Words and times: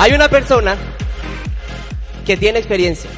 Hay 0.00 0.14
una 0.14 0.30
persona 0.30 0.78
que 2.24 2.38
tiene 2.38 2.58
experiencia. 2.58 3.10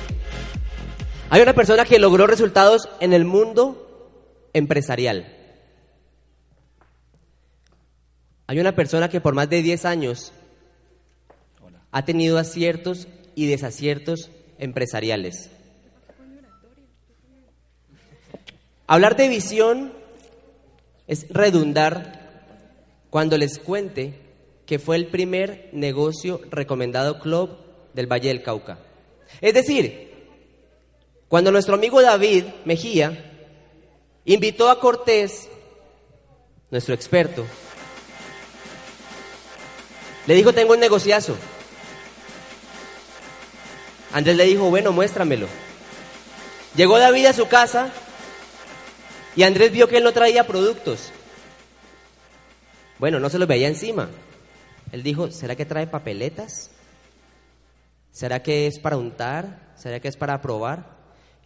Hay 1.31 1.41
una 1.41 1.53
persona 1.53 1.85
que 1.85 2.01
logró 2.01 2.27
resultados 2.27 2.89
en 2.99 3.13
el 3.13 3.25
mundo 3.25 4.11
empresarial. 4.53 5.33
Hay 8.49 8.59
una 8.59 8.75
persona 8.75 9.09
que 9.09 9.21
por 9.21 9.33
más 9.33 9.49
de 9.49 9.63
10 9.63 9.85
años 9.85 10.33
ha 11.93 12.05
tenido 12.05 12.37
aciertos 12.37 13.07
y 13.37 13.47
desaciertos 13.47 14.33
empresariales. 14.59 15.51
Hablar 18.89 19.15
de 19.15 19.29
visión 19.29 19.93
es 21.07 21.29
redundar 21.31 22.29
cuando 23.09 23.39
les 23.39 23.61
cuente 23.61 24.22
que 24.67 24.79
fue 24.79 24.97
el 24.97 25.07
primer 25.07 25.69
negocio 25.73 26.41
recomendado 26.51 27.19
club 27.19 27.57
del 27.95 28.11
Valle 28.11 28.29
del 28.29 28.43
Cauca. 28.43 28.79
Es 29.41 29.55
decir, 29.55 30.13
cuando 31.29 31.51
nuestro 31.51 31.75
amigo 31.75 32.01
David 32.03 32.45
Mejía 32.65 33.51
invitó 34.25 34.69
a 34.71 34.79
Cortés, 34.79 35.49
nuestro 36.71 36.95
experto, 36.95 37.45
le 40.27 40.35
dijo, 40.35 40.53
tengo 40.53 40.75
un 40.75 40.81
negociazo. 40.81 41.37
Andrés 44.13 44.37
le 44.37 44.45
dijo, 44.45 44.71
bueno, 44.71 44.93
muéstramelo. 44.93 45.49
Llegó 46.77 46.99
David 46.99 47.27
a 47.27 47.33
su 47.33 47.49
casa 47.49 47.91
y 49.35 49.43
Andrés 49.43 49.73
vio 49.73 49.89
que 49.89 49.99
él 49.99 50.05
no 50.05 50.13
traía 50.13 50.47
productos. 50.47 51.11
Bueno, 52.99 53.19
no 53.19 53.29
se 53.31 53.39
los 53.39 53.49
veía 53.49 53.69
encima. 53.69 54.09
Él 54.93 55.03
dijo, 55.03 55.31
¿será 55.31 55.57
que 55.57 55.65
trae 55.65 55.87
papeletas? 55.87 56.71
¿Será 58.13 58.43
que 58.43 58.67
es 58.67 58.79
para 58.79 58.99
untar? 58.99 59.73
¿Será 59.75 59.99
que 60.01 60.09
es 60.09 60.17
para 60.17 60.41
probar? 60.43 60.87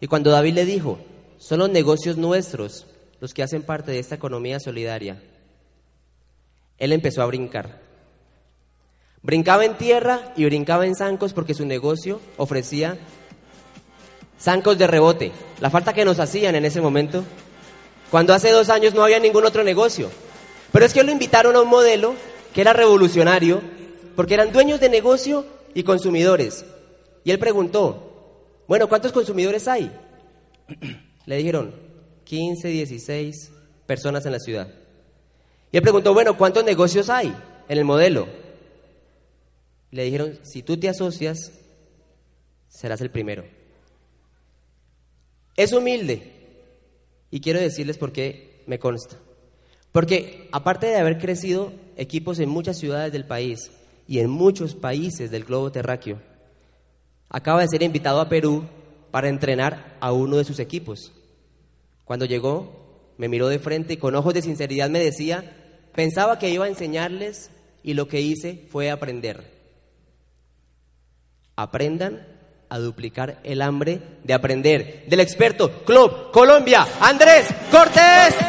Y 0.01 0.07
cuando 0.07 0.31
David 0.31 0.53
le 0.53 0.65
dijo, 0.65 0.99
son 1.37 1.59
los 1.59 1.69
negocios 1.69 2.17
nuestros 2.17 2.85
los 3.19 3.33
que 3.33 3.41
hacen 3.41 3.63
parte 3.63 3.91
de 3.91 3.99
esta 3.99 4.15
economía 4.15 4.59
solidaria, 4.59 5.23
él 6.77 6.91
empezó 6.91 7.23
a 7.23 7.25
brincar. 7.25 7.81
Brincaba 9.23 9.65
en 9.65 9.75
tierra 9.75 10.33
y 10.35 10.45
brincaba 10.45 10.85
en 10.85 10.95
zancos 10.95 11.33
porque 11.33 11.55
su 11.55 11.65
negocio 11.65 12.21
ofrecía 12.37 12.97
zancos 14.39 14.77
de 14.77 14.85
rebote. 14.85 15.31
La 15.59 15.69
falta 15.69 15.93
que 15.93 16.05
nos 16.05 16.19
hacían 16.19 16.53
en 16.55 16.65
ese 16.65 16.81
momento, 16.81 17.23
cuando 18.11 18.33
hace 18.33 18.51
dos 18.51 18.69
años 18.69 18.93
no 18.93 19.03
había 19.03 19.19
ningún 19.19 19.45
otro 19.45 19.63
negocio. 19.63 20.11
Pero 20.71 20.85
es 20.85 20.93
que 20.93 21.03
lo 21.03 21.11
invitaron 21.11 21.55
a 21.55 21.61
un 21.61 21.69
modelo 21.69 22.13
que 22.57 22.61
era 22.61 22.73
revolucionario 22.73 23.61
porque 24.15 24.33
eran 24.33 24.51
dueños 24.51 24.79
de 24.79 24.89
negocio 24.89 25.45
y 25.75 25.83
consumidores. 25.83 26.65
Y 27.23 27.29
él 27.29 27.37
preguntó, 27.37 28.63
bueno, 28.67 28.89
¿cuántos 28.89 29.11
consumidores 29.11 29.67
hay? 29.67 29.91
Le 31.27 31.37
dijeron, 31.37 31.71
15, 32.23 32.67
16 32.69 33.51
personas 33.85 34.25
en 34.25 34.31
la 34.31 34.39
ciudad. 34.39 34.73
Y 35.71 35.77
él 35.77 35.83
preguntó, 35.83 36.15
bueno, 36.15 36.35
¿cuántos 36.35 36.65
negocios 36.65 37.11
hay 37.11 37.27
en 37.69 37.77
el 37.77 37.85
modelo? 37.85 38.27
Le 39.91 40.05
dijeron, 40.05 40.39
si 40.41 40.63
tú 40.63 40.77
te 40.77 40.89
asocias, 40.89 41.51
serás 42.69 43.01
el 43.01 43.11
primero. 43.11 43.45
Es 45.55 45.73
humilde. 45.73 46.33
Y 47.29 47.39
quiero 47.39 47.59
decirles 47.59 47.99
por 47.99 48.11
qué 48.11 48.63
me 48.65 48.79
consta. 48.79 49.15
Porque 49.91 50.49
aparte 50.51 50.87
de 50.87 50.95
haber 50.95 51.19
crecido 51.19 51.71
equipos 51.97 52.39
en 52.39 52.49
muchas 52.49 52.77
ciudades 52.77 53.11
del 53.11 53.25
país 53.25 53.71
y 54.07 54.19
en 54.19 54.29
muchos 54.29 54.75
países 54.75 55.29
del 55.31 55.43
globo 55.43 55.71
terráqueo, 55.71 56.19
acaba 57.29 57.61
de 57.61 57.67
ser 57.67 57.83
invitado 57.83 58.21
a 58.21 58.29
Perú 58.29 58.63
para 59.11 59.29
entrenar 59.29 59.97
a 59.99 60.11
uno 60.11 60.37
de 60.37 60.45
sus 60.45 60.59
equipos. 60.59 61.11
Cuando 62.05 62.25
llegó, 62.25 63.13
me 63.17 63.27
miró 63.27 63.49
de 63.49 63.59
frente 63.59 63.93
y 63.93 63.97
con 63.97 64.15
ojos 64.15 64.33
de 64.33 64.41
sinceridad 64.41 64.89
me 64.89 64.99
decía, 64.99 65.55
pensaba 65.93 66.39
que 66.39 66.49
iba 66.49 66.65
a 66.65 66.69
enseñarles 66.69 67.49
y 67.83 67.95
lo 67.95 68.07
que 68.07 68.21
hice 68.21 68.65
fue 68.69 68.89
aprender. 68.91 69.51
Aprendan 71.55 72.25
a 72.69 72.79
duplicar 72.79 73.39
el 73.43 73.61
hambre 73.61 74.01
de 74.23 74.33
aprender. 74.33 75.05
Del 75.07 75.21
experto 75.21 75.83
Club 75.83 76.31
Colombia, 76.31 76.87
Andrés 77.01 77.47
Cortés. 77.71 78.46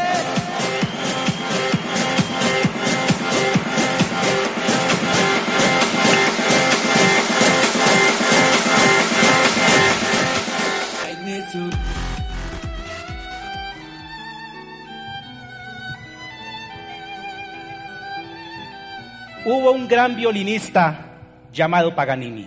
Hubo 19.51 19.73
un 19.73 19.89
gran 19.89 20.15
violinista 20.15 21.07
llamado 21.55 21.95
Paganini. 21.95 22.47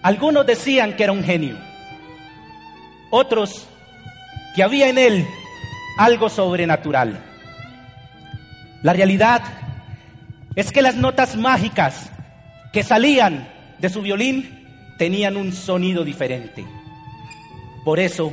Algunos 0.00 0.46
decían 0.46 0.96
que 0.96 1.04
era 1.04 1.12
un 1.12 1.22
genio, 1.22 1.58
otros 3.10 3.68
que 4.56 4.62
había 4.62 4.88
en 4.88 4.96
él 4.96 5.26
algo 5.98 6.30
sobrenatural. 6.30 7.20
La 8.82 8.94
realidad 8.94 9.42
es 10.56 10.72
que 10.72 10.80
las 10.80 10.94
notas 10.94 11.36
mágicas 11.36 12.10
que 12.72 12.82
salían 12.82 13.50
de 13.80 13.90
su 13.90 14.00
violín 14.00 14.66
tenían 14.96 15.36
un 15.36 15.52
sonido 15.52 16.04
diferente. 16.04 16.64
Por 17.84 18.00
eso, 18.00 18.32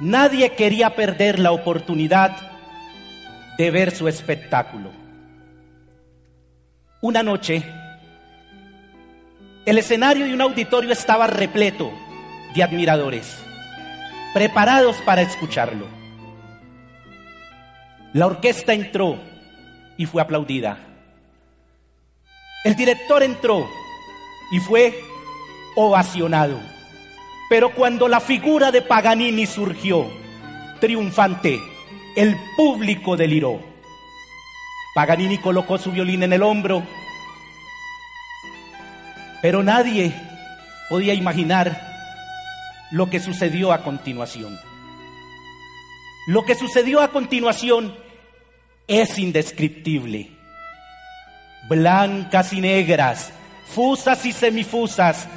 nadie 0.00 0.50
quería 0.50 0.94
perder 0.94 1.40
la 1.40 1.50
oportunidad 1.50 2.36
de 3.58 3.72
ver 3.72 3.90
su 3.90 4.06
espectáculo. 4.06 5.03
Una 7.04 7.22
noche, 7.22 7.62
el 9.66 9.76
escenario 9.76 10.24
de 10.24 10.32
un 10.32 10.40
auditorio 10.40 10.90
estaba 10.90 11.26
repleto 11.26 11.92
de 12.54 12.62
admiradores, 12.62 13.44
preparados 14.32 14.96
para 15.04 15.20
escucharlo. 15.20 15.86
La 18.14 18.24
orquesta 18.24 18.72
entró 18.72 19.18
y 19.98 20.06
fue 20.06 20.22
aplaudida. 20.22 20.78
El 22.64 22.74
director 22.74 23.22
entró 23.22 23.68
y 24.50 24.60
fue 24.60 24.98
ovacionado. 25.76 26.58
Pero 27.50 27.74
cuando 27.74 28.08
la 28.08 28.20
figura 28.20 28.72
de 28.72 28.80
Paganini 28.80 29.44
surgió, 29.44 30.06
triunfante, 30.80 31.60
el 32.16 32.34
público 32.56 33.14
deliró. 33.14 33.73
Paganini 34.94 35.38
colocó 35.38 35.78
su 35.78 35.90
violín 35.90 36.22
en 36.22 36.32
el 36.32 36.42
hombro 36.42 36.84
pero 39.44 39.62
nadie 39.62 40.10
podía 40.88 41.12
imaginar 41.12 41.78
lo 42.90 43.10
que 43.10 43.20
sucedió 43.20 43.74
a 43.74 43.82
continuación. 43.82 44.58
Lo 46.26 46.46
que 46.46 46.54
sucedió 46.54 47.02
a 47.02 47.08
continuación 47.08 47.94
es 48.88 49.18
indescriptible. 49.18 50.30
Blancas 51.68 52.54
y 52.54 52.62
negras, 52.62 53.34
fusas 53.66 54.24
y 54.24 54.32
semifusas, 54.32 55.28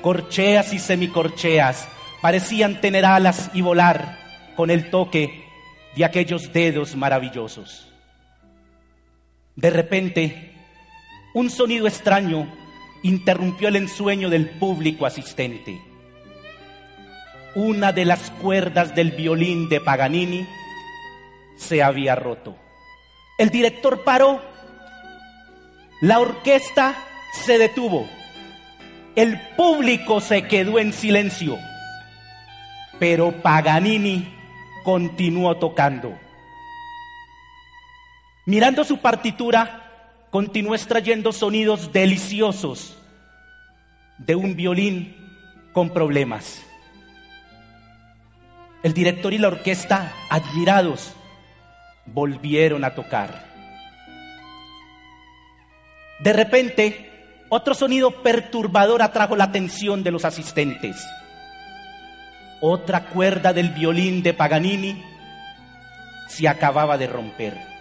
corcheas 0.00 0.72
y 0.72 0.78
semicorcheas, 0.78 1.88
parecían 2.22 2.80
tener 2.80 3.04
alas 3.04 3.50
y 3.52 3.62
volar 3.62 4.16
con 4.54 4.70
el 4.70 4.90
toque 4.90 5.44
de 5.96 6.04
aquellos 6.04 6.52
dedos 6.52 6.94
maravillosos. 6.94 7.95
De 9.56 9.70
repente, 9.70 10.52
un 11.32 11.48
sonido 11.48 11.86
extraño 11.86 12.46
interrumpió 13.02 13.68
el 13.68 13.76
ensueño 13.76 14.28
del 14.28 14.50
público 14.50 15.06
asistente. 15.06 15.80
Una 17.54 17.90
de 17.92 18.04
las 18.04 18.30
cuerdas 18.32 18.94
del 18.94 19.12
violín 19.12 19.70
de 19.70 19.80
Paganini 19.80 20.46
se 21.56 21.82
había 21.82 22.14
roto. 22.14 22.54
El 23.38 23.48
director 23.48 24.04
paró, 24.04 24.42
la 26.02 26.18
orquesta 26.18 26.94
se 27.46 27.56
detuvo, 27.56 28.06
el 29.14 29.40
público 29.56 30.20
se 30.20 30.42
quedó 30.42 30.78
en 30.78 30.92
silencio, 30.92 31.56
pero 32.98 33.32
Paganini 33.40 34.34
continuó 34.84 35.56
tocando. 35.56 36.25
Mirando 38.46 38.84
su 38.84 38.98
partitura, 38.98 39.82
continuó 40.30 40.76
extrayendo 40.76 41.32
sonidos 41.32 41.92
deliciosos 41.92 42.96
de 44.18 44.36
un 44.36 44.54
violín 44.54 45.16
con 45.72 45.90
problemas. 45.90 46.62
El 48.84 48.94
director 48.94 49.32
y 49.32 49.38
la 49.38 49.48
orquesta, 49.48 50.12
admirados, 50.30 51.12
volvieron 52.06 52.84
a 52.84 52.94
tocar. 52.94 53.44
De 56.20 56.32
repente, 56.32 57.10
otro 57.48 57.74
sonido 57.74 58.22
perturbador 58.22 59.02
atrajo 59.02 59.34
la 59.34 59.44
atención 59.44 60.04
de 60.04 60.12
los 60.12 60.24
asistentes. 60.24 61.04
Otra 62.60 63.06
cuerda 63.06 63.52
del 63.52 63.70
violín 63.70 64.22
de 64.22 64.34
Paganini 64.34 65.02
se 66.28 66.46
acababa 66.46 66.96
de 66.96 67.08
romper. 67.08 67.75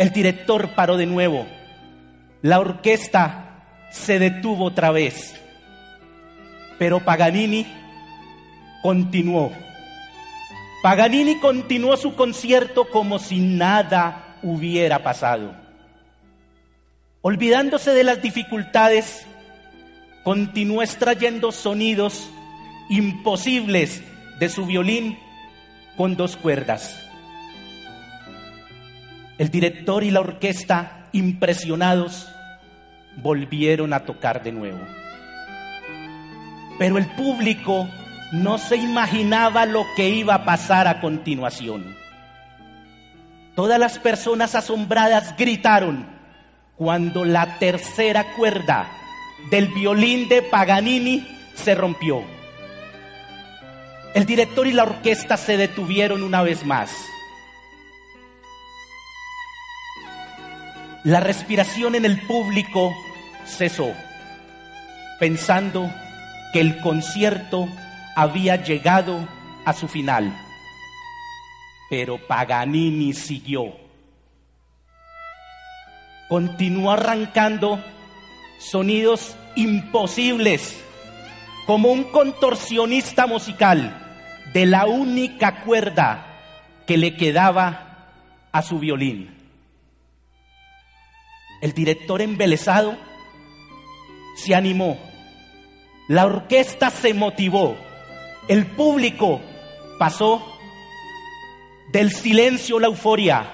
El 0.00 0.12
director 0.12 0.70
paró 0.70 0.96
de 0.96 1.04
nuevo. 1.04 1.46
La 2.40 2.58
orquesta 2.58 3.66
se 3.90 4.18
detuvo 4.18 4.64
otra 4.64 4.90
vez. 4.92 5.38
Pero 6.78 7.04
Paganini 7.04 7.66
continuó. 8.82 9.52
Paganini 10.82 11.38
continuó 11.38 11.98
su 11.98 12.14
concierto 12.14 12.88
como 12.88 13.18
si 13.18 13.40
nada 13.40 14.38
hubiera 14.42 15.02
pasado. 15.02 15.54
Olvidándose 17.20 17.90
de 17.90 18.02
las 18.02 18.22
dificultades, 18.22 19.26
continuó 20.24 20.82
extrayendo 20.82 21.52
sonidos 21.52 22.30
imposibles 22.88 24.02
de 24.38 24.48
su 24.48 24.64
violín 24.64 25.18
con 25.98 26.16
dos 26.16 26.38
cuerdas. 26.38 27.09
El 29.40 29.50
director 29.50 30.04
y 30.04 30.10
la 30.10 30.20
orquesta, 30.20 31.06
impresionados, 31.12 32.28
volvieron 33.16 33.94
a 33.94 34.00
tocar 34.00 34.42
de 34.42 34.52
nuevo. 34.52 34.80
Pero 36.78 36.98
el 36.98 37.06
público 37.06 37.88
no 38.32 38.58
se 38.58 38.76
imaginaba 38.76 39.64
lo 39.64 39.86
que 39.96 40.10
iba 40.10 40.34
a 40.34 40.44
pasar 40.44 40.86
a 40.86 41.00
continuación. 41.00 41.96
Todas 43.54 43.80
las 43.80 43.98
personas 43.98 44.54
asombradas 44.54 45.34
gritaron 45.38 46.04
cuando 46.76 47.24
la 47.24 47.58
tercera 47.58 48.34
cuerda 48.36 48.90
del 49.50 49.68
violín 49.68 50.28
de 50.28 50.42
Paganini 50.42 51.26
se 51.54 51.74
rompió. 51.74 52.22
El 54.12 54.26
director 54.26 54.66
y 54.66 54.72
la 54.72 54.82
orquesta 54.82 55.38
se 55.38 55.56
detuvieron 55.56 56.24
una 56.24 56.42
vez 56.42 56.66
más. 56.66 56.90
La 61.04 61.20
respiración 61.20 61.94
en 61.94 62.04
el 62.04 62.20
público 62.26 62.94
cesó, 63.46 63.90
pensando 65.18 65.90
que 66.52 66.60
el 66.60 66.78
concierto 66.80 67.68
había 68.14 68.56
llegado 68.56 69.26
a 69.64 69.72
su 69.72 69.88
final. 69.88 70.36
Pero 71.88 72.18
Paganini 72.26 73.14
siguió. 73.14 73.72
Continuó 76.28 76.92
arrancando 76.92 77.82
sonidos 78.58 79.36
imposibles 79.56 80.78
como 81.66 81.90
un 81.90 82.04
contorsionista 82.04 83.26
musical 83.26 83.96
de 84.52 84.66
la 84.66 84.86
única 84.86 85.62
cuerda 85.62 86.26
que 86.86 86.98
le 86.98 87.16
quedaba 87.16 88.08
a 88.52 88.62
su 88.62 88.78
violín. 88.78 89.39
El 91.60 91.72
director 91.72 92.22
embelesado 92.22 92.96
se 94.36 94.54
animó, 94.54 94.98
la 96.08 96.26
orquesta 96.26 96.90
se 96.90 97.12
motivó, 97.12 97.76
el 98.48 98.66
público 98.66 99.40
pasó 99.98 100.42
del 101.92 102.12
silencio 102.12 102.78
a 102.78 102.80
la 102.80 102.86
euforia, 102.86 103.52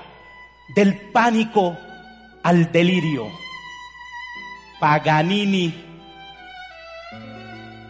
del 0.74 0.96
pánico 1.10 1.76
al 2.42 2.70
delirio. 2.70 3.28
Paganini 4.78 5.74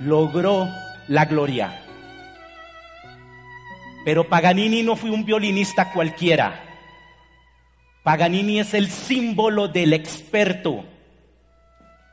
logró 0.00 0.69
la 1.08 1.24
gloria. 1.24 1.82
Pero 4.04 4.28
Paganini 4.28 4.82
no 4.82 4.94
fue 4.94 5.10
un 5.10 5.24
violinista 5.24 5.92
cualquiera. 5.92 6.65
Paganini 8.06 8.61
es 8.61 8.73
el 8.73 8.88
símbolo 8.88 9.67
del 9.67 9.93
experto, 9.93 10.85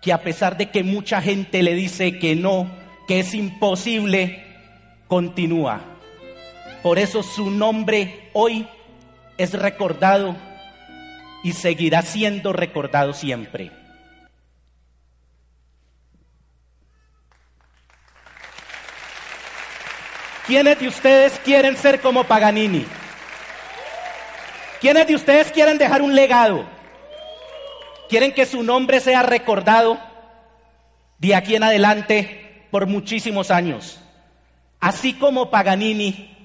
que 0.01 0.11
a 0.11 0.23
pesar 0.23 0.57
de 0.57 0.71
que 0.71 0.83
mucha 0.83 1.21
gente 1.21 1.61
le 1.61 1.75
dice 1.75 2.17
que 2.17 2.35
no, 2.35 2.67
que 3.07 3.19
es 3.19 3.35
imposible, 3.35 4.43
continúa. 5.07 5.81
Por 6.81 6.97
eso 6.97 7.21
su 7.21 7.51
nombre 7.51 8.31
hoy 8.33 8.67
es 9.37 9.53
recordado 9.53 10.35
y 11.43 11.51
seguirá 11.51 12.01
siendo 12.01 12.53
recordado 12.53 13.13
siempre. 13.13 13.69
¿Quiénes 20.47 20.79
de 20.79 20.87
ustedes 20.87 21.39
quieren 21.45 21.77
ser 21.77 22.01
como 22.01 22.23
Paganini? 22.23 22.83
¿Quiénes 24.83 25.07
de 25.07 25.15
ustedes 25.15 25.49
quieren 25.49 25.77
dejar 25.77 26.01
un 26.01 26.13
legado? 26.13 26.65
¿Quieren 28.09 28.33
que 28.33 28.45
su 28.45 28.63
nombre 28.63 28.99
sea 28.99 29.23
recordado 29.23 29.97
de 31.19 31.33
aquí 31.35 31.55
en 31.55 31.63
adelante 31.63 32.65
por 32.69 32.85
muchísimos 32.85 33.49
años? 33.49 34.01
Así 34.81 35.13
como 35.13 35.49
Paganini, 35.49 36.35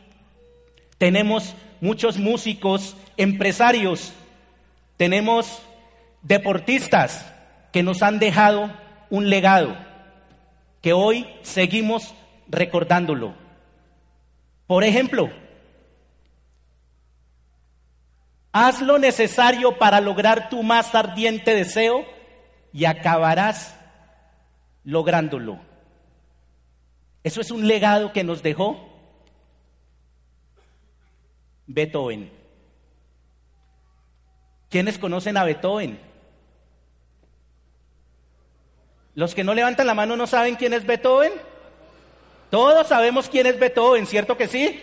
tenemos 0.99 1.57
muchos 1.81 2.17
músicos, 2.17 2.97
empresarios, 3.17 4.13
tenemos 4.97 5.61
deportistas 6.23 7.27
que 7.73 7.83
nos 7.83 8.05
han 8.05 8.21
dejado 8.21 8.71
un 9.11 9.31
legado, 9.31 9.77
que 10.81 10.93
hoy 10.93 11.27
seguimos 11.43 12.15
recordándolo. 12.47 13.35
Por 14.69 14.85
ejemplo, 14.85 15.29
haz 18.67 18.81
lo 18.81 18.99
necesario 18.99 19.79
para 19.79 20.01
lograr 20.01 20.49
tu 20.49 20.63
más 20.63 20.95
ardiente 20.95 21.55
deseo 21.55 22.05
y 22.73 22.85
acabarás 22.85 23.77
lográndolo. 24.85 25.59
Eso 27.23 27.41
es 27.41 27.51
un 27.51 27.69
legado 27.69 28.13
que 28.13 28.25
nos 28.25 28.43
dejó 28.43 28.89
Beethoven. 31.67 32.33
¿Quiénes 34.71 34.99
conocen 34.99 35.37
a 35.37 35.45
Beethoven? 35.45 36.01
Los 39.15 39.35
que 39.35 39.45
no 39.45 39.55
levantan 39.55 39.87
la 39.87 39.95
mano 39.95 40.17
no 40.17 40.27
saben 40.27 40.57
quién 40.57 40.73
es 40.73 40.87
Beethoven. 40.87 41.33
Todos 42.51 42.89
sabemos 42.89 43.29
quién 43.29 43.47
es 43.47 43.59
Beethoven, 43.59 44.07
¿cierto 44.07 44.37
que 44.37 44.49
sí? 44.49 44.81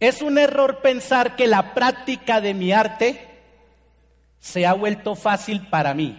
Es 0.00 0.22
un 0.22 0.38
error 0.38 0.80
pensar 0.80 1.34
que 1.34 1.46
la 1.46 1.74
práctica 1.74 2.40
de 2.40 2.54
mi 2.54 2.72
arte 2.72 3.28
se 4.38 4.66
ha 4.66 4.72
vuelto 4.72 5.16
fácil 5.16 5.66
para 5.66 5.92
mí. 5.94 6.16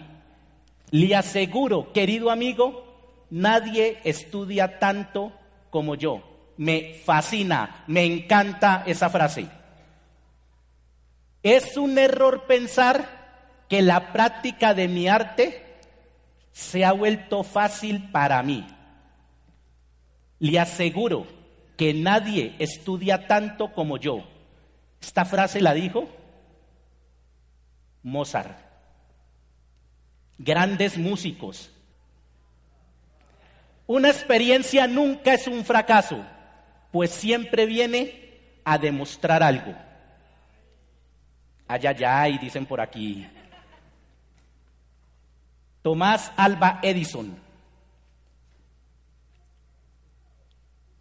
Le 0.90 1.16
aseguro, 1.16 1.92
querido 1.92 2.30
amigo, 2.30 3.26
nadie 3.30 3.98
estudia 4.04 4.78
tanto 4.78 5.32
como 5.70 5.94
yo. 5.94 6.22
Me 6.58 6.94
fascina, 7.04 7.84
me 7.86 8.04
encanta 8.04 8.82
esa 8.86 9.08
frase. 9.08 9.46
Es 11.42 11.78
un 11.78 11.96
error 11.96 12.44
pensar 12.46 13.20
que 13.68 13.80
la 13.80 14.12
práctica 14.12 14.74
de 14.74 14.88
mi 14.88 15.08
arte 15.08 15.64
se 16.52 16.84
ha 16.84 16.92
vuelto 16.92 17.44
fácil 17.44 18.10
para 18.10 18.42
mí. 18.42 18.66
Le 20.38 20.58
aseguro 20.58 21.39
que 21.80 21.94
nadie 21.94 22.54
estudia 22.58 23.26
tanto 23.26 23.72
como 23.72 23.96
yo. 23.96 24.22
Esta 25.00 25.24
frase 25.24 25.62
la 25.62 25.72
dijo 25.72 26.10
Mozart. 28.02 28.58
Grandes 30.36 30.98
músicos. 30.98 31.70
Una 33.86 34.10
experiencia 34.10 34.86
nunca 34.86 35.32
es 35.32 35.46
un 35.46 35.64
fracaso, 35.64 36.22
pues 36.92 37.12
siempre 37.12 37.64
viene 37.64 38.60
a 38.62 38.76
demostrar 38.76 39.42
algo. 39.42 39.74
Ay, 41.66 41.86
ay, 41.86 42.04
ay, 42.04 42.38
dicen 42.38 42.66
por 42.66 42.82
aquí. 42.82 43.26
Tomás 45.80 46.30
Alba 46.36 46.78
Edison. 46.82 47.49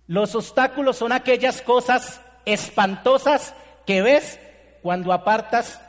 Los 0.09 0.33
obstáculos 0.33 0.97
son 0.97 1.11
aquellas 1.11 1.61
cosas 1.61 2.19
espantosas 2.43 3.53
que 3.85 4.01
ves 4.01 4.39
cuando 4.81 5.13
apartas 5.13 5.79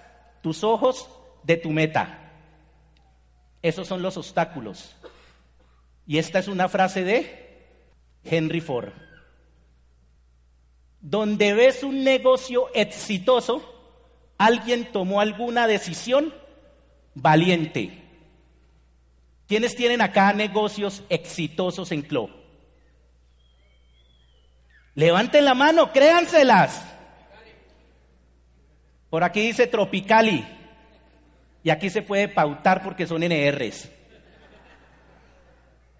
tus 0.42 0.62
ojos 0.62 1.08
de 1.42 1.56
tu 1.56 1.70
meta. 1.70 2.18
Esos 3.62 3.88
son 3.88 4.02
los 4.02 4.18
obstáculos. 4.18 4.94
Y 6.06 6.18
esta 6.18 6.38
es 6.38 6.48
una 6.48 6.68
frase 6.68 7.02
de 7.02 7.66
Henry 8.22 8.60
Ford. 8.60 8.92
Donde 11.00 11.54
ves 11.54 11.82
un 11.82 12.04
negocio 12.04 12.68
exitoso, 12.74 13.62
alguien 14.36 14.92
tomó 14.92 15.22
alguna 15.22 15.66
decisión 15.66 16.34
valiente. 17.14 18.04
¿Quiénes 19.48 19.74
tienen 19.74 20.02
acá 20.02 20.34
negocios 20.34 21.04
exitosos 21.08 21.90
en 21.90 22.02
Club? 22.02 22.39
Levanten 25.00 25.46
la 25.46 25.54
mano, 25.54 25.92
créanselas. 25.92 26.84
Por 29.08 29.24
aquí 29.24 29.40
dice 29.40 29.66
Tropicali. 29.66 30.46
Y 31.62 31.70
aquí 31.70 31.88
se 31.88 32.02
puede 32.02 32.28
pautar 32.28 32.82
porque 32.82 33.06
son 33.06 33.22
NRs. 33.22 33.88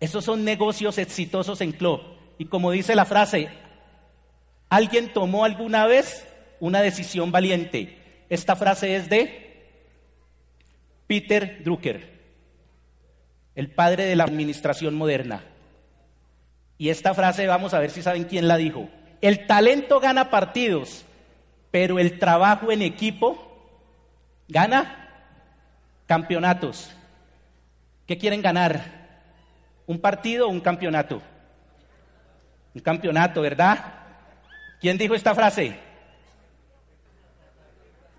Esos 0.01 0.23
son 0.23 0.45
negocios 0.45 0.99
exitosos 0.99 1.63
en 1.63 1.73
Club. 1.73 2.03
Y 2.37 2.45
como 2.45 2.73
dice 2.73 2.95
la 2.95 3.07
frase, 3.07 3.49
alguien 4.69 5.15
tomó 5.15 5.47
alguna 5.47 5.87
vez 5.87 6.27
una 6.61 6.83
decisión 6.83 7.33
valiente. 7.33 7.97
Esta 8.29 8.55
frase 8.55 8.97
es 8.97 9.09
de 9.09 9.65
Peter 11.07 11.65
Drucker, 11.65 12.21
el 13.55 13.71
padre 13.71 14.05
de 14.05 14.17
la 14.17 14.25
administración 14.25 14.95
moderna. 14.95 15.43
Y 16.81 16.89
esta 16.89 17.13
frase, 17.13 17.47
vamos 17.47 17.75
a 17.75 17.79
ver 17.79 17.91
si 17.91 18.01
saben 18.01 18.25
quién 18.25 18.49
la 18.49 18.57
dijo. 18.57 18.89
El 19.21 19.47
talento 19.47 20.01
gana 20.01 20.31
partidos, 20.31 21.05
pero 21.71 21.99
el 21.99 22.19
trabajo 22.19 22.73
en 22.73 22.81
equipo 22.81 23.69
gana 24.49 25.11
campeonatos. 26.07 26.91
¿Qué 28.07 28.17
quieren 28.17 28.41
ganar? 28.41 28.81
¿Un 29.87 29.99
partido 29.99 30.47
o 30.47 30.51
un 30.51 30.63
campeonato? 30.63 31.21
Un 32.75 32.81
campeonato, 32.81 33.43
¿verdad? 33.43 33.85
¿Quién 34.81 34.97
dijo 34.97 35.15
esta 35.15 35.35
frase? 35.35 35.79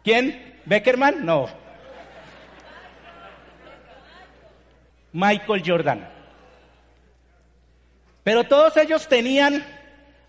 ¿Quién? 0.03 0.59
¿Beckerman? 0.65 1.25
No. 1.25 1.47
Michael 5.13 5.63
Jordan. 5.65 6.10
Pero 8.23 8.43
todos 8.43 8.77
ellos 8.77 9.07
tenían 9.07 9.65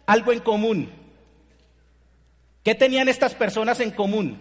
algo 0.06 0.32
en 0.32 0.40
común. 0.40 0.90
¿Qué 2.62 2.74
tenían 2.74 3.08
estas 3.08 3.34
personas 3.34 3.80
en 3.80 3.90
común? 3.90 4.40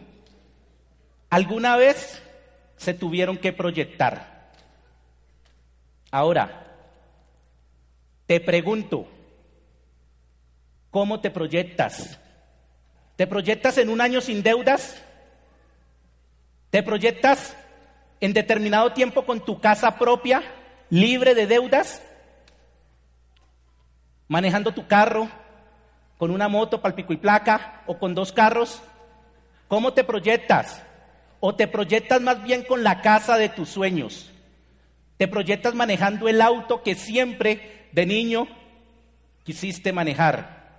Alguna 1.29 1.75
vez 1.75 2.21
se 2.77 2.93
tuvieron 2.93 3.37
que 3.37 3.53
proyectar. 3.53 4.51
Ahora, 6.11 6.67
te 8.27 8.39
pregunto, 8.39 9.07
¿cómo 10.89 11.19
te 11.19 11.31
proyectas? 11.31 12.19
¿Te 13.15 13.27
proyectas 13.27 13.77
en 13.77 13.89
un 13.89 14.01
año 14.01 14.21
sin 14.21 14.43
deudas? 14.43 15.01
¿Te 16.69 16.83
proyectas 16.83 17.55
en 18.19 18.33
determinado 18.33 18.93
tiempo 18.93 19.25
con 19.25 19.43
tu 19.43 19.59
casa 19.59 19.97
propia, 19.97 20.43
libre 20.89 21.35
de 21.35 21.47
deudas? 21.47 22.01
¿Manejando 24.31 24.71
tu 24.71 24.87
carro 24.87 25.27
con 26.17 26.31
una 26.31 26.47
moto 26.47 26.81
para 26.81 26.95
pico 26.95 27.11
y 27.11 27.17
placa 27.17 27.81
o 27.85 27.99
con 27.99 28.15
dos 28.15 28.31
carros? 28.31 28.81
¿Cómo 29.67 29.91
te 29.91 30.05
proyectas? 30.05 30.81
¿O 31.41 31.53
te 31.53 31.67
proyectas 31.67 32.21
más 32.21 32.41
bien 32.41 32.63
con 32.63 32.81
la 32.81 33.01
casa 33.01 33.35
de 33.35 33.49
tus 33.49 33.67
sueños? 33.67 34.31
¿Te 35.17 35.27
proyectas 35.27 35.75
manejando 35.75 36.29
el 36.29 36.41
auto 36.41 36.81
que 36.81 36.95
siempre 36.95 37.89
de 37.91 38.05
niño 38.05 38.47
quisiste 39.43 39.91
manejar? 39.91 40.77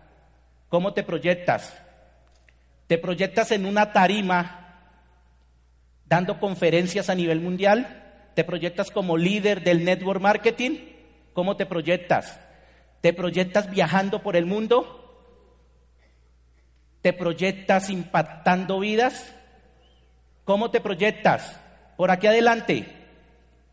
¿Cómo 0.71 0.94
te 0.94 1.02
proyectas? 1.02 1.76
¿Te 2.87 2.97
proyectas 2.97 3.52
en 3.52 3.66
una 3.66 3.92
tarima 3.92 4.80
dando 6.06 6.40
conferencias 6.40 7.11
a 7.11 7.14
nivel 7.14 7.42
mundial? 7.42 8.30
¿Te 8.35 8.44
proyectas 8.44 8.90
como 8.90 9.18
líder 9.18 9.62
del 9.62 9.85
network 9.85 10.23
marketing? 10.23 10.78
¿Cómo 11.35 11.59
te 11.59 11.66
proyectas? 11.66 12.38
¿Te 13.02 13.12
proyectas 13.12 13.71
viajando 13.71 14.23
por 14.23 14.35
el 14.35 14.47
mundo? 14.47 14.99
¿Te 17.02 17.12
proyectas 17.12 17.90
impactando 17.90 18.80
vidas? 18.80 19.35
¿Cómo 20.44 20.71
te 20.71 20.80
proyectas? 20.80 21.61
Por 21.99 22.11
aquí 22.11 22.26
adelante. 22.28 22.87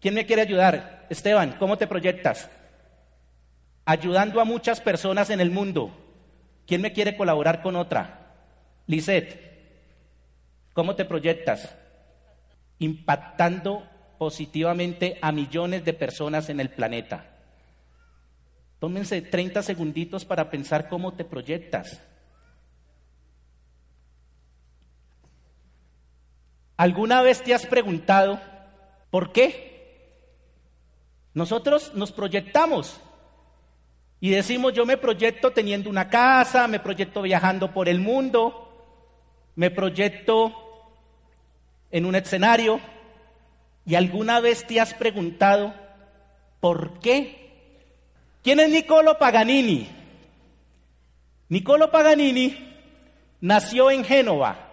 ¿Quién 0.02 0.16
me 0.16 0.26
quiere 0.26 0.42
ayudar? 0.42 1.08
Esteban, 1.10 1.56
¿cómo 1.58 1.78
te 1.78 1.88
proyectas? 1.88 2.50
ayudando 3.90 4.40
a 4.40 4.46
muchas 4.46 4.82
personas 4.82 5.32
en 5.32 5.42
el 5.42 5.50
mundo. 5.50 5.90
¿Quién 6.68 6.80
me 6.80 6.94
quiere 6.94 7.18
colaborar 7.18 7.64
con 7.64 7.76
otra? 7.76 8.36
Lisette, 8.86 9.40
¿cómo 10.74 10.96
te 10.96 11.06
proyectas? 11.06 11.76
Impactando 12.78 13.90
positivamente 14.20 15.18
a 15.24 15.32
millones 15.32 15.86
de 15.86 15.94
personas 15.94 16.50
en 16.50 16.60
el 16.60 16.70
planeta. 16.70 17.26
Tómense 18.80 19.22
30 19.22 19.62
segunditos 19.62 20.24
para 20.24 20.50
pensar 20.50 20.88
cómo 20.88 21.14
te 21.14 21.26
proyectas. 21.26 22.02
¿Alguna 26.78 27.22
vez 27.22 27.44
te 27.44 27.54
has 27.54 27.66
preguntado 27.66 28.40
por 29.10 29.34
qué? 29.34 29.70
Nosotros 31.34 31.94
nos 31.94 32.14
proyectamos 32.14 33.02
y 34.22 34.30
decimos, 34.30 34.74
yo 34.74 34.86
me 34.86 34.96
proyecto 34.96 35.52
teniendo 35.52 35.90
una 35.90 36.10
casa, 36.10 36.68
me 36.70 36.80
proyecto 36.80 37.22
viajando 37.22 37.74
por 37.74 37.90
el 37.90 38.00
mundo, 38.00 38.66
me 39.56 39.72
proyecto 39.72 40.54
en 41.92 42.06
un 42.06 42.16
escenario. 42.16 42.80
¿Y 43.86 43.96
alguna 43.96 44.40
vez 44.40 44.66
te 44.66 44.80
has 44.80 44.94
preguntado, 44.94 45.74
¿por 46.60 47.00
qué? 47.00 47.49
¿Quién 48.50 48.62
es 48.62 48.70
Niccolo 48.72 49.20
Paganini? 49.20 49.88
Niccolo 51.50 51.92
Paganini 51.92 52.58
nació 53.42 53.92
en 53.92 54.04
Génova, 54.04 54.72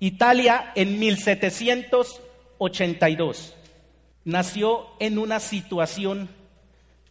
Italia, 0.00 0.72
en 0.74 0.98
1782. 0.98 3.54
Nació 4.24 4.86
en 4.98 5.18
una 5.18 5.40
situación 5.40 6.30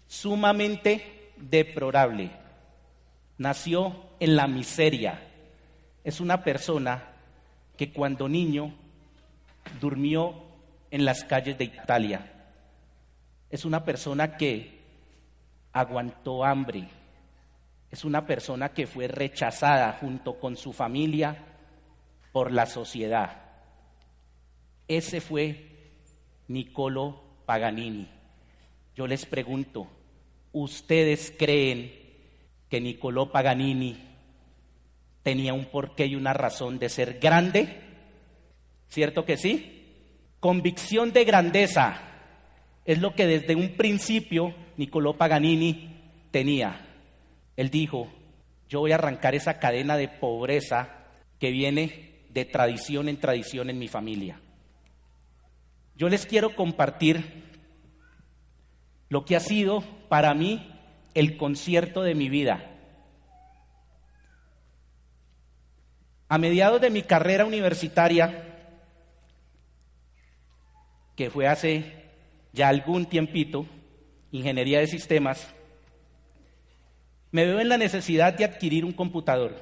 sumamente 0.08 1.34
deplorable. 1.38 2.32
Nació 3.38 3.96
en 4.20 4.36
la 4.36 4.48
miseria. 4.48 5.22
Es 6.04 6.20
una 6.20 6.44
persona 6.44 7.10
que 7.78 7.94
cuando 7.94 8.28
niño 8.28 8.74
durmió 9.80 10.34
en 10.90 11.06
las 11.06 11.24
calles 11.24 11.60
de 11.60 11.66
Italia. 11.66 12.34
Es 13.52 13.66
una 13.66 13.86
persona 13.86 14.36
que 14.36 14.77
aguantó 15.74 16.44
hambre. 16.44 16.88
Es 17.90 18.06
una 18.06 18.26
persona 18.26 18.70
que 18.70 18.88
fue 18.88 19.08
rechazada 19.08 19.98
junto 20.00 20.40
con 20.40 20.58
su 20.58 20.74
familia 20.74 21.38
por 22.32 22.52
la 22.52 22.66
sociedad. 22.66 23.44
Ese 24.88 25.22
fue 25.22 25.92
Niccolo 26.48 27.22
Paganini. 27.46 28.10
Yo 28.96 29.08
les 29.08 29.26
pregunto, 29.26 29.88
¿Ustedes 30.60 31.34
creen 31.38 31.94
que 32.68 32.82
Nicolò 32.82 33.32
Paganini 33.32 33.96
tenía 35.22 35.54
un 35.54 35.66
porqué 35.66 36.08
y 36.08 36.16
una 36.16 36.34
razón 36.34 36.80
de 36.80 36.90
ser 36.90 37.20
grande? 37.20 37.82
¿Cierto 38.88 39.24
que 39.24 39.38
sí? 39.38 39.84
Convicción 40.40 41.14
de 41.14 41.26
grandeza 41.26 42.07
es 42.88 43.00
lo 43.00 43.14
que 43.14 43.28
desde 43.28 43.54
un 43.54 43.76
principio 43.76 44.56
Nicolò 44.78 45.18
Paganini 45.18 46.10
tenía. 46.32 46.88
Él 47.58 47.70
dijo, 47.70 48.08
yo 48.70 48.80
voy 48.80 48.94
a 48.94 48.96
arrancar 48.96 49.36
esa 49.36 49.60
cadena 49.60 49.98
de 49.98 50.08
pobreza 50.08 51.06
que 51.38 51.52
viene 51.52 52.24
de 52.30 52.46
tradición 52.46 53.10
en 53.10 53.20
tradición 53.20 53.70
en 53.70 53.78
mi 53.78 53.90
familia. 53.90 54.40
Yo 55.98 56.08
les 56.08 56.26
quiero 56.26 56.56
compartir 56.56 57.44
lo 59.10 59.26
que 59.26 59.36
ha 59.36 59.42
sido 59.42 59.82
para 60.08 60.34
mí 60.34 60.74
el 61.14 61.36
concierto 61.36 62.04
de 62.04 62.16
mi 62.16 62.30
vida. 62.30 62.72
A 66.30 66.38
mediados 66.38 66.80
de 66.80 66.90
mi 66.90 67.02
carrera 67.02 67.46
universitaria, 67.46 68.72
que 71.18 71.30
fue 71.30 71.48
hace 71.48 71.97
ya 72.58 72.68
algún 72.68 73.06
tiempito, 73.06 73.66
ingeniería 74.32 74.80
de 74.80 74.88
sistemas, 74.88 75.54
me 77.32 77.46
veo 77.46 77.60
en 77.60 77.70
la 77.70 77.78
necesidad 77.78 78.34
de 78.34 78.46
adquirir 78.46 78.84
un 78.84 78.94
computador. 78.94 79.56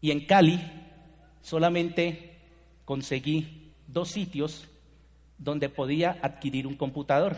Y 0.00 0.10
en 0.10 0.26
Cali 0.26 0.60
solamente 1.40 2.36
conseguí 2.84 3.72
dos 3.86 4.10
sitios 4.10 4.68
donde 5.38 5.68
podía 5.68 6.18
adquirir 6.20 6.66
un 6.66 6.76
computador. 6.76 7.36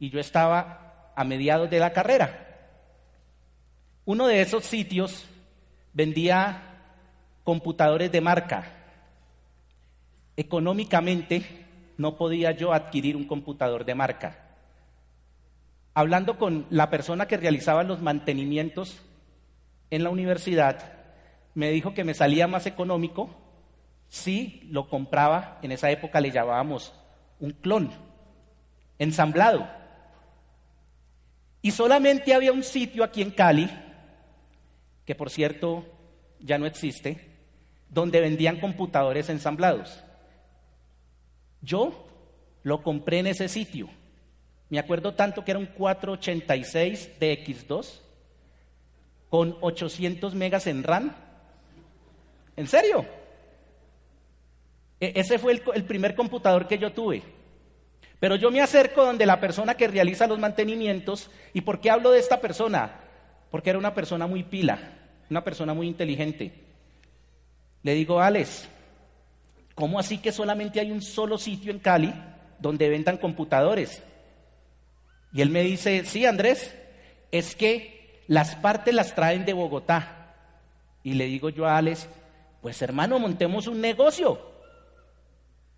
Y 0.00 0.10
yo 0.10 0.18
estaba 0.18 1.12
a 1.14 1.24
mediados 1.24 1.70
de 1.70 1.78
la 1.78 1.92
carrera. 1.92 2.46
Uno 4.04 4.26
de 4.26 4.40
esos 4.40 4.64
sitios 4.64 5.24
vendía 5.92 6.62
computadores 7.44 8.10
de 8.10 8.20
marca. 8.20 8.74
económicamente 10.36 11.67
no 11.98 12.16
podía 12.16 12.52
yo 12.52 12.72
adquirir 12.72 13.16
un 13.16 13.24
computador 13.24 13.84
de 13.84 13.94
marca. 13.94 14.38
Hablando 15.92 16.38
con 16.38 16.66
la 16.70 16.88
persona 16.88 17.26
que 17.26 17.36
realizaba 17.36 17.82
los 17.82 18.00
mantenimientos 18.00 19.02
en 19.90 20.04
la 20.04 20.10
universidad, 20.10 20.92
me 21.54 21.70
dijo 21.70 21.92
que 21.92 22.04
me 22.04 22.14
salía 22.14 22.46
más 22.46 22.66
económico 22.66 23.30
si 24.08 24.62
lo 24.70 24.88
compraba, 24.88 25.58
en 25.60 25.72
esa 25.72 25.90
época 25.90 26.20
le 26.20 26.30
llamábamos 26.30 26.94
un 27.40 27.50
clon, 27.50 27.90
ensamblado. 28.98 29.68
Y 31.60 31.72
solamente 31.72 32.32
había 32.32 32.52
un 32.52 32.62
sitio 32.62 33.04
aquí 33.04 33.20
en 33.20 33.32
Cali, 33.32 33.68
que 35.04 35.14
por 35.14 35.30
cierto 35.30 35.84
ya 36.40 36.58
no 36.58 36.66
existe, 36.66 37.28
donde 37.90 38.20
vendían 38.20 38.60
computadores 38.60 39.28
ensamblados. 39.28 40.04
Yo 41.60 42.06
lo 42.62 42.82
compré 42.82 43.20
en 43.20 43.28
ese 43.28 43.48
sitio. 43.48 43.88
Me 44.68 44.78
acuerdo 44.78 45.14
tanto 45.14 45.44
que 45.44 45.52
era 45.52 45.60
un 45.60 45.66
486 45.66 47.18
de 47.18 47.44
X2 47.44 48.00
con 49.30 49.56
800 49.60 50.34
megas 50.34 50.66
en 50.66 50.82
RAM. 50.82 51.14
¿En 52.56 52.66
serio? 52.66 53.06
E, 55.00 55.12
ese 55.14 55.38
fue 55.38 55.52
el, 55.52 55.84
primer 55.84 56.14
computador 56.14 56.66
que 56.66 56.78
yo 56.78 56.92
tuve. 56.92 57.22
Pero 58.20 58.36
yo 58.36 58.50
me 58.50 58.60
acerco 58.60 59.04
donde 59.04 59.26
la 59.26 59.40
persona 59.40 59.76
que 59.76 59.88
realiza 59.88 60.26
los 60.26 60.38
mantenimientos, 60.38 61.30
¿y 61.54 61.60
por 61.60 61.80
qué 61.80 61.90
hablo 61.90 62.10
de 62.10 62.18
esta 62.18 62.40
persona? 62.40 63.00
Porque 63.50 63.70
era 63.70 63.78
una 63.78 63.94
persona 63.94 64.26
muy 64.26 64.42
pila, 64.42 64.78
una 65.30 65.44
persona 65.44 65.72
muy 65.72 65.86
inteligente. 65.86 66.52
Le 67.84 67.94
digo, 67.94 68.20
Alex, 68.20 68.68
¿cómo 69.78 70.00
así 70.00 70.18
que 70.18 70.32
solamente 70.32 70.80
hay 70.80 70.90
un 70.90 71.00
solo 71.00 71.38
sitio 71.38 71.70
en 71.70 71.78
Cali 71.78 72.12
donde 72.58 72.88
vendan 72.88 73.16
computadores? 73.16 74.02
Y 75.32 75.40
él 75.40 75.50
me 75.50 75.62
dice, 75.62 76.04
sí, 76.04 76.26
Andrés, 76.26 76.74
es 77.30 77.54
que 77.54 78.24
las 78.26 78.56
partes 78.56 78.92
las 78.92 79.14
traen 79.14 79.44
de 79.44 79.52
Bogotá. 79.52 80.34
Y 81.04 81.12
le 81.12 81.26
digo 81.26 81.48
yo 81.48 81.64
a 81.64 81.78
Alex, 81.78 82.08
pues 82.60 82.82
hermano, 82.82 83.20
montemos 83.20 83.68
un 83.68 83.80
negocio. 83.80 84.40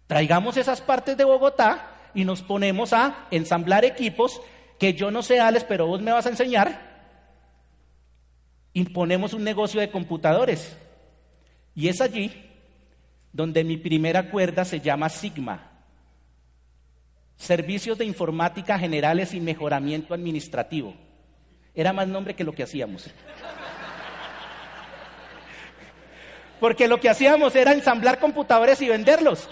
Traigamos 0.07 0.57
esas 0.57 0.80
partes 0.80 1.19
de 1.19 1.25
Bogotá 1.25 1.90
y 2.14 2.25
nos 2.25 2.40
ponemos 2.40 2.95
a 2.95 3.26
ensamblar 3.30 3.85
equipos 3.85 4.40
que 4.78 4.95
yo 4.95 5.11
no 5.11 5.23
sé, 5.23 5.40
Alex, 5.40 5.66
pero 5.69 5.87
vos 5.87 6.00
me 6.00 6.11
vas 6.11 6.25
a 6.25 6.30
enseñar. 6.30 7.04
Y 8.73 8.83
ponemos 8.85 9.35
un 9.35 9.45
negocio 9.45 9.78
de 9.78 9.90
computadores. 9.90 10.75
Y 11.75 11.88
es 11.88 12.00
allí 12.00 12.50
donde 13.33 13.65
mi 13.65 13.77
primera 13.77 14.31
cuerda 14.31 14.65
se 14.65 14.81
llama 14.81 15.09
Sigma. 15.09 15.71
Servicios 17.37 17.97
de 17.97 18.05
Informática 18.05 18.79
Generales 18.79 19.33
y 19.35 19.41
Mejoramiento 19.41 20.15
Administrativo. 20.15 20.95
Era 21.75 21.93
más 21.93 22.09
nombre 22.09 22.35
que 22.35 22.45
lo 22.45 22.53
que 22.53 22.63
hacíamos. 22.63 23.11
Porque 26.59 26.89
lo 26.89 27.01
que 27.01 27.09
hacíamos 27.09 27.57
era 27.57 27.73
ensamblar 27.73 28.19
computadores 28.19 28.83
y 28.83 28.89
venderlos. 28.89 29.49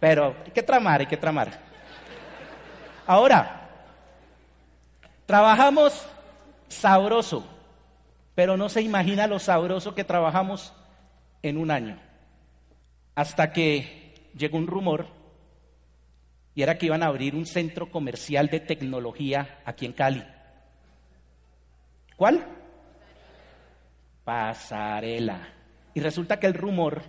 Pero 0.00 0.34
hay 0.44 0.52
que 0.52 0.62
tramar, 0.62 1.00
hay 1.00 1.06
que 1.06 1.16
tramar. 1.18 1.60
Ahora, 3.06 3.68
trabajamos 5.26 6.06
sabroso, 6.68 7.46
pero 8.34 8.56
no 8.56 8.68
se 8.68 8.80
imagina 8.80 9.26
lo 9.26 9.38
sabroso 9.38 9.94
que 9.94 10.04
trabajamos 10.04 10.72
en 11.42 11.56
un 11.56 11.70
año. 11.70 11.98
Hasta 13.14 13.52
que 13.52 14.30
llegó 14.36 14.58
un 14.58 14.66
rumor 14.66 15.06
y 16.54 16.62
era 16.62 16.78
que 16.78 16.86
iban 16.86 17.02
a 17.02 17.06
abrir 17.06 17.34
un 17.34 17.46
centro 17.46 17.90
comercial 17.90 18.48
de 18.48 18.60
tecnología 18.60 19.60
aquí 19.64 19.86
en 19.86 19.92
Cali. 19.92 20.24
¿Cuál? 22.16 22.44
Pasarela. 24.24 25.48
Y 25.94 26.00
resulta 26.00 26.38
que 26.38 26.46
el 26.46 26.54
rumor 26.54 27.02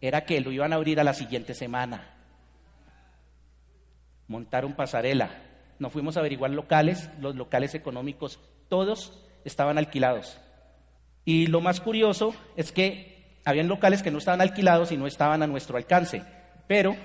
era 0.00 0.24
que 0.24 0.40
lo 0.40 0.50
iban 0.52 0.72
a 0.72 0.76
abrir 0.76 1.00
a 1.00 1.04
la 1.04 1.14
siguiente 1.14 1.54
semana 1.54 2.18
montaron 4.28 4.74
pasarela. 4.74 5.30
Nos 5.78 5.92
fuimos 5.92 6.16
a 6.16 6.20
averiguar 6.20 6.50
locales, 6.52 7.10
los 7.20 7.34
locales 7.34 7.74
económicos, 7.74 8.38
todos 8.68 9.24
estaban 9.44 9.78
alquilados. 9.78 10.38
Y 11.24 11.46
lo 11.46 11.60
más 11.60 11.80
curioso 11.80 12.34
es 12.56 12.70
que 12.70 13.17
habían 13.48 13.68
locales 13.68 14.02
que 14.02 14.10
no 14.10 14.18
estaban 14.18 14.40
alquilados 14.40 14.92
y 14.92 14.96
no 14.96 15.06
estaban 15.06 15.42
a 15.42 15.46
nuestro 15.46 15.76
alcance, 15.76 16.22
pero 16.66 16.96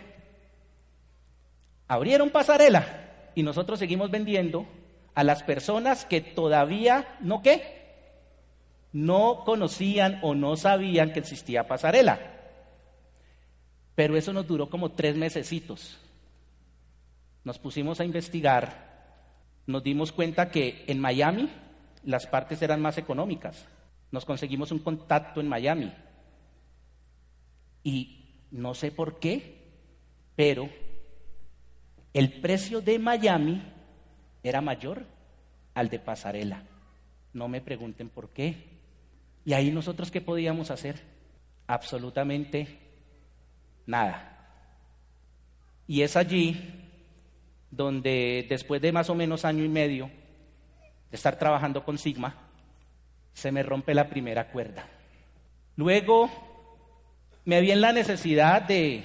abrieron 1.88 2.30
pasarela 2.30 3.32
y 3.36 3.44
nosotros 3.44 3.80
seguimos 3.80 4.12
vendiendo 4.12 4.66
a 5.16 5.24
las 5.24 5.44
personas 5.44 6.06
que 6.06 6.22
todavía 6.22 7.18
no 7.20 7.42
qué, 7.42 7.84
no 8.92 9.44
conocían 9.46 10.20
o 10.22 10.36
no 10.36 10.56
sabían 10.56 11.14
que 11.14 11.20
existía 11.20 11.68
pasarela. 11.68 12.20
Pero 13.96 14.18
eso 14.18 14.34
nos 14.34 14.48
duró 14.48 14.70
como 14.70 14.92
tres 14.92 15.16
mesecitos 15.16 16.00
nos 17.44 17.60
pusimos 17.60 18.00
a 18.00 18.06
investigar, 18.06 18.94
nos 19.68 19.84
dimos 19.84 20.12
cuenta 20.12 20.50
que 20.50 20.84
en 20.88 21.00
Miami 21.00 21.50
las 22.04 22.26
partes 22.28 22.62
eran 22.62 22.82
más 22.82 22.98
económicas. 22.98 23.66
Nos 24.12 24.26
conseguimos 24.26 24.72
un 24.72 24.80
contacto 24.80 25.42
en 25.42 25.48
Miami. 25.48 25.94
Y 27.84 28.48
no 28.52 28.74
sé 28.74 28.92
por 28.92 29.20
qué, 29.20 29.64
pero 30.36 30.70
el 32.14 32.40
precio 32.42 32.82
de 32.82 33.00
Miami 33.00 33.62
era 34.44 34.62
mayor 34.62 35.06
al 35.74 35.90
de 35.90 36.00
Pasarela. 36.00 36.64
No 37.34 37.48
me 37.48 37.62
pregunten 37.62 38.10
por 38.10 38.30
qué. 38.30 38.56
Y 39.46 39.54
ahí 39.54 39.72
nosotros 39.72 40.12
qué 40.12 40.22
podíamos 40.22 40.72
hacer? 40.72 41.02
Absolutamente 41.68 42.80
nada. 43.86 44.30
Y 45.88 46.02
es 46.02 46.16
allí 46.16 46.58
donde 47.72 48.46
después 48.48 48.82
de 48.82 48.92
más 48.92 49.10
o 49.10 49.16
menos 49.16 49.46
año 49.46 49.64
y 49.64 49.70
medio 49.70 50.10
de 51.10 51.18
estar 51.18 51.38
trabajando 51.38 51.84
con 51.84 51.98
Sigma, 51.98 52.36
se 53.34 53.52
me 53.52 53.64
rompe 53.64 53.94
la 53.94 54.08
primera 54.10 54.50
cuerda. 54.52 54.88
Luego 55.76 56.53
me 57.46 57.62
vi 57.62 57.72
en 57.72 57.82
la 57.82 57.92
necesidad 57.92 58.62
de, 58.62 59.04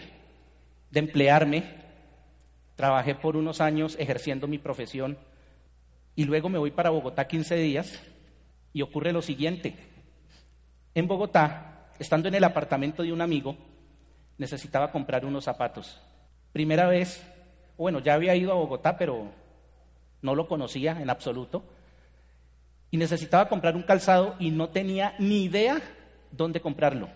emplearme, 0.93 1.65
trabajé 2.77 3.15
por 3.15 3.37
unos 3.37 3.61
años 3.61 3.97
ejerciendo 3.99 4.47
mi 4.47 4.59
profesión 4.59 5.19
y 6.15 6.25
luego 6.25 6.49
me 6.49 6.59
voy 6.59 6.71
para 6.71 6.91
Bogotá 6.91 7.27
15 7.27 7.57
días 7.57 8.01
y 8.73 8.83
ocurre 8.83 9.13
lo 9.13 9.23
siguiente. 9.23 9.77
En 10.95 11.07
Bogotá, 11.07 11.91
estando 11.99 12.29
en 12.29 12.35
el 12.35 12.45
apartamento 12.45 13.03
de 13.03 13.13
un 13.13 13.21
amigo, 13.21 13.57
necesitaba 14.37 14.91
comprar 14.91 15.25
unos 15.25 15.45
zapatos. 15.45 16.01
Primera 16.53 16.87
vez 16.87 17.23
bueno, 17.79 18.01
ya 18.01 18.15
había 18.15 18.35
ido 18.35 18.51
a 18.51 18.57
Bogotá, 18.57 18.99
pero 18.99 19.31
no 20.21 20.35
lo 20.35 20.49
conocía 20.49 21.01
en 21.01 21.09
absoluto. 21.09 21.63
Y 22.91 22.97
necesitaba 22.97 23.49
comprar 23.49 23.77
un 23.77 23.85
calzado 23.85 24.35
y 24.41 24.51
no 24.51 24.71
tenía 24.71 25.15
ni 25.21 25.45
idea 25.45 25.81
dónde 26.33 26.61
comprarlo. 26.61 27.09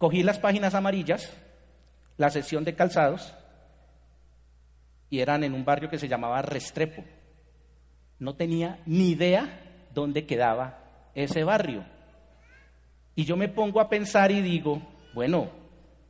Cogí 0.00 0.22
las 0.22 0.38
páginas 0.38 0.74
amarillas, 0.74 1.30
la 2.16 2.30
sección 2.30 2.64
de 2.64 2.74
calzados, 2.74 3.34
y 5.10 5.18
eran 5.18 5.44
en 5.44 5.52
un 5.52 5.62
barrio 5.62 5.90
que 5.90 5.98
se 5.98 6.08
llamaba 6.08 6.40
Restrepo. 6.40 7.04
No 8.18 8.34
tenía 8.34 8.80
ni 8.86 9.10
idea 9.10 9.60
dónde 9.92 10.24
quedaba 10.24 11.10
ese 11.14 11.44
barrio. 11.44 11.84
Y 13.14 13.26
yo 13.26 13.36
me 13.36 13.48
pongo 13.48 13.78
a 13.78 13.90
pensar 13.90 14.32
y 14.32 14.40
digo, 14.40 14.80
bueno, 15.12 15.50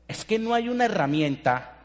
es 0.07 0.25
que 0.25 0.39
no 0.39 0.55
hay 0.55 0.69
una 0.69 0.85
herramienta, 0.85 1.77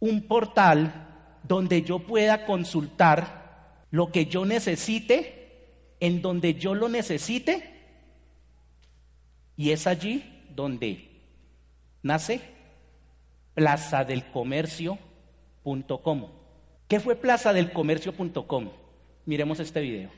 un 0.00 0.26
portal 0.26 1.38
donde 1.44 1.82
yo 1.82 2.00
pueda 2.00 2.46
consultar 2.46 3.84
lo 3.92 4.10
que 4.10 4.26
yo 4.26 4.44
necesite, 4.44 5.68
en 6.00 6.20
donde 6.20 6.54
yo 6.54 6.74
lo 6.74 6.88
necesite, 6.88 7.80
y 9.56 9.70
es 9.70 9.86
allí 9.86 10.48
donde 10.52 11.13
nace 12.04 12.40
plazadelcomercio.com. 13.54 16.26
¿Qué 16.86 17.00
fue 17.00 17.16
plazadelcomercio.com? 17.16 18.68
Miremos 19.26 19.58
este 19.58 19.80
video. 19.80 20.10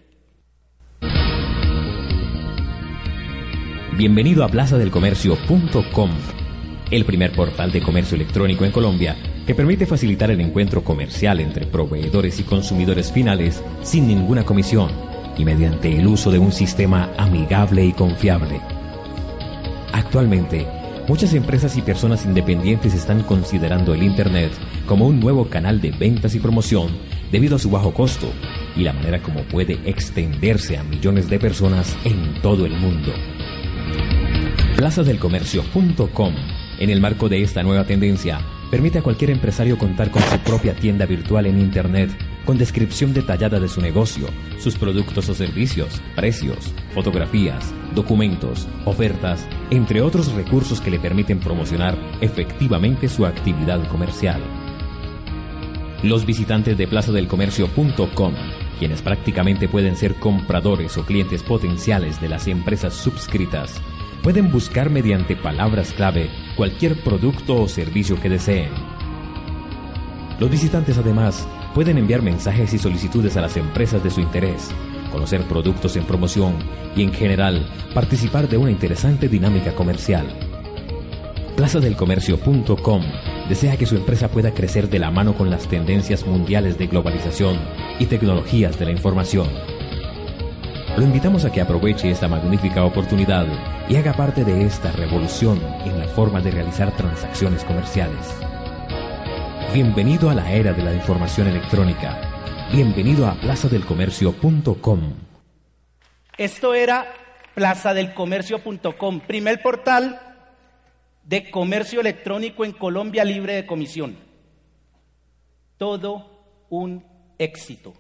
Bienvenido 3.97 4.45
a 4.45 4.49
plazadelcomercio.com, 4.49 6.11
el 6.91 7.07
primer 7.07 7.33
portal 7.33 7.73
de 7.73 7.81
comercio 7.81 8.17
electrónico 8.17 8.67
en 8.67 8.73
Colombia 8.73 9.17
que 9.47 9.55
permite 9.55 9.87
facilitar 9.87 10.31
el 10.33 10.41
encuentro 10.41 10.83
comercial 10.83 11.39
entre 11.41 11.67
proveedores 11.67 12.41
y 12.41 12.43
consumidores 12.43 13.13
finales 13.13 13.63
sin 13.83 14.09
ninguna 14.09 14.45
comisión 14.45 14.91
y 15.39 15.45
mediante 15.45 15.97
el 15.97 16.09
uso 16.09 16.33
de 16.33 16.41
un 16.41 16.51
sistema 16.51 17.13
amigable 17.17 17.85
y 17.85 17.93
confiable. 17.93 18.61
Actualmente, 19.93 20.67
Muchas 21.09 21.35
empresas 21.35 21.77
y 21.77 21.83
personas 21.83 22.25
independientes 22.25 22.93
están 22.93 23.23
considerando 23.23 23.95
el 23.95 24.03
Internet 24.03 24.51
como 24.87 25.07
un 25.07 25.21
nuevo 25.21 25.49
canal 25.49 25.81
de 25.81 25.93
ventas 25.93 26.35
y 26.35 26.41
promoción 26.41 26.89
debido 27.31 27.57
a 27.57 27.59
su 27.61 27.71
bajo 27.71 27.95
costo 27.95 28.29
y 28.75 28.83
la 28.83 28.93
manera 28.93 29.23
como 29.23 29.43
puede 29.43 29.79
extenderse 29.89 30.77
a 30.77 30.83
millones 30.83 31.31
de 31.31 31.39
personas 31.39 31.97
en 32.05 32.43
todo 32.43 32.67
el 32.67 32.73
mundo. 32.73 33.13
Plazadelcomercio.com, 34.77 36.35
en 36.81 36.91
el 36.91 37.01
marco 37.01 37.29
de 37.29 37.41
esta 37.41 37.63
nueva 37.63 37.85
tendencia, 37.85 38.41
permite 38.73 38.99
a 38.99 39.03
cualquier 39.03 39.31
empresario 39.31 39.79
contar 39.79 40.11
con 40.11 40.23
su 40.23 40.39
propia 40.39 40.75
tienda 40.75 41.07
virtual 41.07 41.47
en 41.47 41.61
Internet 41.61 42.11
con 42.47 42.57
descripción 42.57 43.13
detallada 43.13 43.61
de 43.61 43.69
su 43.69 43.83
negocio, 43.83 44.29
sus 44.59 44.79
productos 44.79 45.29
o 45.29 45.35
servicios, 45.35 46.01
precios, 46.15 46.73
fotografías, 46.95 47.75
documentos, 47.95 48.67
ofertas, 48.87 49.47
entre 49.71 50.01
otros 50.01 50.33
recursos 50.33 50.81
que 50.81 50.91
le 50.91 50.99
permiten 50.99 51.41
promocionar 51.41 51.99
efectivamente 52.23 53.09
su 53.09 53.27
actividad 53.27 53.87
comercial. 53.89 54.41
Los 56.03 56.25
visitantes 56.25 56.79
de 56.79 56.87
plazadelcomercio.com, 56.87 58.35
quienes 58.79 59.03
prácticamente 59.03 59.69
pueden 59.69 59.97
ser 59.97 60.15
compradores 60.15 60.97
o 60.97 61.05
clientes 61.05 61.43
potenciales 61.43 62.21
de 62.21 62.29
las 62.29 62.47
empresas 62.47 62.95
subscritas, 62.95 63.83
pueden 64.23 64.53
buscar 64.53 64.89
mediante 64.89 65.37
palabras 65.37 65.93
clave 65.93 66.31
cualquier 66.57 67.03
producto 67.03 67.61
o 67.63 67.69
servicio 67.69 68.21
que 68.21 68.29
deseen. 68.29 68.71
Los 70.39 70.51
visitantes 70.51 70.99
además 70.99 71.49
pueden 71.77 71.99
enviar 71.99 72.23
mensajes 72.23 72.73
y 72.73 72.79
solicitudes 72.79 73.37
a 73.37 73.43
las 73.43 73.59
empresas 73.59 74.03
de 74.03 74.11
su 74.11 74.23
interés, 74.23 74.71
conocer 75.13 75.43
productos 75.43 75.95
en 75.97 76.07
promoción 76.07 76.55
y 76.97 77.03
en 77.03 77.13
general 77.13 77.69
participar 77.93 78.49
de 78.49 78.57
una 78.57 78.71
interesante 78.71 79.29
dinámica 79.29 79.75
comercial. 79.75 80.27
Plazadelcomercio.com 81.55 83.03
desea 83.51 83.77
que 83.77 83.85
su 83.85 83.95
empresa 83.95 84.29
pueda 84.29 84.55
crecer 84.55 84.89
de 84.89 84.99
la 84.99 85.11
mano 85.11 85.35
con 85.35 85.51
las 85.51 85.69
tendencias 85.69 86.27
mundiales 86.27 86.79
de 86.79 86.87
globalización 86.87 87.59
y 87.99 88.07
tecnologías 88.07 88.79
de 88.79 88.87
la 88.87 88.93
información. 88.93 89.49
Lo 90.97 91.03
invitamos 91.03 91.45
a 91.45 91.53
que 91.53 91.61
aproveche 91.61 92.11
esta 92.11 92.27
magnífica 92.27 92.87
oportunidad 92.87 93.47
y 93.87 93.97
haga 93.97 94.15
parte 94.15 94.45
de 94.45 94.65
esta 94.65 94.93
revolución 94.93 95.61
en 95.85 95.99
la 95.99 96.07
forma 96.07 96.41
de 96.41 96.53
realizar 96.53 96.97
transacciones 96.97 97.65
comerciales. 97.65 98.46
Bienvenido 99.77 100.31
a 100.31 100.35
la 100.35 100.51
era 100.51 100.73
de 100.73 100.83
la 100.83 100.95
información 100.95 101.49
electrónica. 101.49 102.19
Bienvenido 102.73 103.27
a 103.27 103.35
plazadelcomercio.com. 103.35 105.01
Esto 106.39 106.73
era 106.73 107.13
plazadelcomercio.com, 107.55 109.21
primer 109.21 109.61
portal 109.61 110.19
de 111.25 111.51
comercio 111.51 112.01
electrónico 112.01 112.65
en 112.65 112.73
Colombia 112.73 113.23
libre 113.23 113.53
de 113.53 113.67
comisión. 113.67 114.17
Todo 115.77 116.65
un 116.71 117.05
éxito. 117.37 117.93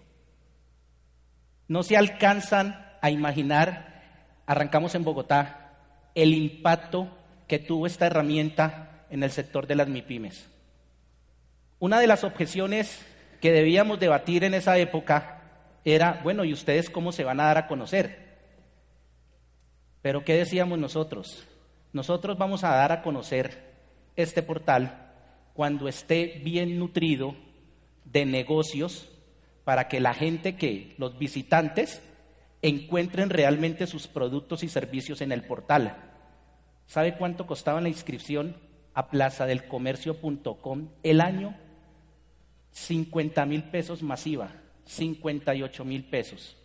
No 1.68 1.82
se 1.82 1.98
alcanzan 1.98 2.86
a 3.02 3.10
imaginar, 3.10 4.40
arrancamos 4.46 4.94
en 4.94 5.04
Bogotá, 5.04 5.74
el 6.14 6.32
impacto 6.32 7.10
que 7.46 7.58
tuvo 7.58 7.86
esta 7.86 8.06
herramienta 8.06 9.04
en 9.10 9.22
el 9.22 9.30
sector 9.30 9.66
de 9.66 9.74
las 9.74 9.88
MIPIMES. 9.88 10.55
Una 11.78 12.00
de 12.00 12.06
las 12.06 12.24
objeciones 12.24 13.04
que 13.40 13.52
debíamos 13.52 14.00
debatir 14.00 14.44
en 14.44 14.54
esa 14.54 14.78
época 14.78 15.42
era, 15.84 16.20
bueno, 16.24 16.44
¿y 16.44 16.52
ustedes 16.52 16.88
cómo 16.90 17.12
se 17.12 17.24
van 17.24 17.38
a 17.38 17.44
dar 17.44 17.58
a 17.58 17.66
conocer? 17.66 18.38
Pero 20.00 20.24
¿qué 20.24 20.34
decíamos 20.34 20.78
nosotros? 20.78 21.46
Nosotros 21.92 22.38
vamos 22.38 22.64
a 22.64 22.70
dar 22.70 22.92
a 22.92 23.02
conocer 23.02 23.74
este 24.16 24.42
portal 24.42 25.12
cuando 25.52 25.88
esté 25.88 26.40
bien 26.42 26.78
nutrido 26.78 27.34
de 28.04 28.24
negocios 28.24 29.08
para 29.64 29.88
que 29.88 30.00
la 30.00 30.14
gente 30.14 30.56
que, 30.56 30.94
los 30.98 31.18
visitantes, 31.18 32.02
encuentren 32.62 33.30
realmente 33.30 33.86
sus 33.86 34.06
productos 34.06 34.62
y 34.62 34.68
servicios 34.68 35.20
en 35.20 35.32
el 35.32 35.42
portal. 35.42 35.96
¿Sabe 36.86 37.16
cuánto 37.16 37.46
costaba 37.46 37.80
la 37.80 37.88
inscripción 37.88 38.56
a 38.94 39.08
plazadelcomercio.com 39.08 40.88
el 41.02 41.20
año? 41.20 41.65
50 42.76 43.46
mil 43.46 43.62
pesos 43.64 44.02
masiva, 44.02 44.50
58 44.84 45.82
mil 45.86 46.04
pesos. 46.04 46.56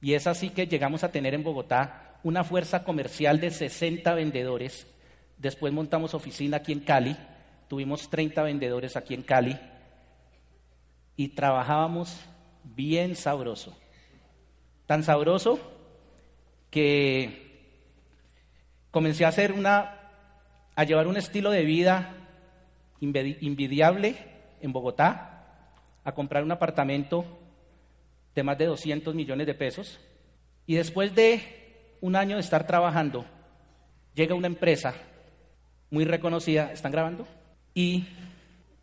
Y 0.00 0.14
es 0.14 0.26
así 0.26 0.50
que 0.50 0.66
llegamos 0.66 1.04
a 1.04 1.12
tener 1.12 1.34
en 1.34 1.44
Bogotá 1.44 2.18
una 2.24 2.42
fuerza 2.42 2.82
comercial 2.82 3.38
de 3.38 3.52
60 3.52 4.12
vendedores. 4.14 4.88
Después 5.38 5.72
montamos 5.72 6.14
oficina 6.14 6.56
aquí 6.56 6.72
en 6.72 6.80
Cali, 6.80 7.16
tuvimos 7.68 8.10
30 8.10 8.42
vendedores 8.42 8.96
aquí 8.96 9.14
en 9.14 9.22
Cali 9.22 9.56
y 11.16 11.28
trabajábamos 11.28 12.18
bien 12.64 13.14
sabroso. 13.14 13.78
Tan 14.86 15.04
sabroso 15.04 15.60
que 16.70 17.70
comencé 18.90 19.24
a 19.24 19.28
hacer 19.28 19.52
una 19.52 19.92
a 20.74 20.82
llevar 20.82 21.06
un 21.06 21.16
estilo 21.16 21.52
de 21.52 21.64
vida 21.64 22.14
invidiable 23.00 24.35
en 24.60 24.72
Bogotá 24.72 25.36
a 26.04 26.12
comprar 26.12 26.44
un 26.44 26.52
apartamento 26.52 27.24
de 28.34 28.42
más 28.42 28.58
de 28.58 28.66
200 28.66 29.14
millones 29.14 29.46
de 29.46 29.54
pesos 29.54 29.98
y 30.66 30.74
después 30.74 31.14
de 31.14 31.96
un 32.00 32.16
año 32.16 32.36
de 32.36 32.42
estar 32.42 32.66
trabajando, 32.66 33.24
llega 34.14 34.34
una 34.34 34.46
empresa 34.46 34.94
muy 35.90 36.04
reconocida, 36.04 36.72
¿están 36.72 36.92
grabando? 36.92 37.26
Y 37.74 38.06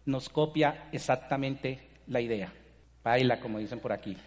nos 0.05 0.29
copia 0.29 0.89
exactamente 0.91 1.87
la 2.07 2.21
idea. 2.21 2.51
Baila, 3.03 3.39
como 3.39 3.59
dicen 3.59 3.79
por 3.79 3.91
aquí. 3.91 4.17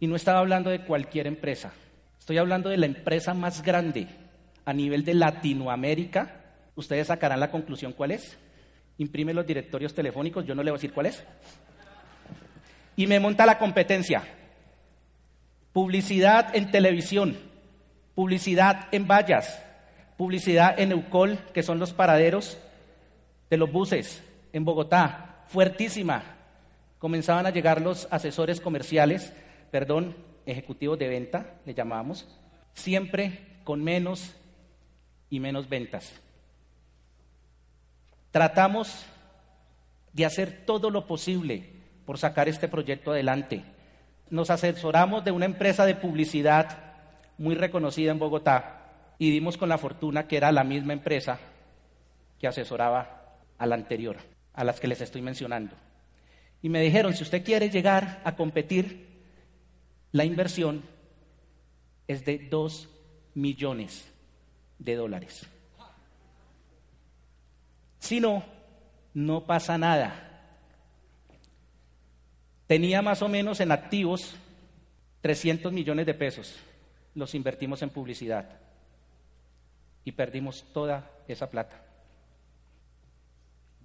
Y 0.00 0.06
no 0.06 0.16
estaba 0.16 0.40
hablando 0.40 0.70
de 0.70 0.84
cualquier 0.84 1.26
empresa, 1.26 1.72
estoy 2.18 2.38
hablando 2.38 2.68
de 2.68 2.76
la 2.76 2.86
empresa 2.86 3.34
más 3.34 3.62
grande 3.62 4.06
a 4.64 4.72
nivel 4.72 5.04
de 5.04 5.14
Latinoamérica. 5.14 6.34
Ustedes 6.76 7.08
sacarán 7.08 7.40
la 7.40 7.50
conclusión 7.50 7.92
cuál 7.92 8.12
es 8.12 8.38
imprime 8.98 9.32
los 9.32 9.46
directorios 9.46 9.94
telefónicos, 9.94 10.44
yo 10.44 10.54
no 10.54 10.62
le 10.62 10.70
voy 10.70 10.76
a 10.76 10.80
decir 10.80 10.92
cuál 10.92 11.06
es, 11.06 11.24
y 12.96 13.06
me 13.06 13.20
monta 13.20 13.46
la 13.46 13.58
competencia. 13.58 14.24
Publicidad 15.72 16.54
en 16.56 16.70
televisión, 16.70 17.36
publicidad 18.14 18.88
en 18.90 19.06
vallas, 19.06 19.62
publicidad 20.16 20.78
en 20.80 20.90
Eucol, 20.90 21.38
que 21.54 21.62
son 21.62 21.78
los 21.78 21.92
paraderos 21.92 22.58
de 23.48 23.56
los 23.56 23.70
buses 23.70 24.22
en 24.52 24.64
Bogotá, 24.64 25.44
fuertísima. 25.46 26.22
Comenzaban 26.98 27.46
a 27.46 27.50
llegar 27.50 27.80
los 27.80 28.08
asesores 28.10 28.60
comerciales, 28.60 29.32
perdón, 29.70 30.16
ejecutivos 30.46 30.98
de 30.98 31.06
venta, 31.06 31.54
le 31.64 31.74
llamábamos, 31.74 32.26
siempre 32.72 33.60
con 33.62 33.84
menos 33.84 34.34
y 35.30 35.38
menos 35.38 35.68
ventas. 35.68 36.12
Tratamos 38.30 39.06
de 40.12 40.24
hacer 40.24 40.64
todo 40.66 40.90
lo 40.90 41.06
posible 41.06 41.72
por 42.04 42.18
sacar 42.18 42.48
este 42.48 42.68
proyecto 42.68 43.12
adelante. 43.12 43.64
Nos 44.30 44.50
asesoramos 44.50 45.24
de 45.24 45.30
una 45.30 45.44
empresa 45.44 45.86
de 45.86 45.94
publicidad 45.94 46.94
muy 47.38 47.54
reconocida 47.54 48.10
en 48.10 48.18
Bogotá 48.18 49.14
y 49.18 49.30
dimos 49.30 49.56
con 49.56 49.68
la 49.68 49.78
fortuna 49.78 50.26
que 50.26 50.36
era 50.36 50.52
la 50.52 50.64
misma 50.64 50.92
empresa 50.92 51.38
que 52.38 52.46
asesoraba 52.46 53.36
a 53.58 53.66
la 53.66 53.74
anterior, 53.74 54.16
a 54.54 54.64
las 54.64 54.80
que 54.80 54.88
les 54.88 55.00
estoy 55.00 55.22
mencionando. 55.22 55.74
Y 56.62 56.68
me 56.68 56.80
dijeron, 56.80 57.14
si 57.14 57.22
usted 57.22 57.44
quiere 57.44 57.70
llegar 57.70 58.20
a 58.24 58.36
competir, 58.36 59.06
la 60.12 60.24
inversión 60.24 60.82
es 62.06 62.24
de 62.24 62.38
dos 62.38 62.88
millones 63.34 64.10
de 64.78 64.96
dólares. 64.96 65.46
Si 67.98 68.20
no, 68.20 68.44
no 69.14 69.44
pasa 69.44 69.78
nada. 69.78 70.24
Tenía 72.66 73.02
más 73.02 73.22
o 73.22 73.28
menos 73.28 73.60
en 73.60 73.72
activos 73.72 74.34
300 75.22 75.72
millones 75.72 76.06
de 76.06 76.14
pesos. 76.14 76.56
Los 77.14 77.34
invertimos 77.34 77.82
en 77.82 77.90
publicidad 77.90 78.60
y 80.04 80.12
perdimos 80.12 80.64
toda 80.72 81.10
esa 81.26 81.50
plata. 81.50 81.82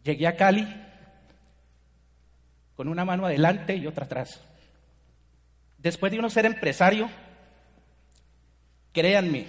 Llegué 0.04 0.28
a 0.28 0.36
Cali 0.36 0.68
con 2.76 2.88
una 2.88 3.06
mano 3.06 3.26
adelante 3.26 3.76
y 3.76 3.88
otra 3.88 4.06
atrás. 4.06 4.42
Después 5.78 6.12
de 6.12 6.20
uno 6.20 6.30
ser 6.30 6.46
empresario, 6.46 7.10
créanme, 8.92 9.48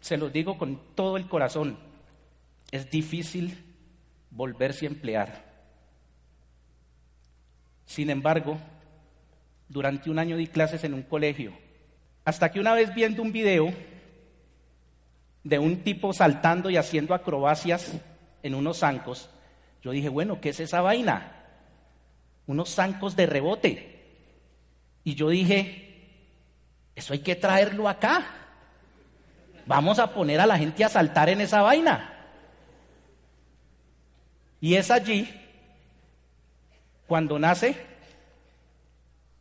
se 0.00 0.16
los 0.16 0.32
digo 0.32 0.58
con 0.58 0.94
todo 0.94 1.16
el 1.16 1.28
corazón, 1.28 1.78
es 2.70 2.90
difícil 2.90 3.71
volverse 4.32 4.86
a 4.86 4.88
emplear. 4.88 5.44
Sin 7.86 8.10
embargo, 8.10 8.58
durante 9.68 10.10
un 10.10 10.18
año 10.18 10.36
di 10.36 10.46
clases 10.46 10.82
en 10.84 10.94
un 10.94 11.02
colegio, 11.02 11.52
hasta 12.24 12.50
que 12.50 12.60
una 12.60 12.74
vez 12.74 12.94
viendo 12.94 13.22
un 13.22 13.32
video, 13.32 13.72
de 15.44 15.58
un 15.58 15.82
tipo 15.82 16.12
saltando 16.12 16.70
y 16.70 16.76
haciendo 16.76 17.14
acrobacias 17.14 17.92
en 18.42 18.54
unos 18.54 18.78
zancos, 18.78 19.28
yo 19.82 19.90
dije, 19.90 20.08
bueno, 20.08 20.40
¿qué 20.40 20.50
es 20.50 20.60
esa 20.60 20.80
vaina? 20.80 21.32
Unos 22.46 22.74
zancos 22.74 23.16
de 23.16 23.26
rebote. 23.26 24.02
Y 25.04 25.14
yo 25.16 25.28
dije, 25.28 26.08
eso 26.94 27.12
hay 27.12 27.18
que 27.18 27.34
traerlo 27.34 27.88
acá. 27.88 28.24
Vamos 29.66 29.98
a 29.98 30.14
poner 30.14 30.40
a 30.40 30.46
la 30.46 30.58
gente 30.58 30.84
a 30.84 30.88
saltar 30.88 31.28
en 31.28 31.40
esa 31.40 31.62
vaina. 31.62 32.21
Y 34.62 34.76
es 34.76 34.92
allí 34.92 35.28
cuando 37.08 37.36
nace 37.36 37.74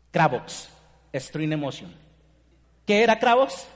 Cravox, 0.10 0.68
String 1.14 1.54
Emotion. 1.54 1.94
¿Qué 2.88 3.04
era 3.04 3.20
Cravox? 3.20 3.68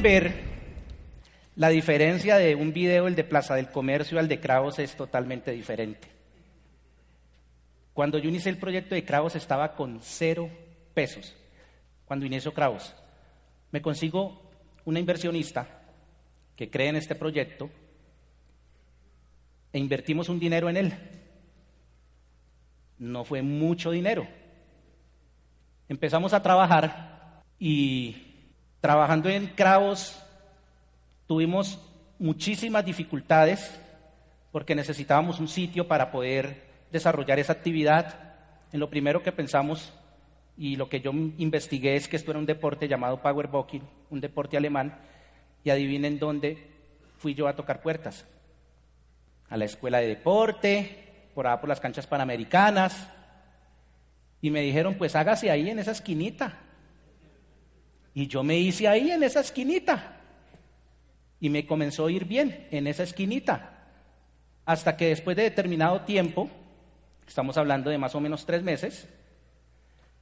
Pueden 0.00 0.02
ver, 0.02 0.34
la 1.54 1.68
diferencia 1.68 2.36
de 2.36 2.54
un 2.54 2.72
video, 2.72 3.06
el 3.06 3.14
de 3.14 3.24
Plaza 3.24 3.54
del 3.54 3.70
Comercio, 3.70 4.18
al 4.18 4.28
de 4.28 4.40
Cravos 4.40 4.78
es 4.78 4.94
totalmente 4.96 5.52
diferente. 5.52 6.08
Cuando 7.94 8.18
yo 8.18 8.28
inicié 8.28 8.50
el 8.50 8.58
proyecto 8.58 8.94
de 8.94 9.04
Cravos 9.04 9.36
estaba 9.36 9.74
con 9.74 10.00
cero 10.02 10.50
pesos. 10.92 11.34
Cuando 12.04 12.26
inicio 12.26 12.52
Cravos, 12.52 12.94
me 13.70 13.80
consigo 13.80 14.50
una 14.84 15.00
inversionista 15.00 15.66
que 16.56 16.70
cree 16.70 16.88
en 16.88 16.96
este 16.96 17.14
proyecto 17.14 17.70
e 19.72 19.78
invertimos 19.78 20.28
un 20.28 20.38
dinero 20.38 20.68
en 20.68 20.76
él. 20.76 20.94
No 22.98 23.24
fue 23.24 23.42
mucho 23.42 23.90
dinero. 23.90 24.26
Empezamos 25.88 26.34
a 26.34 26.42
trabajar 26.42 27.42
y 27.58 28.25
Trabajando 28.80 29.28
en 29.28 29.46
Cravos 29.48 30.18
tuvimos 31.26 31.80
muchísimas 32.18 32.84
dificultades 32.84 33.80
porque 34.52 34.74
necesitábamos 34.74 35.40
un 35.40 35.48
sitio 35.48 35.88
para 35.88 36.10
poder 36.10 36.64
desarrollar 36.90 37.38
esa 37.38 37.52
actividad. 37.52 38.34
En 38.72 38.80
lo 38.80 38.88
primero 38.88 39.22
que 39.22 39.32
pensamos 39.32 39.92
y 40.56 40.76
lo 40.76 40.88
que 40.88 41.00
yo 41.00 41.12
investigué 41.12 41.96
es 41.96 42.08
que 42.08 42.16
esto 42.16 42.30
era 42.30 42.40
un 42.40 42.46
deporte 42.46 42.88
llamado 42.88 43.20
Powerboking, 43.20 43.82
un 44.10 44.20
deporte 44.20 44.56
alemán, 44.56 44.98
y 45.64 45.70
adivinen 45.70 46.18
dónde 46.18 46.70
fui 47.18 47.34
yo 47.34 47.48
a 47.48 47.56
tocar 47.56 47.82
puertas. 47.82 48.24
A 49.48 49.56
la 49.56 49.64
escuela 49.64 49.98
de 49.98 50.08
deporte, 50.08 51.28
por 51.34 51.46
allá 51.46 51.60
por 51.60 51.68
las 51.68 51.80
canchas 51.80 52.06
panamericanas, 52.06 53.08
y 54.40 54.50
me 54.50 54.60
dijeron, 54.60 54.94
pues 54.94 55.16
hágase 55.16 55.50
ahí 55.50 55.68
en 55.68 55.78
esa 55.78 55.90
esquinita. 55.90 56.58
Y 58.16 58.28
yo 58.28 58.42
me 58.42 58.56
hice 58.58 58.88
ahí 58.88 59.10
en 59.10 59.22
esa 59.22 59.40
esquinita. 59.40 60.16
Y 61.38 61.50
me 61.50 61.66
comenzó 61.66 62.06
a 62.06 62.10
ir 62.10 62.24
bien 62.24 62.66
en 62.70 62.86
esa 62.86 63.02
esquinita. 63.02 63.90
Hasta 64.64 64.96
que 64.96 65.08
después 65.08 65.36
de 65.36 65.42
determinado 65.42 66.00
tiempo, 66.00 66.48
estamos 67.28 67.58
hablando 67.58 67.90
de 67.90 67.98
más 67.98 68.14
o 68.14 68.20
menos 68.20 68.46
tres 68.46 68.62
meses, 68.62 69.06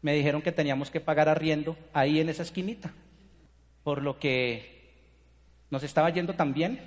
me 0.03 0.13
dijeron 0.13 0.43
que 0.43 0.51
teníamos 0.51 0.91
que 0.91 0.99
pagar 0.99 1.29
arriendo 1.29 1.77
ahí 1.93 2.19
en 2.19 2.29
esa 2.29 2.43
esquinita. 2.43 2.93
Por 3.85 4.03
lo 4.03 4.19
que 4.19 4.91
nos 5.71 5.85
estaba 5.85 6.11
yendo 6.11 6.35
tan 6.35 6.53
bien 6.53 6.81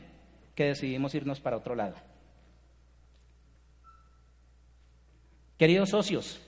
que 0.56 0.65
decidimos 0.65 1.15
irnos 1.15 1.39
para 1.39 1.56
otro 1.56 1.74
lado. 1.74 1.96
Queridos 5.58 5.88
socios, 5.88 6.41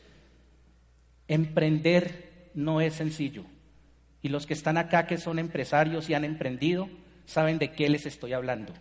emprender 1.29 2.51
no 2.55 2.81
es 2.81 2.95
sencillo. 2.95 3.45
Y 4.21 4.29
los 4.29 4.45
que 4.45 4.53
están 4.53 4.77
acá, 4.77 5.07
que 5.07 5.17
son 5.17 5.39
empresarios 5.39 6.09
y 6.09 6.13
han 6.13 6.25
emprendido, 6.25 6.89
saben 7.25 7.57
de 7.57 7.71
qué 7.71 7.89
les 7.89 8.05
estoy 8.05 8.33
hablando. 8.33 8.73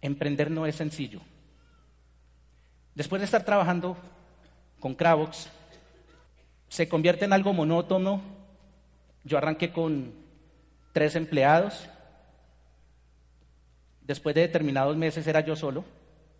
Emprender 0.00 0.50
no 0.50 0.66
es 0.66 0.76
sencillo. 0.76 1.20
Después 2.94 3.20
de 3.20 3.26
estar 3.26 3.44
trabajando 3.44 3.96
con 4.78 4.94
Cravox, 4.94 5.50
se 6.68 6.88
convierte 6.88 7.24
en 7.24 7.32
algo 7.32 7.52
monótono. 7.52 8.22
Yo 9.24 9.38
arranqué 9.38 9.72
con 9.72 10.14
tres 10.92 11.16
empleados. 11.16 11.88
Después 14.02 14.34
de 14.34 14.42
determinados 14.42 14.96
meses 14.96 15.26
era 15.26 15.40
yo 15.40 15.54
solo 15.56 15.84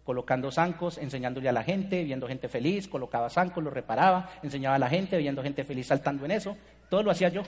colocando 0.04 0.50
zancos, 0.50 0.98
enseñándole 0.98 1.48
a 1.48 1.52
la 1.52 1.62
gente, 1.62 2.02
viendo 2.02 2.26
gente 2.26 2.48
feliz, 2.48 2.88
colocaba 2.88 3.30
zancos, 3.30 3.62
los 3.62 3.72
reparaba, 3.72 4.30
enseñaba 4.42 4.74
a 4.74 4.78
la 4.80 4.88
gente, 4.88 5.18
viendo 5.18 5.40
gente 5.40 5.62
feliz 5.62 5.87
saltando 5.87 6.24
en 6.24 6.33
eso, 6.33 6.56
todo 6.90 7.03
lo 7.03 7.11
hacía 7.11 7.31
yo. 7.31 7.44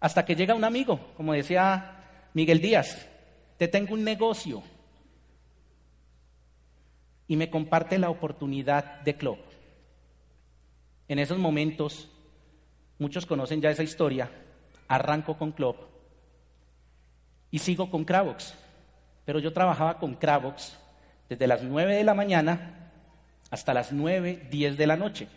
Hasta 0.00 0.24
que 0.24 0.34
llega 0.34 0.54
un 0.54 0.64
amigo, 0.64 0.98
como 1.16 1.32
decía 1.32 2.30
Miguel 2.34 2.60
Díaz, 2.60 3.06
te 3.56 3.68
tengo 3.68 3.94
un 3.94 4.02
negocio 4.02 4.62
y 7.28 7.36
me 7.36 7.48
comparte 7.48 7.98
la 7.98 8.10
oportunidad 8.10 9.00
de 9.02 9.16
club. 9.16 9.38
En 11.06 11.18
esos 11.18 11.38
momentos, 11.38 12.10
muchos 12.98 13.26
conocen 13.26 13.60
ya 13.60 13.70
esa 13.70 13.82
historia, 13.82 14.30
arranco 14.88 15.36
con 15.36 15.52
club 15.52 15.76
y 17.50 17.58
sigo 17.58 17.90
con 17.90 18.04
Cravox, 18.04 18.54
pero 19.24 19.38
yo 19.38 19.52
trabajaba 19.52 19.98
con 19.98 20.14
Cravox 20.14 20.76
desde 21.28 21.46
las 21.46 21.62
9 21.62 21.94
de 21.94 22.04
la 22.04 22.14
mañana 22.14 22.90
hasta 23.50 23.74
las 23.74 23.92
9, 23.92 24.48
10 24.50 24.76
de 24.76 24.86
la 24.86 24.96
noche. 24.96 25.28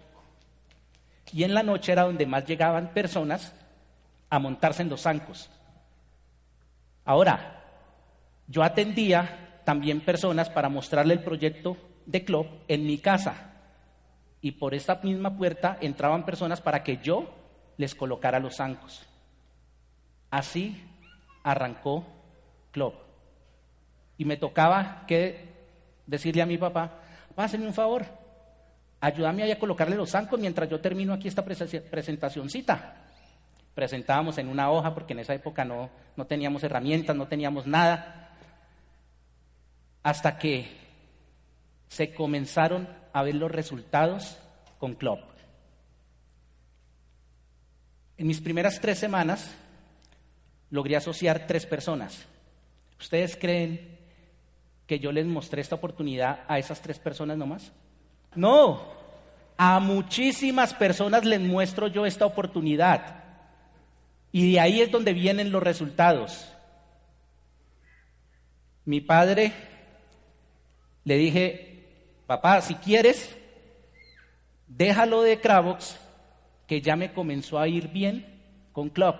Y 1.33 1.43
en 1.43 1.53
la 1.53 1.63
noche 1.63 1.91
era 1.91 2.03
donde 2.03 2.25
más 2.25 2.45
llegaban 2.45 2.93
personas 2.93 3.53
a 4.29 4.39
montarse 4.39 4.81
en 4.81 4.89
los 4.89 5.01
zancos. 5.01 5.49
Ahora, 7.05 7.63
yo 8.47 8.63
atendía 8.63 9.61
también 9.63 10.01
personas 10.01 10.49
para 10.49 10.69
mostrarle 10.69 11.13
el 11.13 11.23
proyecto 11.23 11.77
de 12.05 12.23
club 12.23 12.47
en 12.67 12.85
mi 12.85 12.97
casa. 12.97 13.53
Y 14.41 14.51
por 14.51 14.73
esta 14.73 14.99
misma 15.03 15.35
puerta 15.35 15.77
entraban 15.81 16.25
personas 16.25 16.61
para 16.61 16.83
que 16.83 16.97
yo 16.97 17.33
les 17.77 17.95
colocara 17.95 18.39
los 18.39 18.55
zancos. 18.55 19.05
Así 20.29 20.83
arrancó 21.43 22.05
club. 22.71 22.93
Y 24.17 24.25
me 24.25 24.37
tocaba 24.37 25.03
que 25.07 25.53
decirle 26.05 26.41
a 26.41 26.45
mi 26.45 26.57
papá, 26.57 26.99
pásenme 27.35 27.67
un 27.67 27.73
favor, 27.73 28.05
ayúdame 28.99 29.51
a 29.51 29.60
colocarle 29.60 29.95
los 29.95 30.12
zancos 30.12 30.39
mientras 30.39 30.69
yo 30.69 30.79
termino 30.79 31.13
aquí 31.13 31.27
esta 31.27 31.43
presentacióncita. 31.43 32.95
Presentábamos 33.73 34.38
en 34.38 34.47
una 34.47 34.71
hoja 34.71 34.93
porque 34.93 35.13
en 35.13 35.19
esa 35.19 35.36
época 35.36 35.63
no, 35.63 35.89
no 36.15 36.25
teníamos 36.25 36.63
herramientas, 36.63 37.15
no 37.15 37.27
teníamos 37.27 37.67
nada, 37.67 38.31
hasta 40.03 40.38
que 40.38 40.67
se 41.88 42.13
comenzaron 42.13 42.88
a 43.13 43.23
ver 43.23 43.36
los 43.36 43.51
resultados 43.51 44.38
con 44.79 44.95
Club. 44.95 45.19
En 48.17 48.25
mis 48.25 48.41
primeras 48.41 48.79
tres 48.81 48.97
semanas 48.97 49.53
logré 50.71 50.95
asociar 50.95 51.45
tres 51.45 51.65
personas. 51.65 52.25
¿Ustedes 52.99 53.36
creen 53.36 53.99
que 54.88 54.99
yo 54.99 55.12
les 55.12 55.25
mostré 55.25 55.62
esta 55.62 55.75
oportunidad 55.75 56.39
a 56.47 56.57
esas 56.57 56.81
tres 56.81 56.97
personas 56.97 57.38
nomás? 57.38 57.71
No, 58.38 58.84
a 59.58 59.80
muchísimas 59.80 60.73
personas 60.76 61.26
les 61.26 61.41
muestro 61.41 61.88
yo 61.88 62.06
esta 62.06 62.28
oportunidad. 62.28 63.23
Y 64.32 64.52
de 64.52 64.60
ahí 64.60 64.80
es 64.80 64.91
donde 64.91 65.13
vienen 65.13 65.52
los 65.52 65.63
resultados. 65.63 66.47
Mi 68.86 69.02
padre 69.02 69.52
le 71.04 71.17
dije, 71.17 71.84
papá, 72.28 72.62
si 72.62 72.76
quieres, 72.76 73.36
déjalo 74.67 75.23
de 75.23 75.39
Cravox, 75.39 75.97
que 76.67 76.80
ya 76.80 76.95
me 76.95 77.13
comenzó 77.13 77.58
a 77.58 77.67
ir 77.67 77.88
bien 77.88 78.39
con 78.71 78.89
Club. 78.89 79.15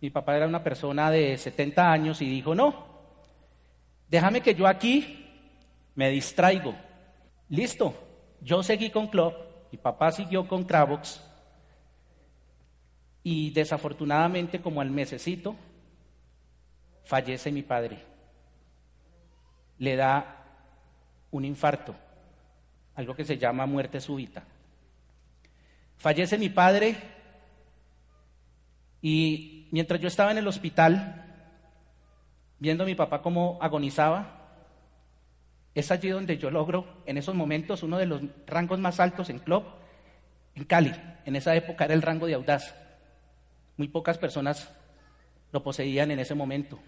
Mi 0.00 0.10
papá 0.10 0.36
era 0.36 0.48
una 0.48 0.64
persona 0.64 1.08
de 1.12 1.38
70 1.38 1.92
años 1.92 2.20
y 2.20 2.28
dijo, 2.28 2.52
no, 2.56 2.84
déjame 4.08 4.40
que 4.40 4.56
yo 4.56 4.66
aquí 4.66 5.24
me 5.94 6.10
distraigo. 6.10 6.74
Listo, 7.52 7.94
yo 8.40 8.62
seguí 8.62 8.88
con 8.88 9.08
Club, 9.08 9.34
mi 9.70 9.76
papá 9.76 10.10
siguió 10.10 10.48
con 10.48 10.64
Cravox 10.64 11.22
y 13.22 13.50
desafortunadamente 13.50 14.62
como 14.62 14.80
al 14.80 14.90
mesecito 14.90 15.54
fallece 17.04 17.52
mi 17.52 17.62
padre. 17.62 17.98
Le 19.76 19.96
da 19.96 20.46
un 21.30 21.44
infarto, 21.44 21.94
algo 22.94 23.14
que 23.14 23.26
se 23.26 23.36
llama 23.36 23.66
muerte 23.66 24.00
súbita. 24.00 24.44
Fallece 25.98 26.38
mi 26.38 26.48
padre 26.48 26.96
y 29.02 29.68
mientras 29.72 30.00
yo 30.00 30.08
estaba 30.08 30.30
en 30.30 30.38
el 30.38 30.48
hospital, 30.48 31.22
viendo 32.58 32.84
a 32.84 32.86
mi 32.86 32.94
papá 32.94 33.20
cómo 33.20 33.58
agonizaba, 33.60 34.41
es 35.74 35.90
allí 35.90 36.10
donde 36.10 36.36
yo 36.36 36.50
logro, 36.50 37.02
en 37.06 37.16
esos 37.16 37.34
momentos, 37.34 37.82
uno 37.82 37.98
de 37.98 38.06
los 38.06 38.20
rangos 38.46 38.78
más 38.78 39.00
altos 39.00 39.30
en 39.30 39.38
club, 39.38 39.64
en 40.54 40.64
Cali. 40.64 40.92
En 41.24 41.36
esa 41.36 41.54
época 41.54 41.84
era 41.84 41.94
el 41.94 42.02
rango 42.02 42.26
de 42.26 42.34
audaz. 42.34 42.74
Muy 43.76 43.88
pocas 43.88 44.18
personas 44.18 44.70
lo 45.50 45.62
poseían 45.62 46.10
en 46.10 46.18
ese 46.18 46.34
momento. 46.34 46.78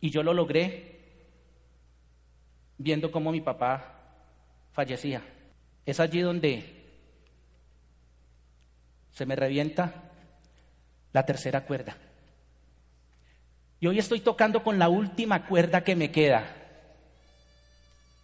Y 0.00 0.10
yo 0.10 0.22
lo 0.22 0.34
logré 0.34 0.98
viendo 2.78 3.12
cómo 3.12 3.30
mi 3.30 3.40
papá 3.40 3.94
fallecía. 4.72 5.22
Es 5.86 6.00
allí 6.00 6.20
donde 6.20 6.80
se 9.12 9.26
me 9.26 9.36
revienta 9.36 10.10
la 11.12 11.26
tercera 11.26 11.64
cuerda. 11.64 11.96
Y 13.80 13.86
hoy 13.86 13.98
estoy 13.98 14.20
tocando 14.20 14.62
con 14.62 14.78
la 14.78 14.88
última 14.88 15.46
cuerda 15.46 15.84
que 15.84 15.96
me 15.96 16.10
queda. 16.10 16.59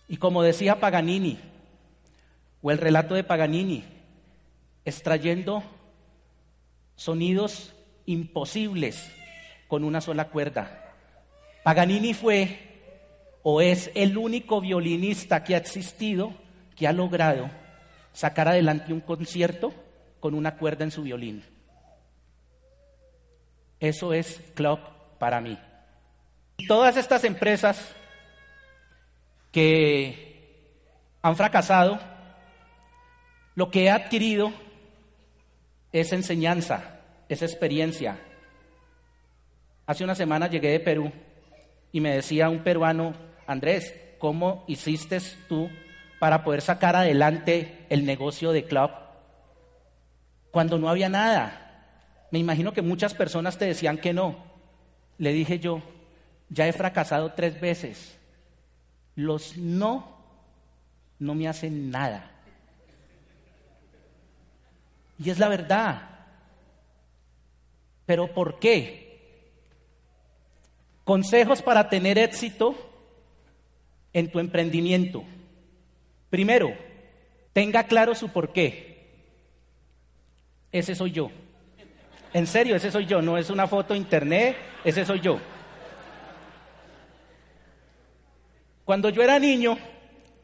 Y 0.08 0.18
como 0.18 0.42
decía 0.42 0.80
Paganini, 0.80 1.38
o 2.62 2.70
el 2.70 2.78
relato 2.78 3.14
de 3.14 3.24
Paganini, 3.24 3.84
extrayendo 4.84 5.62
sonidos 6.94 7.74
imposibles 8.06 9.12
con 9.68 9.84
una 9.84 10.00
sola 10.00 10.28
cuerda. 10.28 10.94
Paganini 11.64 12.14
fue 12.14 12.58
o 13.42 13.60
es 13.60 13.90
el 13.94 14.16
único 14.16 14.60
violinista 14.60 15.44
que 15.44 15.54
ha 15.54 15.58
existido 15.58 16.32
que 16.74 16.86
ha 16.86 16.92
logrado 16.92 17.50
sacar 18.12 18.48
adelante 18.48 18.92
un 18.92 19.00
concierto 19.00 19.72
con 20.20 20.34
una 20.34 20.56
cuerda 20.56 20.84
en 20.84 20.90
su 20.90 21.02
violín. 21.02 21.44
Eso 23.78 24.12
es 24.12 24.40
club 24.54 24.78
para 25.18 25.40
mí. 25.40 25.58
Todas 26.66 26.96
estas 26.96 27.24
empresas 27.24 27.94
que 29.56 31.16
han 31.22 31.34
fracasado, 31.34 31.98
lo 33.54 33.70
que 33.70 33.84
he 33.84 33.90
adquirido 33.90 34.52
es 35.92 36.12
enseñanza, 36.12 37.00
es 37.30 37.40
experiencia. 37.40 38.18
Hace 39.86 40.04
una 40.04 40.14
semana 40.14 40.50
llegué 40.50 40.72
de 40.72 40.80
Perú 40.80 41.10
y 41.90 42.02
me 42.02 42.14
decía 42.14 42.50
un 42.50 42.58
peruano, 42.58 43.14
Andrés, 43.46 43.94
¿cómo 44.18 44.62
hiciste 44.68 45.22
tú 45.48 45.70
para 46.20 46.44
poder 46.44 46.60
sacar 46.60 46.94
adelante 46.94 47.86
el 47.88 48.04
negocio 48.04 48.52
de 48.52 48.64
club 48.64 48.90
cuando 50.50 50.76
no 50.76 50.90
había 50.90 51.08
nada? 51.08 52.28
Me 52.30 52.38
imagino 52.38 52.74
que 52.74 52.82
muchas 52.82 53.14
personas 53.14 53.56
te 53.56 53.64
decían 53.64 53.96
que 53.96 54.12
no. 54.12 54.36
Le 55.16 55.32
dije 55.32 55.58
yo, 55.60 55.80
ya 56.50 56.68
he 56.68 56.74
fracasado 56.74 57.32
tres 57.32 57.58
veces. 57.58 58.18
Los 59.16 59.56
no 59.56 60.16
no 61.18 61.34
me 61.34 61.48
hacen 61.48 61.90
nada. 61.90 62.30
Y 65.18 65.30
es 65.30 65.38
la 65.38 65.48
verdad. 65.48 66.02
Pero 68.04 68.32
¿por 68.32 68.58
qué? 68.58 69.06
Consejos 71.04 71.62
para 71.62 71.88
tener 71.88 72.18
éxito 72.18 72.74
en 74.12 74.30
tu 74.30 74.38
emprendimiento. 74.38 75.24
Primero, 76.30 76.74
tenga 77.52 77.84
claro 77.84 78.14
su 78.14 78.28
por 78.28 78.52
qué. 78.52 79.06
Ese 80.70 80.94
soy 80.94 81.12
yo. 81.12 81.30
En 82.32 82.46
serio, 82.46 82.76
ese 82.76 82.90
soy 82.90 83.06
yo, 83.06 83.22
no 83.22 83.38
es 83.38 83.48
una 83.48 83.66
foto 83.66 83.94
internet, 83.94 84.56
ese 84.84 85.06
soy 85.06 85.20
yo. 85.20 85.40
Cuando 88.86 89.10
yo 89.10 89.22
era 89.22 89.38
niño, 89.38 89.76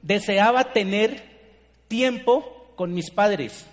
deseaba 0.03 0.75
tener 0.75 1.23
tiempo 1.89 2.75
con 2.77 2.93
mis 2.93 3.11
padres. 3.11 3.67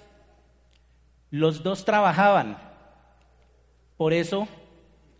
Los 1.29 1.61
dos 1.61 1.83
trabajaban. 1.83 2.57
Por 3.97 4.13
eso 4.13 4.47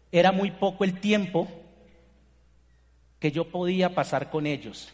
era 0.09 0.31
muy 0.31 0.51
poco 0.51 0.85
el 0.85 1.01
tiempo 1.01 1.49
que 3.19 3.33
yo 3.33 3.49
podía 3.49 3.93
pasar 3.93 4.29
con 4.29 4.47
ellos. 4.47 4.93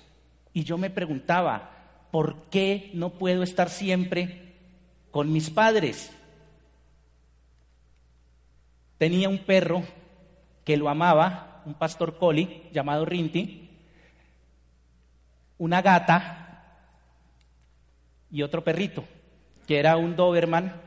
Y 0.54 0.64
yo 0.64 0.80
me 0.80 0.90
preguntaba, 0.90 2.08
¿por 2.10 2.50
qué 2.50 2.90
no 2.96 3.12
puedo 3.12 3.44
estar 3.44 3.70
siempre 3.70 4.56
con 5.12 5.32
mis 5.32 5.52
padres? 5.52 6.12
tenía 8.98 9.30
un 9.30 9.40
perro 9.40 9.84
que 10.64 10.78
lo 10.78 10.90
amaba, 10.90 11.62
un 11.66 11.74
pastor 11.76 12.18
collie 12.18 12.64
llamado 12.74 13.06
Rinty, 13.06 13.65
una 15.58 15.82
gata 15.82 16.46
y 18.32 18.42
otro 18.42 18.64
perrito, 18.64 19.06
que 19.68 19.80
era 19.80 19.98
un 19.98 20.16
Doberman 20.16 20.82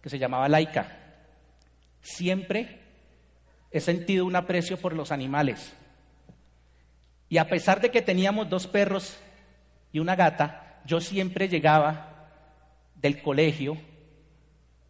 que 0.00 0.10
se 0.10 0.18
llamaba 0.18 0.48
Laika. 0.48 0.86
Siempre 2.00 2.80
he 3.70 3.80
sentido 3.80 4.24
un 4.24 4.36
aprecio 4.36 4.76
por 4.76 4.92
los 4.92 5.10
animales. 5.10 5.74
Y 7.28 7.38
a 7.38 7.48
pesar 7.48 7.80
de 7.80 7.90
que 7.90 8.02
teníamos 8.02 8.48
dos 8.48 8.66
perros 8.66 9.18
y 9.92 9.98
una 9.98 10.14
gata, 10.14 10.80
yo 10.84 11.00
siempre 11.00 11.48
llegaba 11.48 12.28
del 12.94 13.20
colegio 13.20 13.76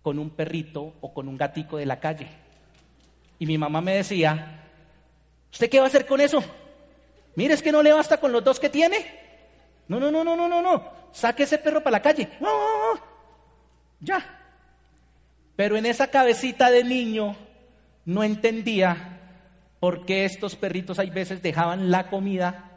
con 0.02 0.18
un 0.18 0.30
perrito 0.30 0.94
o 1.00 1.14
con 1.14 1.28
un 1.28 1.36
gatico 1.36 1.78
de 1.78 1.86
la 1.86 1.98
calle. 1.98 2.28
Y 3.38 3.46
mi 3.46 3.58
mamá 3.58 3.80
me 3.80 3.96
decía, 3.96 4.64
¿usted 5.50 5.70
qué 5.70 5.78
va 5.78 5.86
a 5.86 5.88
hacer 5.88 6.06
con 6.06 6.20
eso? 6.20 6.44
Mire, 7.36 7.54
es 7.54 7.62
que 7.62 7.70
no 7.70 7.82
le 7.82 7.92
basta 7.92 8.18
con 8.18 8.32
los 8.32 8.42
dos 8.42 8.58
que 8.58 8.68
tiene. 8.68 8.96
No, 9.88 10.00
no, 10.00 10.10
no, 10.10 10.24
no, 10.24 10.36
no, 10.36 10.48
no, 10.48 10.60
no. 10.60 10.92
Saque 11.12 11.44
ese 11.44 11.58
perro 11.58 11.82
para 11.82 11.98
la 11.98 12.02
calle. 12.02 12.28
No, 12.40 12.48
no, 12.48 12.94
no. 12.94 13.00
Ya. 14.00 14.24
Pero 15.54 15.76
en 15.76 15.86
esa 15.86 16.08
cabecita 16.08 16.70
de 16.70 16.82
niño 16.82 17.36
no 18.04 18.24
entendía 18.24 19.20
por 19.80 20.06
qué 20.06 20.24
estos 20.24 20.56
perritos 20.56 20.98
hay 20.98 21.10
veces 21.10 21.42
dejaban 21.42 21.90
la 21.90 22.08
comida 22.08 22.72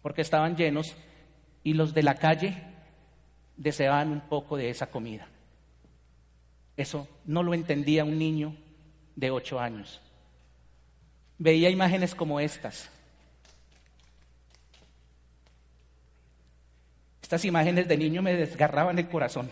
porque 0.00 0.22
estaban 0.22 0.56
llenos 0.56 0.96
y 1.64 1.74
los 1.74 1.94
de 1.94 2.02
la 2.02 2.14
calle 2.14 2.62
deseaban 3.56 4.10
un 4.10 4.20
poco 4.20 4.56
de 4.56 4.70
esa 4.70 4.86
comida. 4.86 5.28
Eso 6.76 7.08
no 7.24 7.42
lo 7.42 7.54
entendía 7.54 8.04
un 8.04 8.18
niño 8.18 8.56
de 9.16 9.30
ocho 9.30 9.60
años. 9.60 10.00
Veía 11.38 11.70
imágenes 11.70 12.14
como 12.14 12.40
estas. 12.40 12.90
Estas 17.32 17.46
imágenes 17.46 17.88
de 17.88 17.96
niño 17.96 18.20
me 18.20 18.36
desgarraban 18.36 18.98
el 18.98 19.08
corazón 19.08 19.48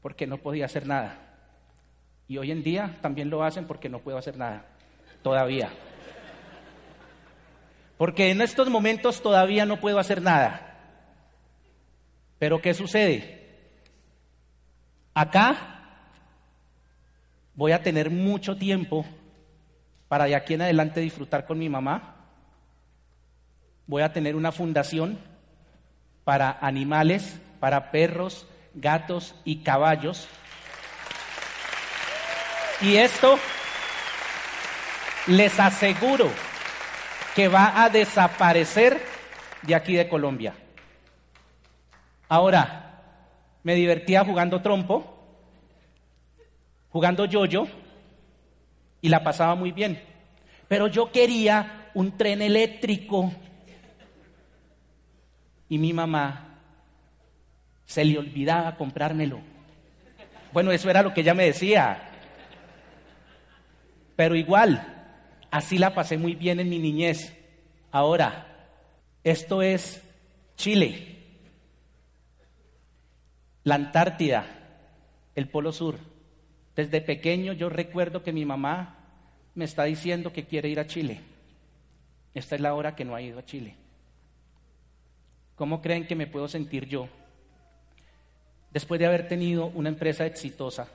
porque 0.00 0.26
no 0.26 0.38
podía 0.38 0.64
hacer 0.64 0.86
nada. 0.86 1.18
Y 2.26 2.38
hoy 2.38 2.52
en 2.52 2.62
día 2.62 2.96
también 3.02 3.28
lo 3.28 3.44
hacen 3.44 3.66
porque 3.66 3.90
no 3.90 3.98
puedo 3.98 4.16
hacer 4.16 4.38
nada. 4.38 4.64
Todavía. 5.22 5.68
Porque 7.98 8.30
en 8.30 8.40
estos 8.40 8.70
momentos 8.70 9.20
todavía 9.20 9.66
no 9.66 9.78
puedo 9.78 9.98
hacer 9.98 10.22
nada. 10.22 10.78
Pero 12.38 12.62
¿qué 12.62 12.72
sucede? 12.72 13.58
Acá 15.12 16.00
voy 17.54 17.72
a 17.72 17.82
tener 17.82 18.08
mucho 18.08 18.56
tiempo 18.56 19.04
para 20.08 20.24
de 20.24 20.34
aquí 20.34 20.54
en 20.54 20.62
adelante 20.62 21.02
disfrutar 21.02 21.44
con 21.44 21.58
mi 21.58 21.68
mamá. 21.68 22.24
Voy 23.86 24.00
a 24.00 24.14
tener 24.14 24.34
una 24.34 24.50
fundación 24.50 25.33
para 26.24 26.58
animales, 26.60 27.40
para 27.60 27.90
perros, 27.90 28.46
gatos 28.74 29.34
y 29.44 29.62
caballos. 29.62 30.28
Y 32.80 32.96
esto 32.96 33.38
les 35.26 35.58
aseguro 35.60 36.30
que 37.34 37.48
va 37.48 37.82
a 37.82 37.88
desaparecer 37.88 39.00
de 39.62 39.74
aquí 39.74 39.94
de 39.94 40.08
Colombia. 40.08 40.54
Ahora, 42.28 43.02
me 43.62 43.74
divertía 43.74 44.24
jugando 44.24 44.60
trompo, 44.60 45.14
jugando 46.90 47.24
yoyo 47.24 47.66
y 49.00 49.08
la 49.08 49.24
pasaba 49.24 49.54
muy 49.54 49.72
bien. 49.72 50.02
Pero 50.68 50.86
yo 50.86 51.10
quería 51.10 51.90
un 51.94 52.16
tren 52.16 52.42
eléctrico. 52.42 53.32
Y 55.68 55.78
mi 55.78 55.92
mamá 55.92 56.58
se 57.84 58.04
le 58.04 58.18
olvidaba 58.18 58.76
comprármelo. 58.76 59.40
Bueno, 60.52 60.70
eso 60.72 60.88
era 60.90 61.02
lo 61.02 61.12
que 61.12 61.22
ella 61.22 61.34
me 61.34 61.44
decía. 61.44 62.10
Pero 64.16 64.36
igual, 64.36 65.06
así 65.50 65.78
la 65.78 65.94
pasé 65.94 66.16
muy 66.16 66.34
bien 66.34 66.60
en 66.60 66.68
mi 66.68 66.78
niñez. 66.78 67.36
Ahora, 67.90 68.46
esto 69.22 69.62
es 69.62 70.02
Chile, 70.56 71.16
la 73.64 73.76
Antártida, 73.76 74.46
el 75.34 75.48
Polo 75.48 75.72
Sur. 75.72 75.98
Desde 76.76 77.00
pequeño 77.00 77.52
yo 77.52 77.68
recuerdo 77.68 78.22
que 78.22 78.32
mi 78.32 78.44
mamá 78.44 78.98
me 79.54 79.64
está 79.64 79.84
diciendo 79.84 80.32
que 80.32 80.44
quiere 80.44 80.68
ir 80.68 80.80
a 80.80 80.86
Chile. 80.86 81.20
Esta 82.34 82.56
es 82.56 82.60
la 82.60 82.74
hora 82.74 82.96
que 82.96 83.04
no 83.04 83.14
ha 83.14 83.22
ido 83.22 83.38
a 83.38 83.44
Chile. 83.44 83.76
¿Cómo 85.56 85.80
creen 85.80 86.06
que 86.06 86.16
me 86.16 86.26
puedo 86.26 86.48
sentir 86.48 86.86
yo 86.86 87.08
después 88.72 88.98
de 88.98 89.06
haber 89.06 89.28
tenido 89.28 89.66
una 89.66 89.88
empresa 89.88 90.26
exitosa 90.26 90.88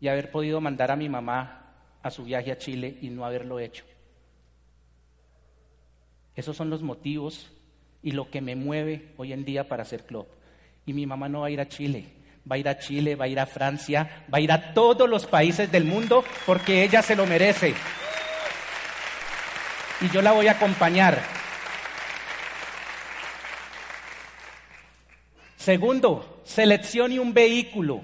y 0.00 0.08
haber 0.08 0.30
podido 0.30 0.60
mandar 0.60 0.90
a 0.90 0.96
mi 0.96 1.08
mamá 1.08 1.74
a 2.02 2.10
su 2.10 2.24
viaje 2.24 2.52
a 2.52 2.58
Chile 2.58 2.98
y 3.02 3.10
no 3.10 3.24
haberlo 3.24 3.58
hecho? 3.58 3.84
Esos 6.36 6.56
son 6.56 6.70
los 6.70 6.82
motivos 6.82 7.50
y 8.02 8.12
lo 8.12 8.30
que 8.30 8.40
me 8.40 8.56
mueve 8.56 9.12
hoy 9.16 9.32
en 9.32 9.44
día 9.44 9.68
para 9.68 9.82
hacer 9.82 10.04
club. 10.04 10.26
Y 10.86 10.92
mi 10.92 11.06
mamá 11.06 11.28
no 11.28 11.40
va 11.40 11.48
a 11.48 11.50
ir 11.50 11.60
a 11.60 11.68
Chile, 11.68 12.06
va 12.50 12.56
a 12.56 12.58
ir 12.58 12.68
a 12.68 12.78
Chile, 12.78 13.16
va 13.16 13.26
a 13.26 13.28
ir 13.28 13.38
a 13.38 13.46
Francia, 13.46 14.24
va 14.32 14.38
a 14.38 14.40
ir 14.40 14.50
a 14.52 14.72
todos 14.72 15.08
los 15.08 15.26
países 15.26 15.70
del 15.70 15.84
mundo 15.84 16.24
porque 16.46 16.84
ella 16.84 17.02
se 17.02 17.16
lo 17.16 17.26
merece. 17.26 17.74
Y 20.00 20.08
yo 20.10 20.22
la 20.22 20.32
voy 20.32 20.48
a 20.48 20.52
acompañar. 20.52 21.41
Segundo, 25.62 26.40
seleccione 26.42 27.20
un 27.20 27.32
vehículo. 27.32 28.00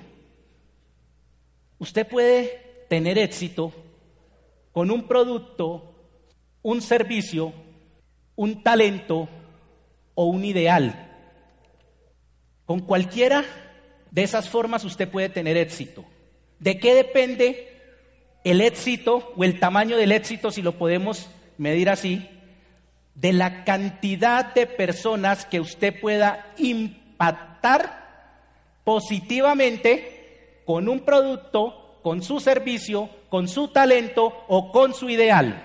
Usted 1.81 2.07
puede 2.07 2.85
tener 2.89 3.19
éxito 3.19 3.73
con 4.71 4.93
un 4.93 5.09
producto, 5.09 5.93
un 6.63 6.81
servicio, 6.81 7.53
un 8.37 8.63
talento 8.63 9.29
o 10.15 10.27
un 10.27 10.45
ideal. 10.45 11.11
Con 12.65 12.79
cualquiera 12.79 13.45
de 14.13 14.23
esas 14.23 14.49
formas 14.49 14.85
usted 14.85 15.09
puede 15.09 15.29
tener 15.29 15.57
éxito. 15.57 16.05
¿De 16.61 16.79
qué 16.79 16.95
depende 16.95 17.73
el 18.45 18.61
éxito 18.61 19.33
o 19.37 19.43
el 19.43 19.59
tamaño 19.59 19.97
del 19.97 20.13
éxito, 20.13 20.53
si 20.53 20.63
lo 20.63 20.79
podemos 20.79 21.29
medir 21.57 21.91
así? 21.91 22.25
De 23.17 23.33
la 23.33 23.65
cantidad 23.65 24.55
de 24.55 24.69
personas 24.69 25.45
que 25.45 25.59
usted 25.59 26.01
pueda 26.01 26.55
impactar 26.57 27.08
positivamente 28.85 30.63
con 30.65 30.89
un 30.89 31.01
producto, 31.01 32.01
con 32.03 32.23
su 32.23 32.41
servicio, 32.41 33.11
con 33.29 33.49
su 33.49 33.69
talento 33.69 34.45
o 34.49 34.73
con 34.73 34.95
su 34.95 35.11
ideal. 35.11 35.63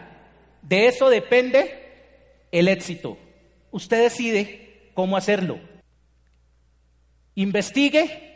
De 0.62 0.88
eso 0.88 1.10
depende 1.10 2.48
el 2.52 2.68
éxito. 2.68 3.18
Usted 3.72 4.04
decide 4.04 4.92
cómo 4.94 5.18
hacerlo. 5.18 5.60
Investigue 7.36 8.34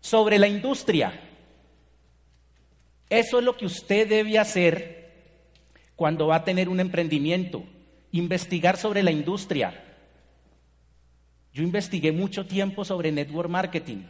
sobre 0.00 0.38
la 0.38 0.48
industria. 0.48 1.20
Eso 3.08 3.38
es 3.38 3.44
lo 3.44 3.56
que 3.56 3.66
usted 3.66 4.08
debe 4.08 4.38
hacer 4.38 4.96
cuando 5.94 6.26
va 6.26 6.36
a 6.36 6.44
tener 6.44 6.68
un 6.68 6.80
emprendimiento, 6.80 7.64
investigar 8.12 8.76
sobre 8.76 9.02
la 9.02 9.10
industria. 9.10 9.85
Yo 11.56 11.62
investigué 11.62 12.12
mucho 12.12 12.44
tiempo 12.44 12.84
sobre 12.84 13.10
network 13.10 13.48
marketing 13.48 14.02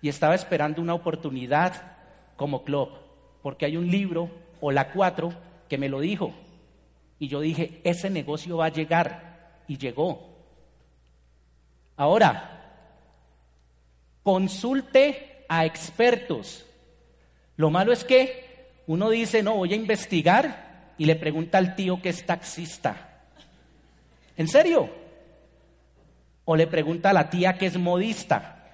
y 0.00 0.08
estaba 0.08 0.34
esperando 0.34 0.80
una 0.80 0.94
oportunidad 0.94 1.98
como 2.34 2.64
club, 2.64 2.88
porque 3.42 3.66
hay 3.66 3.76
un 3.76 3.90
libro 3.90 4.30
o 4.62 4.72
la 4.72 4.90
cuatro 4.90 5.34
que 5.68 5.76
me 5.76 5.90
lo 5.90 6.00
dijo. 6.00 6.32
Y 7.18 7.28
yo 7.28 7.40
dije, 7.40 7.82
ese 7.84 8.08
negocio 8.08 8.56
va 8.56 8.64
a 8.64 8.72
llegar 8.72 9.60
y 9.68 9.76
llegó. 9.76 10.30
Ahora, 11.94 12.72
consulte 14.22 15.44
a 15.46 15.66
expertos. 15.66 16.64
Lo 17.58 17.68
malo 17.68 17.92
es 17.92 18.02
que 18.02 18.70
uno 18.86 19.10
dice, 19.10 19.42
no, 19.42 19.56
voy 19.56 19.74
a 19.74 19.76
investigar 19.76 20.94
y 20.96 21.04
le 21.04 21.16
pregunta 21.16 21.58
al 21.58 21.76
tío 21.76 22.00
que 22.00 22.08
es 22.08 22.24
taxista. 22.24 23.26
¿En 24.38 24.48
serio? 24.48 24.97
O 26.50 26.56
le 26.56 26.66
pregunta 26.66 27.10
a 27.10 27.12
la 27.12 27.28
tía 27.28 27.58
que 27.58 27.66
es 27.66 27.76
modista. 27.76 28.70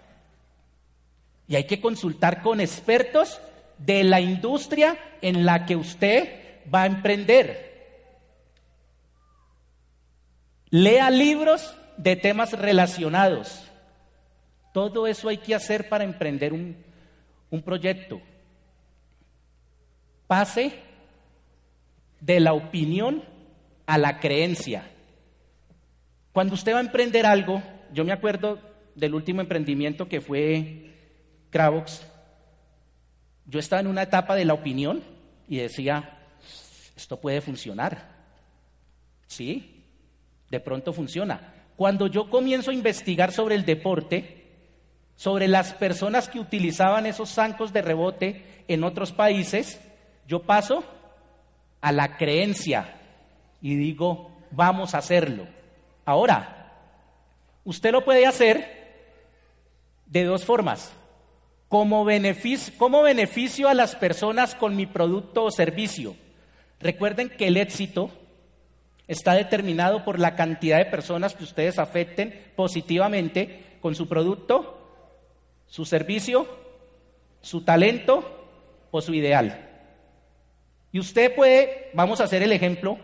Y 1.49 1.57
hay 1.57 1.65
que 1.65 1.81
consultar 1.81 2.41
con 2.41 2.61
expertos 2.61 3.41
de 3.79 4.05
la 4.05 4.21
industria 4.21 4.97
en 5.21 5.45
la 5.45 5.67
que 5.67 5.75
usted 5.75 6.63
va 6.73 6.83
a 6.83 6.87
emprender. 6.87 7.75
Lea 10.71 11.11
libros 11.11 11.75
de 11.97 12.15
temas 12.15 12.53
relacionados. 12.53 13.69
Todo 14.73 15.09
eso 15.09 15.29
hay 15.29 15.39
que 15.39 15.57
hacer 15.57 15.89
para 15.89 16.05
emprender 16.05 16.53
un, 16.53 16.77
proyecto. 17.65 18.21
Pase 20.29 20.79
de 22.21 22.39
la 22.39 22.53
opinión 22.53 23.25
a 23.85 23.99
la 23.99 24.21
creencia. 24.21 24.94
Cuando 26.35 26.55
usted 26.55 26.75
va 26.75 26.79
a 26.79 26.81
emprender 26.81 27.27
algo, 27.27 27.63
yo 27.93 28.05
me 28.05 28.13
acuerdo 28.13 28.59
del 28.97 29.15
último 29.15 29.41
emprendimiento 29.41 30.09
que 30.09 30.21
fue 30.21 30.91
Cravox, 31.51 32.05
yo 33.47 33.61
estaba 33.61 33.79
en 33.79 33.87
una 33.87 34.03
etapa 34.03 34.35
de 34.35 34.45
la 34.45 34.55
opinión 34.55 35.01
y 35.47 35.59
decía, 35.59 36.19
esto 36.97 37.21
puede 37.21 37.41
funcionar. 37.41 38.09
Sí, 39.29 39.85
de 40.51 40.59
pronto 40.59 40.93
funciona. 40.93 41.55
Cuando 41.77 42.09
yo 42.09 42.29
comienzo 42.29 42.73
a 42.73 42.75
investigar 42.75 43.31
sobre 43.31 43.55
el 43.55 43.65
deporte, 43.65 44.43
sobre 45.15 45.47
las 45.47 45.73
personas 45.75 46.29
que 46.29 46.41
utilizaban 46.41 47.07
esos 47.07 47.31
zancos 47.31 47.73
de 47.73 47.83
rebote 47.83 48.65
en 48.67 48.83
otros 48.83 49.13
países, 49.13 49.81
yo 50.27 50.43
paso 50.43 50.83
a 51.81 51.93
la 51.93 52.17
creencia 52.17 52.97
y 53.63 53.77
digo, 53.77 54.33
vamos 54.51 54.97
a 54.97 54.99
hacerlo. 54.99 55.54
Ahora, 56.05 56.73
usted 57.65 57.93
lo 57.93 58.05
puede 58.05 58.27
hacer 58.27 58.85
de 60.07 60.25
dos 60.25 60.45
formas. 60.45 60.93
Como 61.69 62.05
beneficio, 62.05 63.03
beneficio 63.03 63.69
a 63.69 63.75
las 63.75 63.97
personas 63.97 64.55
con 64.55 64.77
mi 64.77 64.87
producto 64.87 65.45
o 65.45 65.51
servicio. 65.51 66.15
Recuerden 66.81 67.31
que 67.31 67.49
el 67.49 67.57
éxito 67.57 68.11
está 69.09 69.35
determinado 69.35 70.05
por 70.05 70.19
la 70.19 70.37
cantidad 70.37 70.79
de 70.79 70.87
personas 70.87 71.35
que 71.35 71.45
ustedes 71.45 71.79
afecten 71.79 72.53
positivamente 72.57 73.79
con 73.81 73.95
su 73.95 74.09
producto 74.09 74.81
su 75.75 75.85
servicio, 75.85 76.47
su 77.41 77.63
talento 77.63 78.47
o 78.93 79.01
su 79.01 79.13
ideal. 79.13 79.71
Y 80.93 81.01
usted 81.01 81.35
puede, 81.35 81.91
vamos 81.95 82.21
a 82.21 82.25
hacer 82.25 82.45
el 82.45 82.53
ejemplo 82.53 82.97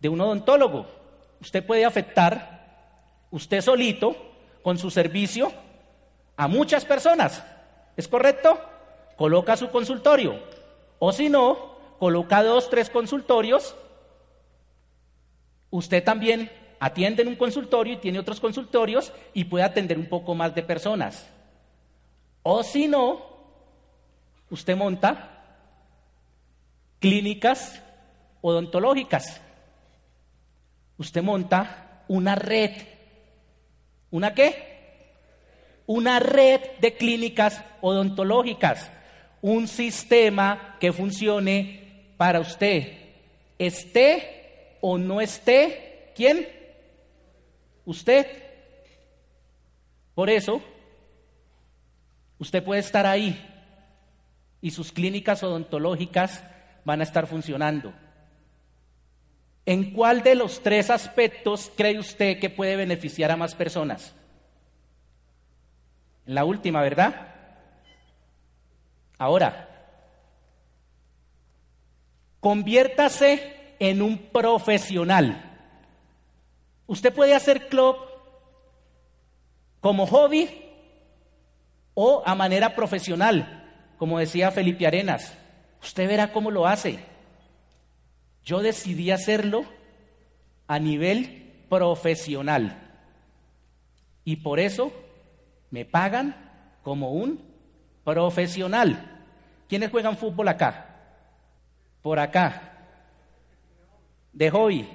de 0.00 0.08
un 0.08 0.18
odontólogo. 0.18 0.86
Usted 1.40 1.64
puede 1.64 1.84
afectar, 1.84 3.26
usted 3.30 3.60
solito, 3.60 4.14
con 4.62 4.78
su 4.78 4.90
servicio, 4.90 5.52
a 6.36 6.48
muchas 6.48 6.84
personas. 6.84 7.42
¿Es 7.96 8.08
correcto? 8.08 8.58
Coloca 9.16 9.56
su 9.56 9.70
consultorio. 9.70 10.38
O 10.98 11.12
si 11.12 11.28
no, 11.28 11.76
coloca 11.98 12.42
dos, 12.42 12.68
tres 12.70 12.90
consultorios. 12.90 13.74
Usted 15.70 16.04
también 16.04 16.50
atiende 16.78 17.22
en 17.22 17.28
un 17.28 17.36
consultorio 17.36 17.94
y 17.94 17.98
tiene 17.98 18.18
otros 18.18 18.40
consultorios 18.40 19.12
y 19.34 19.44
puede 19.44 19.64
atender 19.64 19.98
un 19.98 20.06
poco 20.06 20.34
más 20.34 20.54
de 20.54 20.62
personas. 20.62 21.28
O 22.42 22.62
si 22.62 22.88
no, 22.88 23.20
usted 24.50 24.76
monta 24.76 25.42
clínicas 26.98 27.82
odontológicas. 28.40 29.40
Usted 31.00 31.22
monta 31.22 32.04
una 32.08 32.34
red. 32.34 32.72
¿Una 34.10 34.34
qué? 34.34 35.06
Una 35.86 36.20
red 36.20 36.60
de 36.78 36.94
clínicas 36.94 37.64
odontológicas. 37.80 38.90
Un 39.40 39.66
sistema 39.66 40.76
que 40.78 40.92
funcione 40.92 42.12
para 42.18 42.38
usted. 42.38 42.98
Esté 43.58 44.76
o 44.82 44.98
no 44.98 45.22
esté, 45.22 46.12
¿quién? 46.14 46.46
Usted. 47.86 48.26
Por 50.14 50.28
eso, 50.28 50.60
usted 52.38 52.62
puede 52.62 52.80
estar 52.80 53.06
ahí 53.06 53.42
y 54.60 54.70
sus 54.70 54.92
clínicas 54.92 55.42
odontológicas 55.42 56.44
van 56.84 57.00
a 57.00 57.04
estar 57.04 57.26
funcionando. 57.26 57.94
¿En 59.70 59.92
cuál 59.92 60.24
de 60.24 60.34
los 60.34 60.64
tres 60.64 60.90
aspectos 60.90 61.70
cree 61.76 61.96
usted 61.96 62.40
que 62.40 62.50
puede 62.50 62.74
beneficiar 62.74 63.30
a 63.30 63.36
más 63.36 63.54
personas? 63.54 64.16
La 66.26 66.44
última, 66.44 66.82
¿verdad? 66.82 67.28
Ahora, 69.16 69.68
conviértase 72.40 73.76
en 73.78 74.02
un 74.02 74.18
profesional. 74.18 75.40
Usted 76.88 77.14
puede 77.14 77.36
hacer 77.36 77.68
club 77.68 77.94
como 79.78 80.04
hobby 80.08 80.50
o 81.94 82.24
a 82.26 82.34
manera 82.34 82.74
profesional, 82.74 83.92
como 83.98 84.18
decía 84.18 84.50
Felipe 84.50 84.88
Arenas. 84.88 85.32
Usted 85.80 86.08
verá 86.08 86.32
cómo 86.32 86.50
lo 86.50 86.66
hace. 86.66 87.09
Yo 88.44 88.60
decidí 88.62 89.10
hacerlo 89.10 89.64
a 90.66 90.78
nivel 90.78 91.64
profesional. 91.68 92.76
Y 94.24 94.36
por 94.36 94.60
eso 94.60 94.92
me 95.70 95.84
pagan 95.84 96.36
como 96.82 97.12
un 97.12 97.40
profesional. 98.04 99.24
¿Quiénes 99.68 99.90
juegan 99.90 100.16
fútbol 100.16 100.48
acá? 100.48 100.86
Por 102.02 102.18
acá. 102.18 102.72
De 104.32 104.50
hobby. 104.50 104.88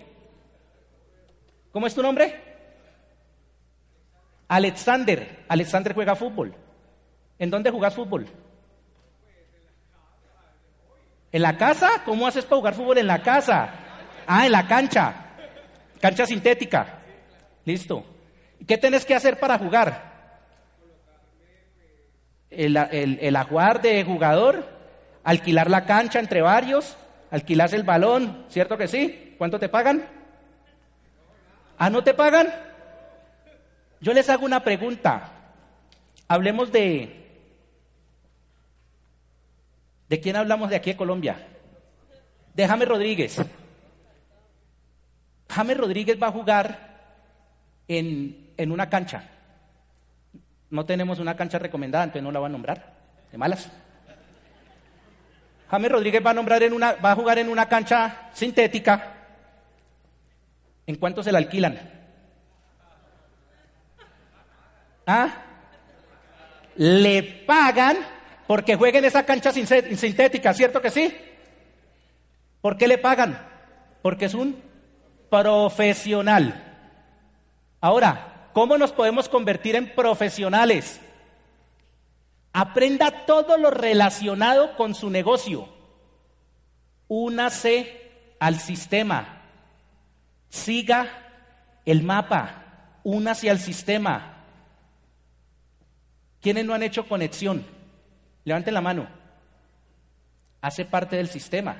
¿Cómo 1.72 1.88
es 1.88 1.96
tu 1.96 2.02
nombre? 2.02 2.42
Alexander. 4.48 5.46
Alexander 5.48 5.94
juega 5.94 6.16
fútbol. 6.16 6.54
¿En 7.38 7.50
dónde 7.50 7.72
jugas 7.72 7.96
fútbol? 7.96 8.28
¿En 11.36 11.42
la 11.42 11.58
casa? 11.58 12.02
¿Cómo 12.06 12.26
haces 12.26 12.46
para 12.46 12.60
jugar 12.60 12.74
fútbol 12.76 12.98
en 12.98 13.08
la 13.08 13.22
casa? 13.22 13.70
Ah, 14.26 14.46
en 14.46 14.54
la 14.54 14.66
cancha. 14.66 15.14
Cancha 16.00 16.26
sintética. 16.26 17.00
Listo. 17.66 18.06
¿Qué 18.66 18.78
tenés 18.78 19.04
que 19.04 19.16
hacer 19.16 19.38
para 19.38 19.58
jugar? 19.58 20.14
El, 22.50 22.78
el, 22.78 23.36
ajuar 23.36 23.82
de 23.82 24.06
jugador, 24.06 24.66
alquilar 25.26 25.70
la 25.70 25.84
cancha 25.84 26.20
entre 26.20 26.42
varios, 26.42 26.96
alquilas 27.30 27.74
el 27.74 27.84
balón, 27.84 28.46
¿cierto 28.48 28.78
que 28.78 28.88
sí? 28.88 29.36
¿Cuánto 29.38 29.60
te 29.60 29.68
pagan? 29.68 30.08
¿Ah, 31.78 31.90
no 31.90 32.02
te 32.02 32.14
pagan? 32.14 32.48
Yo 34.00 34.14
les 34.14 34.30
hago 34.30 34.46
una 34.46 34.64
pregunta. 34.64 35.34
Hablemos 36.30 36.72
de... 36.72 37.25
¿De 40.10 40.20
quién 40.20 40.36
hablamos 40.36 40.70
de 40.70 40.76
aquí 40.76 40.92
de 40.92 40.98
Colombia? 40.98 41.48
De 42.54 42.68
James 42.68 42.88
Rodríguez. 42.88 43.42
James 45.50 45.78
Rodríguez 45.78 46.22
va 46.22 46.28
a 46.28 46.32
jugar 46.32 46.96
en, 47.88 48.52
en 48.58 48.72
una 48.72 48.90
cancha. 48.90 49.24
No 50.70 50.86
tenemos 50.86 51.20
una 51.20 51.36
cancha 51.36 51.60
recomendada, 51.60 52.04
entonces 52.04 52.24
no 52.24 52.32
la 52.32 52.40
va 52.40 52.48
a 52.48 52.50
nombrar. 52.50 52.94
De 53.32 53.38
malas. 53.38 53.72
James 55.70 55.92
Rodríguez 55.92 56.26
va 56.26 56.32
a, 56.32 56.34
nombrar 56.34 56.62
en 56.64 56.74
una, 56.74 56.94
va 56.94 57.12
a 57.12 57.16
jugar 57.16 57.40
en 57.40 57.50
una 57.50 57.68
cancha 57.68 58.30
sintética. 58.34 59.14
¿En 60.86 60.96
cuánto 60.98 61.24
se 61.24 61.32
la 61.32 61.40
alquilan? 61.40 61.80
¿Ah? 65.08 65.30
Le 66.76 67.24
pagan 67.48 67.98
porque 68.48 68.76
juegue 68.76 69.00
en 69.00 69.06
esa 69.06 69.26
cancha 69.26 69.52
sintética, 69.52 70.54
¿cierto 70.54 70.82
que 70.82 70.92
sí? 70.92 71.16
¿Por 72.62 72.78
qué 72.78 72.88
le 72.88 72.98
pagan? 72.98 73.48
Porque 74.02 74.26
es 74.26 74.34
un 74.34 74.62
profesional. 75.30 76.62
Ahora, 77.82 78.50
¿cómo 78.54 78.78
nos 78.78 78.92
podemos 78.92 79.30
convertir 79.30 79.76
en 79.76 79.94
profesionales? 79.94 81.00
Aprenda 82.54 83.26
todo 83.26 83.58
lo 83.58 83.70
relacionado 83.70 84.76
con 84.78 84.96
su 84.96 85.10
negocio. 85.10 85.68
Únase 87.08 88.34
al 88.40 88.60
sistema. 88.60 89.42
Siga 90.50 91.08
el 91.86 92.04
mapa. 92.04 93.00
Únase 93.04 93.50
al 93.50 93.60
sistema. 93.60 94.44
¿Quiénes 96.42 96.66
no 96.66 96.74
han 96.74 96.84
hecho 96.84 97.08
conexión? 97.08 97.75
Levanten 98.46 98.74
la 98.74 98.82
mano. 98.82 99.08
Hace 100.62 100.86
parte 100.86 101.18
del 101.18 101.28
sistema. 101.28 101.76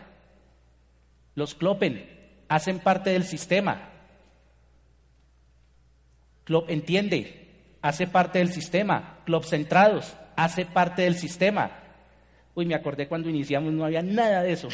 Los 1.36 1.56
Kloppen 1.56 2.10
hacen 2.48 2.80
parte 2.80 3.12
del 3.12 3.24
sistema. 3.24 3.90
Club 6.44 6.66
entiende, 6.68 7.48
hace 7.82 8.08
parte 8.08 8.40
del 8.40 8.52
sistema. 8.52 9.20
Club 9.26 9.44
centrados, 9.46 10.16
hace 10.36 10.66
parte 10.66 11.04
del 11.04 11.16
sistema. 11.16 11.72
Uy, 12.54 12.66
me 12.66 12.76
acordé 12.76 13.08
cuando 13.08 13.30
iniciamos, 13.30 13.74
no 13.74 13.86
había 13.86 14.02
nada 14.02 14.44
de 14.44 14.54
eso. 14.54 14.70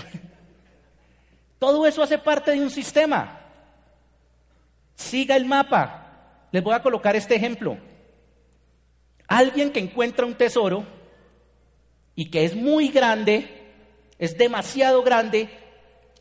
Todo 1.60 1.88
eso 1.88 2.04
hace 2.04 2.18
parte 2.18 2.52
de 2.52 2.62
un 2.62 2.70
sistema. 2.70 3.40
Siga 4.96 5.36
el 5.36 5.46
mapa. 5.46 6.48
Les 6.52 6.64
voy 6.64 6.74
a 6.74 6.82
colocar 6.82 7.16
este 7.16 7.36
ejemplo. 7.36 7.78
Alguien 9.28 9.72
que 9.72 9.80
encuentra 9.80 10.26
un 10.26 10.36
tesoro 10.36 10.84
y 12.16 12.30
que 12.30 12.46
es 12.46 12.56
muy 12.56 12.90
grande, 12.90 13.48
es 14.18 14.38
demasiado 14.38 15.04
grande, 15.04 15.50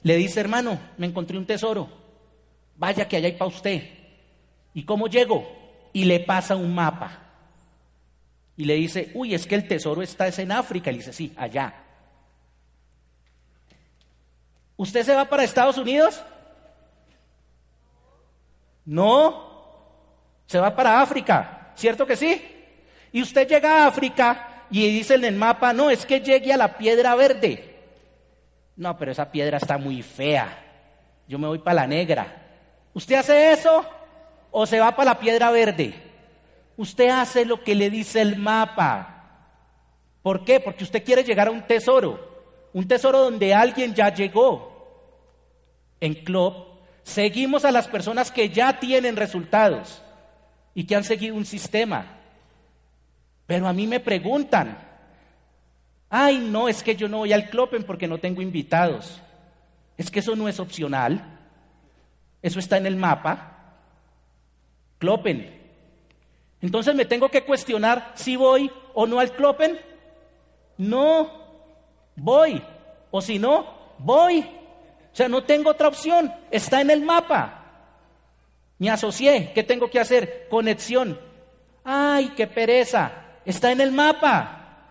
le 0.03 0.17
dice, 0.17 0.41
hermano, 0.41 0.81
me 0.97 1.07
encontré 1.07 1.37
un 1.37 1.47
tesoro, 1.47 1.89
vaya 2.77 3.07
que 3.07 3.17
allá 3.17 3.27
hay 3.27 3.35
para 3.35 3.51
usted. 3.51 3.83
¿Y 4.73 4.85
cómo 4.85 5.09
llego? 5.09 5.47
Y 5.93 6.05
le 6.05 6.21
pasa 6.21 6.57
un 6.57 6.75
mapa. 6.75 7.27
Y 8.57 8.65
le 8.65 8.75
dice, 8.75 9.11
uy, 9.15 9.35
es 9.35 9.47
que 9.47 9.55
el 9.55 9.67
tesoro 9.67 10.03
está 10.03 10.29
en 10.29 10.53
África. 10.53 10.91
Y 10.91 10.95
le 10.95 10.99
dice, 10.99 11.13
sí, 11.13 11.33
allá. 11.37 11.75
¿Usted 14.77 15.05
se 15.05 15.15
va 15.15 15.29
para 15.29 15.45
Estados 15.45 15.77
Unidos? 15.77 16.23
No, 18.85 19.51
se 20.47 20.59
va 20.59 20.75
para 20.75 21.01
África, 21.01 21.73
¿cierto 21.75 22.07
que 22.07 22.17
sí? 22.17 22.43
Y 23.13 23.23
usted 23.23 23.47
llega 23.47 23.85
a 23.85 23.87
África 23.87 24.50
y 24.71 24.87
dice 24.89 25.15
en 25.15 25.25
el 25.25 25.37
mapa, 25.37 25.73
no, 25.73 25.91
es 25.91 26.07
que 26.07 26.21
llegue 26.21 26.53
a 26.53 26.57
la 26.57 26.79
piedra 26.79 27.15
verde. 27.15 27.77
No, 28.77 28.97
pero 28.97 29.13
esa 29.13 29.31
piedra 29.31 29.59
está 29.59 29.79
muy 29.79 30.03
fea. 30.03 30.67
Yo 31.27 31.39
me 31.39 31.49
voy 31.49 31.59
para 31.59 31.83
la 31.83 31.87
negra. 31.87 32.41
¿Usted 32.95 33.17
hace 33.17 33.53
eso 33.53 33.85
o 34.51 34.67
se 34.67 34.81
va 34.81 34.95
para 34.95 35.13
la 35.13 35.19
piedra 35.19 35.51
verde? 35.51 35.95
Usted 36.77 37.09
hace 37.09 37.45
lo 37.45 37.63
que 37.63 37.75
le 37.75 37.91
dice 37.91 38.21
el 38.21 38.37
mapa. 38.37 39.21
¿Por 40.23 40.45
qué? 40.45 40.61
Porque 40.61 40.85
usted 40.85 41.05
quiere 41.05 41.25
llegar 41.25 41.49
a 41.49 41.51
un 41.51 41.67
tesoro. 41.67 42.29
Un 42.73 42.87
tesoro 42.87 43.19
donde 43.19 43.53
alguien 43.53 43.95
ya 43.95 44.15
llegó. 44.15 44.71
En 46.01 46.15
Club 46.15 46.55
seguimos 47.03 47.65
a 47.65 47.73
las 47.73 47.89
personas 47.89 48.31
que 48.31 48.49
ya 48.49 48.79
tienen 48.79 49.17
resultados 49.17 50.03
y 50.75 50.85
que 50.85 50.97
han 50.97 51.05
seguido 51.05 51.35
un 51.35 51.45
sistema. 51.45 52.20
Pero 53.51 53.67
a 53.67 53.73
mí 53.73 53.85
me 53.89 53.99
preguntan, 53.99 54.79
Ay, 56.09 56.39
no, 56.39 56.69
es 56.69 56.85
que 56.85 56.95
yo 56.95 57.09
no 57.09 57.19
voy 57.19 57.33
al 57.33 57.51
Clopen 57.51 57.83
porque 57.83 58.07
no 58.07 58.19
tengo 58.19 58.43
invitados. 58.43 59.21
Es 59.97 60.09
que 60.09 60.21
eso 60.21 60.37
no 60.37 60.49
es 60.49 60.61
opcional. 60.61 61.39
Eso 62.41 62.61
está 62.61 62.77
en 62.77 62.87
el 62.87 62.95
mapa. 62.95 63.75
Clopen. 64.99 65.59
Entonces 66.61 66.95
me 66.95 67.07
tengo 67.07 67.29
que 67.29 67.43
cuestionar 67.43 68.13
si 68.15 68.37
voy 68.37 68.71
o 68.95 69.09
no 69.09 69.19
al 69.19 69.33
Clopen. 69.33 69.81
No, 70.79 71.31
voy. 72.15 72.63
O 73.11 73.21
si 73.21 73.41
no, 73.41 73.67
voy. 73.99 74.41
O 75.13 75.17
sea, 75.17 75.29
no 75.29 75.43
tengo 75.43 75.71
otra 75.71 75.89
opción. 75.89 76.33
Está 76.53 76.81
en 76.81 76.91
el 76.91 77.03
mapa. 77.03 77.65
Me 78.79 78.91
asocié. 78.91 79.51
¿Qué 79.53 79.65
tengo 79.65 79.91
que 79.91 79.99
hacer? 79.99 80.47
Conexión. 80.49 81.21
Ay, 81.83 82.33
qué 82.37 82.47
pereza. 82.47 83.30
Está 83.51 83.73
en 83.73 83.81
el 83.81 83.91
mapa. 83.91 84.87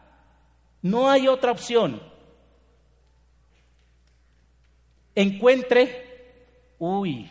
No 0.81 1.09
hay 1.09 1.29
otra 1.29 1.53
opción. 1.53 2.01
Encuentre, 5.15 6.73
uy, 6.77 7.29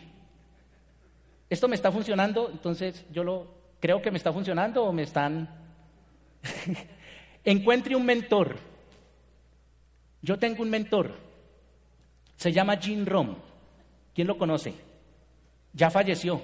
esto 1.47 1.67
me 1.67 1.75
está 1.75 1.91
funcionando, 1.91 2.49
entonces 2.51 3.05
yo 3.11 3.23
lo 3.23 3.47
creo 3.79 4.01
que 4.01 4.09
me 4.09 4.17
está 4.17 4.33
funcionando 4.33 4.83
o 4.83 4.91
me 4.91 5.03
están... 5.03 5.47
Encuentre 7.45 7.95
un 7.95 8.07
mentor. 8.07 8.57
Yo 10.23 10.39
tengo 10.39 10.63
un 10.63 10.71
mentor. 10.71 11.13
Se 12.37 12.51
llama 12.51 12.77
Jim 12.77 13.05
Rom. 13.05 13.35
¿Quién 14.15 14.25
lo 14.25 14.35
conoce? 14.39 14.73
Ya 15.73 15.91
falleció. 15.91 16.41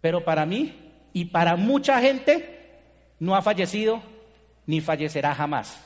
Pero 0.00 0.24
para 0.24 0.46
mí 0.46 0.92
y 1.12 1.24
para 1.24 1.56
mucha 1.56 2.00
gente 2.00 2.61
no 3.22 3.36
ha 3.36 3.42
fallecido 3.42 4.02
ni 4.66 4.80
fallecerá 4.80 5.32
jamás. 5.32 5.80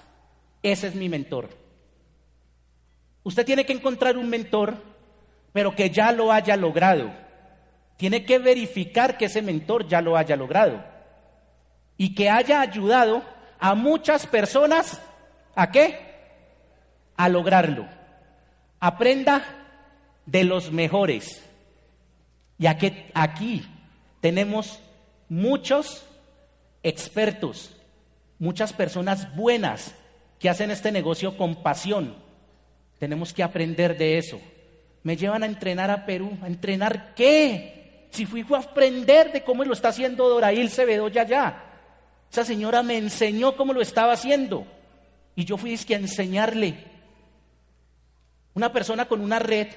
Ese 0.62 0.86
es 0.86 0.94
mi 0.94 1.10
mentor. 1.10 1.50
Usted 3.24 3.44
tiene 3.44 3.66
que 3.66 3.74
encontrar 3.74 4.16
un 4.16 4.30
mentor, 4.30 4.78
pero 5.52 5.76
que 5.76 5.90
ya 5.90 6.12
lo 6.12 6.32
haya 6.32 6.56
logrado. 6.56 7.12
Tiene 7.98 8.24
que 8.24 8.38
verificar 8.38 9.18
que 9.18 9.26
ese 9.26 9.42
mentor 9.42 9.86
ya 9.86 10.00
lo 10.00 10.16
haya 10.16 10.34
logrado 10.34 10.82
y 11.98 12.14
que 12.14 12.30
haya 12.30 12.62
ayudado 12.62 13.22
a 13.58 13.74
muchas 13.74 14.26
personas 14.26 14.98
a 15.54 15.70
qué? 15.70 15.98
A 17.18 17.28
lograrlo. 17.28 17.86
Aprenda 18.80 19.44
de 20.24 20.42
los 20.42 20.72
mejores. 20.72 21.44
Y 22.58 22.66
aquí, 22.66 22.94
aquí 23.12 23.66
tenemos 24.22 24.80
muchos 25.28 26.06
expertos, 26.82 27.76
muchas 28.38 28.72
personas 28.72 29.34
buenas 29.34 29.94
que 30.38 30.48
hacen 30.48 30.70
este 30.70 30.92
negocio 30.92 31.36
con 31.36 31.62
pasión. 31.62 32.14
Tenemos 32.98 33.32
que 33.32 33.42
aprender 33.42 33.96
de 33.96 34.18
eso. 34.18 34.40
Me 35.02 35.16
llevan 35.16 35.42
a 35.42 35.46
entrenar 35.46 35.90
a 35.90 36.04
Perú. 36.06 36.36
¿A 36.42 36.46
entrenar 36.46 37.14
qué? 37.14 38.08
Si 38.10 38.26
fui, 38.26 38.44
a 38.50 38.58
aprender 38.58 39.32
de 39.32 39.44
cómo 39.44 39.64
lo 39.64 39.72
está 39.72 39.88
haciendo 39.88 40.28
Dorail 40.28 40.70
Cebedoya 40.70 41.22
allá. 41.22 41.62
Esa 42.30 42.44
señora 42.44 42.82
me 42.82 42.96
enseñó 42.96 43.56
cómo 43.56 43.72
lo 43.72 43.82
estaba 43.82 44.12
haciendo. 44.12 44.66
Y 45.34 45.44
yo 45.44 45.56
fui 45.56 45.74
a 45.74 45.94
enseñarle. 45.94 46.84
Una 48.54 48.72
persona 48.72 49.04
con 49.04 49.20
una 49.20 49.38
red 49.38 49.68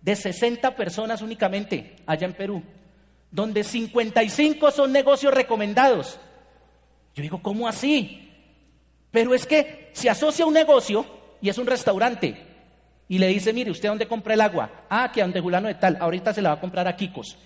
de 0.00 0.16
60 0.16 0.74
personas 0.76 1.22
únicamente 1.22 1.96
allá 2.06 2.26
en 2.26 2.32
Perú, 2.32 2.62
donde 3.30 3.64
55 3.64 4.70
son 4.70 4.92
negocios 4.92 5.34
recomendados. 5.34 6.18
Yo 7.14 7.22
digo, 7.22 7.42
¿cómo 7.42 7.68
así? 7.68 8.30
Pero 9.10 9.34
es 9.34 9.46
que 9.46 9.90
se 9.92 10.08
asocia 10.08 10.46
un 10.46 10.54
negocio 10.54 11.04
y 11.40 11.48
es 11.48 11.58
un 11.58 11.66
restaurante 11.66 12.46
y 13.08 13.18
le 13.18 13.26
dice, 13.28 13.52
mire, 13.52 13.70
¿usted 13.70 13.88
dónde 13.88 14.06
compra 14.06 14.34
el 14.34 14.40
agua? 14.40 14.84
Ah, 14.90 15.10
que 15.12 15.22
donde 15.22 15.40
Julano 15.40 15.68
de 15.68 15.74
tal, 15.74 15.96
ahorita 15.98 16.34
se 16.34 16.42
la 16.42 16.50
va 16.50 16.54
a 16.56 16.60
comprar 16.60 16.86
a 16.86 16.94
Kikos. 16.94 17.38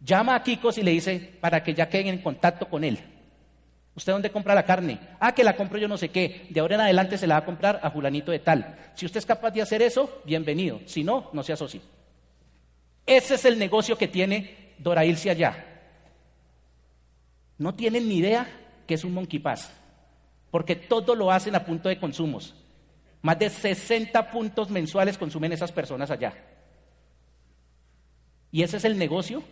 Llama 0.00 0.34
a 0.34 0.42
Kikos 0.42 0.78
y 0.78 0.82
le 0.82 0.90
dice 0.90 1.38
para 1.40 1.62
que 1.62 1.74
ya 1.74 1.88
queden 1.88 2.08
en 2.08 2.18
contacto 2.18 2.68
con 2.68 2.84
él. 2.84 2.98
¿Usted 3.94 4.12
dónde 4.12 4.30
compra 4.30 4.54
la 4.54 4.64
carne? 4.64 5.00
Ah, 5.18 5.34
que 5.34 5.42
la 5.42 5.56
compro 5.56 5.78
yo 5.78 5.88
no 5.88 5.98
sé 5.98 6.10
qué. 6.10 6.46
De 6.50 6.60
ahora 6.60 6.76
en 6.76 6.82
adelante 6.82 7.18
se 7.18 7.26
la 7.26 7.34
va 7.34 7.40
a 7.40 7.44
comprar 7.44 7.80
a 7.82 7.90
Julanito 7.90 8.30
de 8.30 8.38
tal. 8.38 8.76
Si 8.94 9.06
usted 9.06 9.18
es 9.18 9.26
capaz 9.26 9.50
de 9.50 9.62
hacer 9.62 9.82
eso, 9.82 10.20
bienvenido. 10.24 10.80
Si 10.84 11.02
no, 11.02 11.30
no 11.32 11.42
se 11.42 11.54
asocie. 11.54 11.80
Ese 13.06 13.34
es 13.34 13.44
el 13.46 13.58
negocio 13.58 13.96
que 13.96 14.06
tiene 14.06 14.67
Dorailse 14.78 15.30
allá. 15.30 15.64
No 17.58 17.74
tienen 17.74 18.08
ni 18.08 18.18
idea 18.18 18.48
que 18.86 18.94
es 18.94 19.04
un 19.04 19.12
monkey 19.12 19.38
pass, 19.38 19.70
porque 20.50 20.76
todo 20.76 21.14
lo 21.14 21.30
hacen 21.30 21.54
a 21.54 21.64
punto 21.64 21.88
de 21.88 21.98
consumos. 21.98 22.54
Más 23.20 23.38
de 23.38 23.50
60 23.50 24.30
puntos 24.30 24.70
mensuales 24.70 25.18
consumen 25.18 25.52
esas 25.52 25.72
personas 25.72 26.10
allá. 26.10 26.34
Y 28.50 28.62
ese 28.62 28.76
es 28.76 28.84
el 28.84 28.96
negocio 28.96 29.42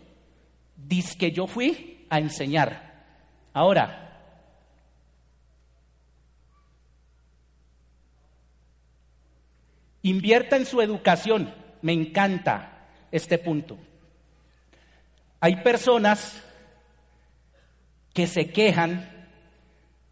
Dice 0.77 1.17
que 1.17 1.33
yo 1.33 1.47
fui 1.47 2.07
a 2.11 2.19
enseñar. 2.19 2.95
Ahora, 3.53 4.03
Invierta 10.03 10.55
en 10.55 10.67
su 10.67 10.81
educación. 10.81 11.53
Me 11.83 11.93
encanta 11.93 12.87
este 13.11 13.39
punto. 13.39 13.77
Hay 15.41 15.57
personas 15.57 16.43
que 18.15 18.27
se 18.27 18.51
quejan 18.51 19.29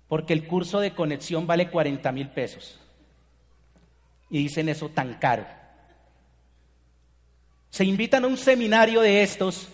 porque 0.09 0.33
el 0.33 0.47
curso 0.47 0.81
de 0.81 0.93
conexión 0.93 1.47
vale 1.47 1.71
40 1.71 2.13
mil 2.13 2.29
pesos. 2.29 2.79
Y 4.31 4.39
dicen 4.39 4.69
eso 4.69 4.89
tan 4.91 5.15
caro. 5.15 5.47
Se 7.71 7.85
invitan 7.85 8.25
a 8.25 8.29
un 8.29 8.37
seminario 8.37 9.01
de 9.01 9.23
estos 9.23 9.69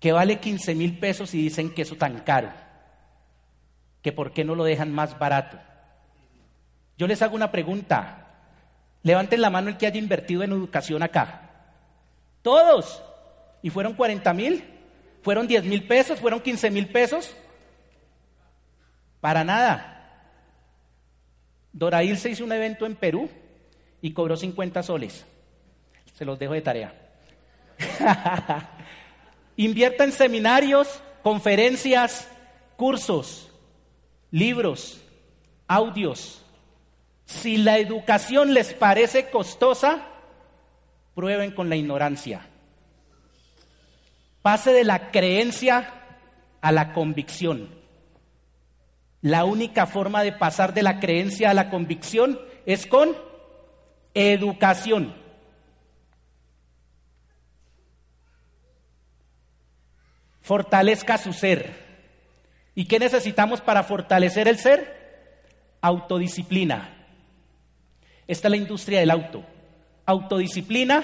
que 0.00 0.12
vale 0.12 0.40
15 0.40 0.74
mil 0.74 0.98
pesos 0.98 1.34
y 1.34 1.42
dicen 1.42 1.72
que 1.72 1.82
eso 1.82 1.96
tan 1.96 2.20
caro. 2.20 2.50
Que 4.02 4.12
por 4.12 4.32
qué 4.32 4.44
no 4.44 4.54
lo 4.54 4.64
dejan 4.64 4.92
más 4.92 5.18
barato. 5.18 5.58
Yo 6.96 7.06
les 7.06 7.20
hago 7.22 7.36
una 7.36 7.52
pregunta. 7.52 8.26
Levanten 9.02 9.40
la 9.40 9.50
mano 9.50 9.68
el 9.68 9.76
que 9.76 9.86
haya 9.86 9.98
invertido 9.98 10.42
en 10.42 10.52
educación 10.52 11.02
acá. 11.02 11.50
Todos. 12.42 13.02
¿Y 13.66 13.70
fueron 13.70 13.94
40 13.94 14.32
mil? 14.32 14.62
¿Fueron 15.22 15.48
10 15.48 15.64
mil 15.64 15.88
pesos? 15.88 16.20
¿Fueron 16.20 16.38
15 16.38 16.70
mil 16.70 16.86
pesos? 16.86 17.34
Para 19.20 19.42
nada. 19.42 20.22
Dorail 21.72 22.16
se 22.16 22.30
hizo 22.30 22.44
un 22.44 22.52
evento 22.52 22.86
en 22.86 22.94
Perú 22.94 23.28
y 24.00 24.12
cobró 24.12 24.36
50 24.36 24.84
soles. 24.84 25.26
Se 26.14 26.24
los 26.24 26.38
dejo 26.38 26.52
de 26.52 26.62
tarea. 26.62 26.94
Invierta 29.56 30.04
en 30.04 30.12
seminarios, 30.12 31.02
conferencias, 31.24 32.28
cursos, 32.76 33.50
libros, 34.30 35.02
audios, 35.66 36.40
si 37.24 37.56
la 37.56 37.78
educación 37.78 38.54
les 38.54 38.74
parece 38.74 39.28
costosa, 39.28 40.06
prueben 41.16 41.50
con 41.50 41.68
la 41.68 41.74
ignorancia. 41.74 42.46
Pase 44.46 44.72
de 44.72 44.84
la 44.84 45.10
creencia 45.10 45.92
a 46.60 46.70
la 46.70 46.92
convicción. 46.92 47.68
La 49.20 49.44
única 49.44 49.86
forma 49.86 50.22
de 50.22 50.30
pasar 50.30 50.72
de 50.72 50.84
la 50.84 51.00
creencia 51.00 51.50
a 51.50 51.54
la 51.54 51.68
convicción 51.68 52.38
es 52.64 52.86
con 52.86 53.16
educación. 54.14 55.16
Fortalezca 60.42 61.18
su 61.18 61.32
ser. 61.32 61.74
¿Y 62.76 62.84
qué 62.84 63.00
necesitamos 63.00 63.60
para 63.60 63.82
fortalecer 63.82 64.46
el 64.46 64.60
ser? 64.60 65.42
Autodisciplina. 65.80 66.94
Esta 68.28 68.46
es 68.46 68.50
la 68.52 68.58
industria 68.58 69.00
del 69.00 69.10
auto. 69.10 69.44
Autodisciplina, 70.04 71.02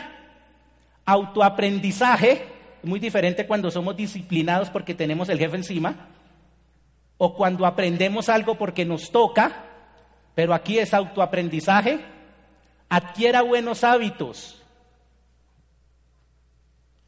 autoaprendizaje, 1.05 2.62
muy 2.83 3.01
diferente 3.01 3.47
cuando 3.47 3.71
somos 3.71 3.97
disciplinados 3.97 4.71
porque 4.71 4.95
tenemos 4.95 5.29
el 5.29 5.39
jefe 5.39 5.57
encima, 5.57 6.09
o 7.19 7.35
cuando 7.35 7.67
aprendemos 7.67 8.29
algo 8.29 8.57
porque 8.57 8.85
nos 8.85 9.11
toca, 9.11 9.65
pero 10.35 10.55
aquí 10.55 10.79
es 10.79 10.93
autoaprendizaje, 10.95 12.01
adquiera 12.89 13.43
buenos 13.43 13.85
hábitos. 13.85 14.61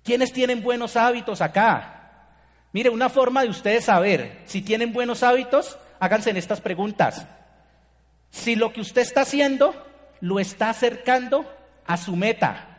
¿Quiénes 0.05 0.33
tienen 0.33 0.63
buenos 0.63 0.97
hábitos 0.97 1.41
acá? 1.41 1.95
Mire, 2.73 2.91
una 2.91 3.09
forma 3.09 3.43
de 3.43 3.49
ustedes 3.49 3.87
saber 3.87 4.43
si 4.45 4.61
tienen 4.61 4.93
buenos 4.93 5.23
hábitos, 5.23 5.79
háganse 5.99 6.31
en 6.31 6.37
estas 6.37 6.61
preguntas. 6.61 7.27
Si 8.31 8.57
lo 8.57 8.73
que 8.73 8.81
usted 8.81 9.03
está 9.03 9.23
haciendo 9.23 9.75
lo 10.21 10.41
está 10.41 10.71
acercando 10.71 11.45
a 11.87 11.97
su 11.97 12.17
meta. 12.17 12.74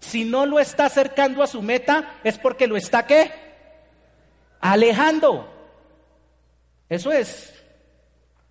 Si 0.00 0.24
no 0.24 0.46
lo 0.46 0.60
está 0.60 0.86
acercando 0.86 1.42
a 1.42 1.46
su 1.46 1.62
meta, 1.62 2.18
es 2.22 2.38
porque 2.38 2.66
lo 2.66 2.76
está 2.76 3.06
qué? 3.06 3.30
Alejando. 4.60 5.52
Eso 6.88 7.10
es 7.12 7.54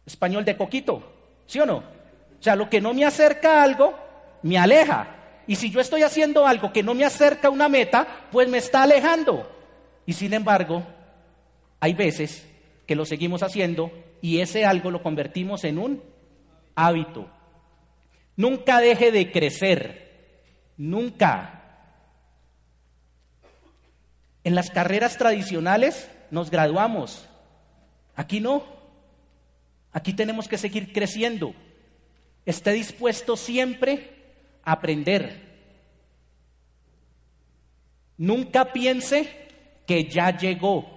español 0.05 0.45
de 0.45 0.57
coquito, 0.57 1.03
¿sí 1.45 1.59
o 1.59 1.65
no? 1.65 1.77
O 1.77 2.43
sea, 2.43 2.55
lo 2.55 2.69
que 2.69 2.81
no 2.81 2.93
me 2.93 3.05
acerca 3.05 3.59
a 3.59 3.63
algo, 3.63 3.97
me 4.43 4.57
aleja. 4.57 5.07
Y 5.47 5.55
si 5.55 5.69
yo 5.69 5.79
estoy 5.79 6.03
haciendo 6.03 6.45
algo 6.45 6.73
que 6.73 6.83
no 6.83 6.93
me 6.93 7.05
acerca 7.05 7.47
a 7.47 7.51
una 7.51 7.69
meta, 7.69 8.27
pues 8.31 8.47
me 8.49 8.57
está 8.57 8.83
alejando. 8.83 9.49
Y 10.05 10.13
sin 10.13 10.33
embargo, 10.33 10.83
hay 11.79 11.93
veces 11.93 12.47
que 12.85 12.95
lo 12.95 13.05
seguimos 13.05 13.43
haciendo 13.43 13.91
y 14.21 14.39
ese 14.39 14.65
algo 14.65 14.91
lo 14.91 15.01
convertimos 15.01 15.63
en 15.63 15.77
un 15.77 16.03
hábito. 16.75 17.29
Nunca 18.35 18.79
deje 18.79 19.11
de 19.11 19.31
crecer. 19.31 20.04
Nunca. 20.77 21.61
En 24.43 24.55
las 24.55 24.69
carreras 24.69 25.17
tradicionales 25.17 26.09
nos 26.31 26.51
graduamos. 26.51 27.27
Aquí 28.15 28.39
no. 28.39 28.63
Aquí 29.91 30.13
tenemos 30.13 30.47
que 30.47 30.57
seguir 30.57 30.93
creciendo. 30.93 31.53
Esté 32.45 32.73
dispuesto 32.73 33.37
siempre 33.37 34.11
a 34.63 34.73
aprender. 34.73 35.45
Nunca 38.17 38.71
piense 38.71 39.47
que 39.85 40.05
ya 40.05 40.37
llegó. 40.37 40.95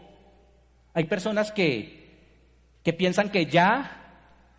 Hay 0.95 1.05
personas 1.05 1.53
que, 1.53 2.19
que 2.83 2.93
piensan 2.93 3.31
que 3.31 3.47
ya 3.47 3.99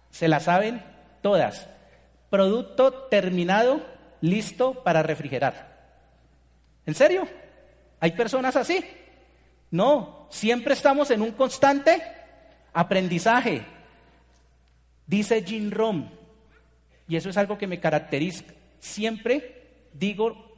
se 0.10 0.28
la 0.28 0.40
saben 0.40 0.84
todas. 1.22 1.68
Producto 2.30 2.94
terminado, 2.94 3.86
listo 4.22 4.84
para 4.84 5.04
refrigerar. 5.04 5.78
¿En 6.86 6.96
serio? 6.96 7.28
¿Hay 8.00 8.12
personas 8.12 8.56
así? 8.56 8.84
No, 9.72 10.28
siempre 10.30 10.74
estamos 10.74 11.12
en 11.12 11.22
un 11.22 11.32
constante 11.32 12.02
aprendizaje. 12.74 13.64
Dice 15.06 15.44
Jim 15.44 15.72
Rom, 15.72 16.10
y 17.08 17.16
eso 17.16 17.30
es 17.30 17.38
algo 17.38 17.58
que 17.58 17.68
me 17.68 17.80
caracteriza. 17.80 18.46
Siempre 18.80 19.88
digo, 19.94 20.56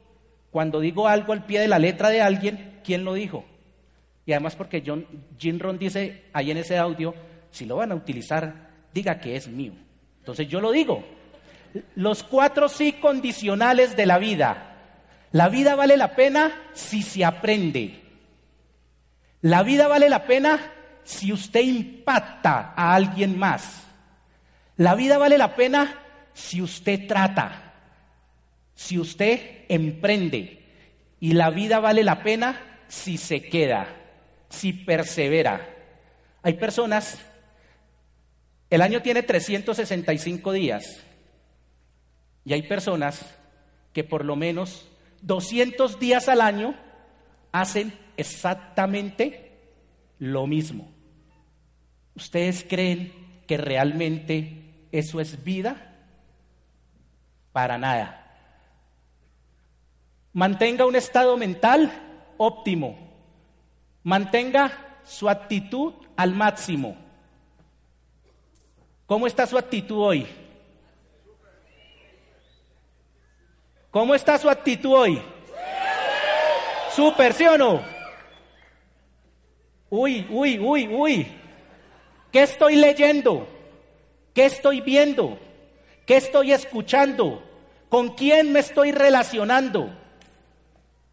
cuando 0.50 0.80
digo 0.80 1.08
algo 1.08 1.32
al 1.32 1.46
pie 1.46 1.60
de 1.60 1.68
la 1.68 1.78
letra 1.78 2.10
de 2.10 2.20
alguien, 2.20 2.80
¿quién 2.84 3.04
lo 3.04 3.14
dijo? 3.14 3.44
Y 4.26 4.32
además 4.32 4.54
porque 4.54 4.82
John, 4.86 5.06
Jim 5.38 5.58
Ron 5.58 5.78
dice 5.78 6.24
ahí 6.32 6.50
en 6.50 6.58
ese 6.58 6.78
audio, 6.78 7.14
si 7.50 7.64
lo 7.64 7.76
van 7.76 7.92
a 7.92 7.94
utilizar, 7.94 8.70
diga 8.92 9.18
que 9.18 9.34
es 9.34 9.48
mío. 9.48 9.72
Entonces 10.18 10.46
yo 10.48 10.60
lo 10.60 10.70
digo. 10.70 11.04
Los 11.94 12.22
cuatro 12.22 12.68
sí 12.68 12.92
condicionales 12.92 13.96
de 13.96 14.06
la 14.06 14.18
vida. 14.18 14.76
La 15.32 15.48
vida 15.48 15.74
vale 15.74 15.96
la 15.96 16.14
pena 16.14 16.52
si 16.74 17.02
se 17.02 17.24
aprende. 17.24 18.02
La 19.40 19.62
vida 19.62 19.88
vale 19.88 20.08
la 20.08 20.26
pena 20.26 20.60
si 21.04 21.32
usted 21.32 21.60
impacta 21.60 22.74
a 22.76 22.94
alguien 22.94 23.38
más. 23.38 23.82
La 24.76 24.94
vida 24.94 25.18
vale 25.18 25.38
la 25.38 25.54
pena 25.56 25.98
si 26.32 26.62
usted 26.62 27.06
trata, 27.06 27.74
si 28.74 28.98
usted 28.98 29.64
emprende. 29.68 30.62
Y 31.20 31.32
la 31.32 31.50
vida 31.50 31.80
vale 31.80 32.02
la 32.02 32.22
pena 32.22 32.60
si 32.88 33.16
se 33.16 33.42
queda, 33.42 33.86
si 34.48 34.72
persevera. 34.72 35.68
Hay 36.42 36.54
personas, 36.54 37.18
el 38.70 38.82
año 38.82 39.02
tiene 39.02 39.22
365 39.22 40.52
días, 40.52 41.00
y 42.44 42.52
hay 42.52 42.62
personas 42.62 43.24
que 43.92 44.04
por 44.04 44.24
lo 44.24 44.36
menos 44.36 44.88
200 45.22 45.98
días 45.98 46.28
al 46.28 46.40
año 46.40 46.74
hacen 47.52 47.92
exactamente 48.16 49.52
lo 50.18 50.46
mismo. 50.46 50.90
¿Ustedes 52.14 52.66
creen 52.68 53.12
que 53.46 53.56
realmente 53.56 54.86
eso 54.92 55.20
es 55.20 55.42
vida? 55.44 55.96
Para 57.52 57.78
nada. 57.78 58.18
Mantenga 60.32 60.86
un 60.86 60.96
estado 60.96 61.36
mental 61.36 61.92
óptimo. 62.38 62.96
Mantenga 64.02 64.98
su 65.04 65.28
actitud 65.28 65.94
al 66.16 66.34
máximo. 66.34 66.96
¿Cómo 69.06 69.26
está 69.26 69.46
su 69.46 69.58
actitud 69.58 69.98
hoy? 69.98 70.26
¿Cómo 73.92 74.14
está 74.14 74.38
su 74.38 74.48
actitud 74.48 74.94
hoy? 74.94 75.22
Super, 76.96 77.34
¿sí 77.34 77.46
o 77.46 77.58
no? 77.58 77.82
Uy, 79.90 80.26
uy, 80.30 80.58
uy, 80.58 80.88
uy. 80.88 81.26
¿Qué 82.32 82.42
estoy 82.42 82.76
leyendo? 82.76 83.46
¿Qué 84.34 84.46
estoy 84.46 84.80
viendo? 84.80 85.38
¿Qué 86.06 86.16
estoy 86.16 86.54
escuchando? 86.54 87.42
¿Con 87.90 88.14
quién 88.14 88.50
me 88.50 88.60
estoy 88.60 88.92
relacionando? 88.92 89.90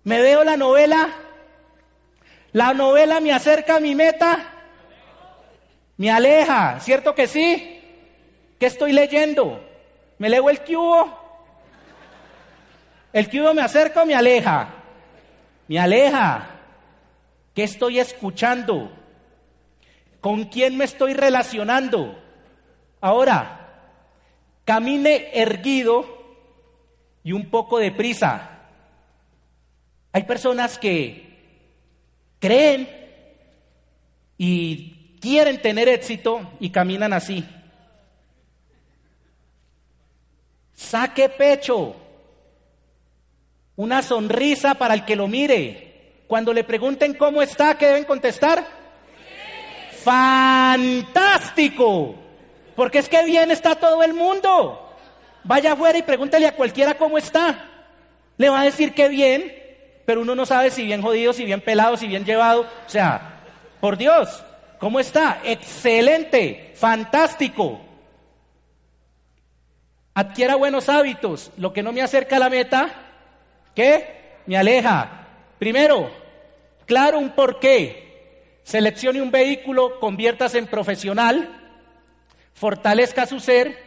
¿Me 0.06 0.22
veo 0.22 0.46
la 0.46 0.56
novela? 0.56 1.10
¿La 2.54 2.74
novela 2.74 3.20
me 3.20 3.34
acerca 3.34 3.76
a 3.76 3.80
mi 3.82 3.94
meta? 3.94 4.54
¿Me 5.98 6.10
aleja? 6.10 6.80
¿Cierto 6.80 7.14
que 7.14 7.28
sí? 7.28 7.82
¿Qué 8.58 8.68
estoy 8.68 8.94
leyendo? 8.94 9.62
¿Me 10.18 10.30
leo 10.30 10.50
el 10.50 10.62
cubo? 10.62 11.19
¿El 13.12 13.30
cubo 13.30 13.54
me 13.54 13.62
acerca 13.62 14.04
o 14.04 14.06
me 14.06 14.16
aleja? 14.16 14.70
Me 15.68 15.80
aleja. 15.80 16.50
¿Qué 17.54 17.64
estoy 17.64 18.00
escuchando? 18.00 18.92
¿Con 20.22 20.46
quién 20.46 20.78
me 20.78 20.86
estoy 20.86 21.14
relacionando? 21.14 22.22
Ahora, 23.02 23.60
camine 24.66 25.30
erguido 25.34 26.06
y 27.24 27.32
un 27.32 27.50
poco 27.50 27.80
de 27.80 27.92
prisa. 27.92 28.60
Hay 30.12 30.24
personas 30.24 30.78
que 30.78 31.30
creen 32.40 32.90
y 34.38 35.18
quieren 35.20 35.62
tener 35.62 35.88
éxito 35.90 36.52
y 36.60 36.70
caminan 36.70 37.14
así. 37.14 37.46
Saque 40.74 41.30
pecho, 41.30 41.96
una 43.80 44.02
sonrisa 44.02 44.76
para 44.76 44.94
el 44.94 45.06
que 45.06 45.16
lo 45.16 45.30
mire. 45.30 46.26
Cuando 46.28 46.52
le 46.52 46.66
pregunten 46.66 47.14
cómo 47.14 47.42
está, 47.42 47.78
¿qué 47.78 47.88
deben 47.88 48.04
contestar? 48.04 48.68
Fantástico. 50.04 51.04
Porque 52.76 53.00
es 53.00 53.08
que 53.08 53.24
bien 53.24 53.52
está 53.52 53.76
todo 53.76 54.04
el 54.04 54.14
mundo. 54.14 54.94
Vaya 55.46 55.72
afuera 55.72 55.98
y 55.98 56.04
pregúntele 56.04 56.46
a 56.46 56.58
cualquiera 56.58 56.96
cómo 56.96 57.18
está. 57.18 57.70
Le 58.36 58.50
va 58.50 58.60
a 58.60 58.66
decir 58.66 58.94
que 58.94 59.08
bien, 59.08 59.56
pero 60.06 60.20
uno 60.20 60.36
no 60.36 60.46
sabe 60.46 60.72
si 60.72 60.84
bien 60.84 61.02
jodido, 61.02 61.32
si 61.32 61.46
bien 61.46 61.62
pelado, 61.62 61.96
si 61.96 62.08
bien 62.08 62.26
llevado. 62.26 62.64
O 62.86 62.90
sea, 62.90 63.40
por 63.80 63.96
Dios, 63.96 64.44
¿cómo 64.78 65.00
está? 65.00 65.40
Excelente, 65.46 66.74
fantástico. 66.76 67.80
Adquiera 70.14 70.56
buenos 70.56 70.90
hábitos. 70.90 71.54
Lo 71.56 71.72
que 71.72 71.82
no 71.82 71.94
me 71.94 72.02
acerca 72.02 72.36
a 72.36 72.40
la 72.40 72.50
meta, 72.50 73.09
¿qué? 73.80 74.42
Me 74.46 74.58
aleja. 74.58 75.28
Primero, 75.58 76.12
claro 76.86 77.18
un 77.18 77.30
porqué. 77.30 78.58
Seleccione 78.64 79.22
un 79.22 79.32
vehículo, 79.32 80.02
conviértase 80.02 80.58
en 80.58 80.68
profesional, 80.68 81.50
fortalezca 82.54 83.26
su 83.26 83.40
ser, 83.40 83.78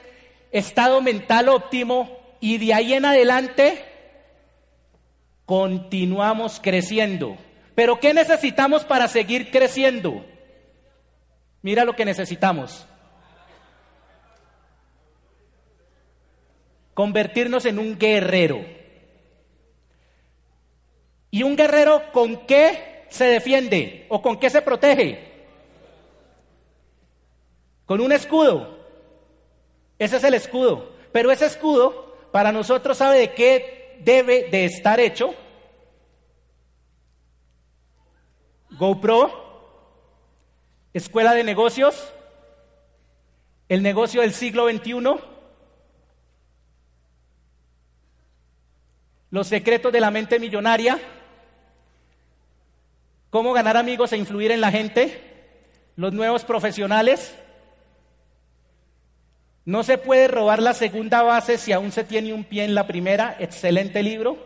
estado 0.50 1.02
mental 1.02 1.50
óptimo 1.50 2.18
y 2.40 2.56
de 2.56 2.72
ahí 2.72 2.94
en 2.94 3.04
adelante 3.04 3.84
continuamos 5.44 6.58
creciendo. 6.62 7.36
Pero 7.74 8.00
¿qué 8.00 8.14
necesitamos 8.14 8.86
para 8.86 9.08
seguir 9.08 9.50
creciendo? 9.50 10.24
Mira 11.60 11.84
lo 11.84 11.94
que 11.94 12.06
necesitamos. 12.06 12.86
Convertirnos 16.94 17.66
en 17.66 17.78
un 17.78 17.98
guerrero. 17.98 18.81
¿Y 21.34 21.42
un 21.44 21.56
guerrero 21.56 22.12
con 22.12 22.46
qué 22.46 23.06
se 23.08 23.24
defiende 23.24 24.04
o 24.10 24.20
con 24.20 24.38
qué 24.38 24.50
se 24.50 24.60
protege? 24.60 25.32
Con 27.86 28.02
un 28.02 28.12
escudo. 28.12 28.78
Ese 29.98 30.18
es 30.18 30.24
el 30.24 30.34
escudo. 30.34 30.92
Pero 31.10 31.30
ese 31.30 31.46
escudo, 31.46 32.18
para 32.32 32.52
nosotros, 32.52 32.98
¿sabe 32.98 33.18
de 33.18 33.32
qué 33.32 33.96
debe 34.00 34.50
de 34.50 34.66
estar 34.66 35.00
hecho? 35.00 35.34
GoPro, 38.72 39.32
Escuela 40.92 41.32
de 41.32 41.44
Negocios, 41.44 42.12
el 43.70 43.82
negocio 43.82 44.20
del 44.20 44.34
siglo 44.34 44.68
XXI, 44.68 45.18
los 49.30 49.46
secretos 49.46 49.90
de 49.92 50.00
la 50.00 50.10
mente 50.10 50.38
millonaria, 50.38 51.00
cómo 53.32 53.54
ganar 53.54 53.78
amigos 53.78 54.12
e 54.12 54.18
influir 54.18 54.50
en 54.50 54.60
la 54.60 54.70
gente, 54.70 55.18
los 55.96 56.12
nuevos 56.12 56.44
profesionales. 56.44 57.34
No 59.64 59.82
se 59.84 59.96
puede 59.96 60.28
robar 60.28 60.60
la 60.60 60.74
segunda 60.74 61.22
base 61.22 61.56
si 61.56 61.72
aún 61.72 61.92
se 61.92 62.04
tiene 62.04 62.34
un 62.34 62.44
pie 62.44 62.64
en 62.64 62.74
la 62.74 62.86
primera. 62.86 63.34
Excelente 63.40 64.02
libro. 64.02 64.36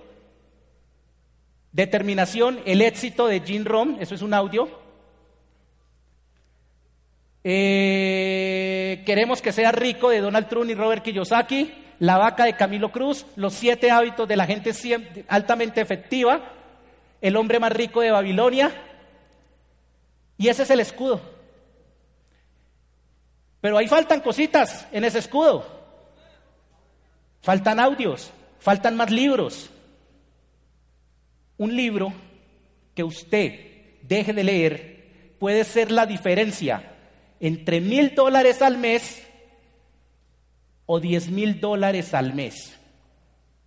Determinación, 1.73 2.61
el 2.65 2.81
éxito 2.81 3.27
de 3.27 3.41
Jim 3.41 3.65
Rom, 3.65 3.97
eso 3.99 4.15
es 4.15 4.23
un 4.23 4.33
audio. 4.33 4.69
Eh, 7.43 9.03
queremos 9.05 9.43
que 9.43 9.51
sea 9.51 9.73
rico 9.73 10.11
de 10.11 10.21
Donald 10.21 10.49
Trump 10.49 10.71
y 10.71 10.75
Robert 10.75 11.03
Kiyosaki. 11.03 11.75
La 11.99 12.19
vaca 12.19 12.45
de 12.45 12.55
Camilo 12.55 12.93
Cruz. 12.93 13.27
Los 13.35 13.55
siete 13.55 13.91
hábitos 13.91 14.29
de 14.29 14.37
la 14.37 14.47
gente 14.47 14.71
altamente 15.27 15.81
efectiva 15.81 16.53
el 17.21 17.37
hombre 17.37 17.59
más 17.61 17.73
rico 17.73 18.01
de 18.01 18.11
Babilonia. 18.11 18.73
Y 20.39 20.49
ese 20.49 20.65
es 20.65 20.71
el 20.71 20.81
escudo. 20.81 21.21
Pero 23.61 23.79
ahí 23.79 23.89
faltan 23.89 24.21
cositas 24.21 24.87
en 24.93 25.05
ese 25.05 25.19
escudo. 25.19 25.67
Faltan 27.41 27.81
audios, 27.81 28.31
faltan 28.59 28.97
más 28.97 29.11
libros. 29.11 29.71
Un 31.59 31.75
libro 31.75 32.13
que 32.95 33.05
usted 33.05 33.99
deje 34.03 34.33
de 34.33 34.45
leer 34.45 35.35
puede 35.39 35.65
ser 35.65 35.91
la 35.91 36.07
diferencia 36.07 36.93
entre 37.41 37.81
mil 37.81 38.15
dólares 38.15 38.63
al 38.63 38.79
mes 38.79 39.23
o 40.87 41.01
diez 41.01 41.29
mil 41.29 41.61
dólares 41.61 42.15
al 42.15 42.35
mes. 42.35 42.75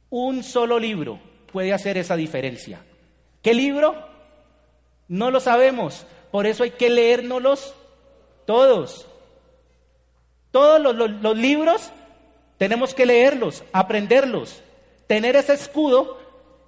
Un 0.10 0.43
solo 0.43 0.80
libro 0.80 1.20
puede 1.52 1.74
hacer 1.74 1.97
esa 1.97 2.16
diferencia. 2.16 2.82
¿Qué 3.42 3.54
libro? 3.54 3.96
No 5.08 5.32
lo 5.32 5.40
sabemos. 5.40 6.06
Por 6.32 6.46
eso 6.46 6.64
hay 6.64 6.72
que 6.72 6.90
leérnoslos 6.90 7.74
todos. 8.46 9.08
Todos 10.52 10.96
los, 10.96 11.38
libros 11.38 11.92
tenemos 12.58 12.94
que 12.94 13.06
leerlos, 13.06 13.64
aprenderlos, 13.72 14.64
tener 15.08 15.36
ese 15.36 15.54
escudo 15.54 16.20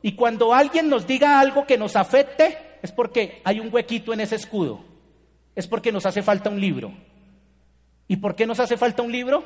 y 0.04 0.14
cuando 0.14 0.54
alguien 0.54 0.90
nos 0.90 1.08
diga 1.08 1.40
algo 1.40 1.66
que 1.66 1.78
nos 1.78 1.96
afecte, 1.96 2.58
es 2.82 2.92
porque 2.92 3.42
hay 3.44 3.60
un 3.60 3.74
huequito 3.74 4.14
en 4.14 4.22
ese 4.22 4.36
escudo. 4.36 4.84
Es 5.56 5.68
porque 5.68 5.92
nos 5.92 6.06
hace 6.06 6.22
falta 6.22 6.50
un 6.50 6.62
libro. 6.62 6.94
¿Y 8.08 8.18
por 8.18 8.36
qué 8.36 8.46
nos 8.46 8.60
hace 8.60 8.78
falta 8.78 9.02
un 9.02 9.12
libro? 9.12 9.44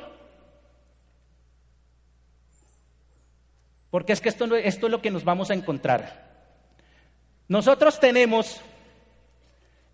Porque 3.90 4.12
es 4.12 4.20
que 4.20 4.28
esto, 4.28 4.54
esto 4.56 4.86
es 4.86 4.90
lo 4.90 5.00
que 5.00 5.10
nos 5.10 5.24
vamos 5.24 5.50
a 5.50 5.54
encontrar. 5.54 6.35
Nosotros 7.48 8.00
tenemos 8.00 8.60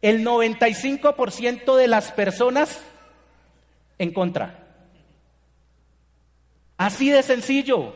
el 0.01 0.25
95% 0.25 1.77
de 1.77 1.87
las 1.87 2.11
personas 2.13 2.81
en 3.99 4.13
contra. 4.13 4.59
Así 6.77 7.11
de 7.11 7.23
sencillo. 7.23 7.95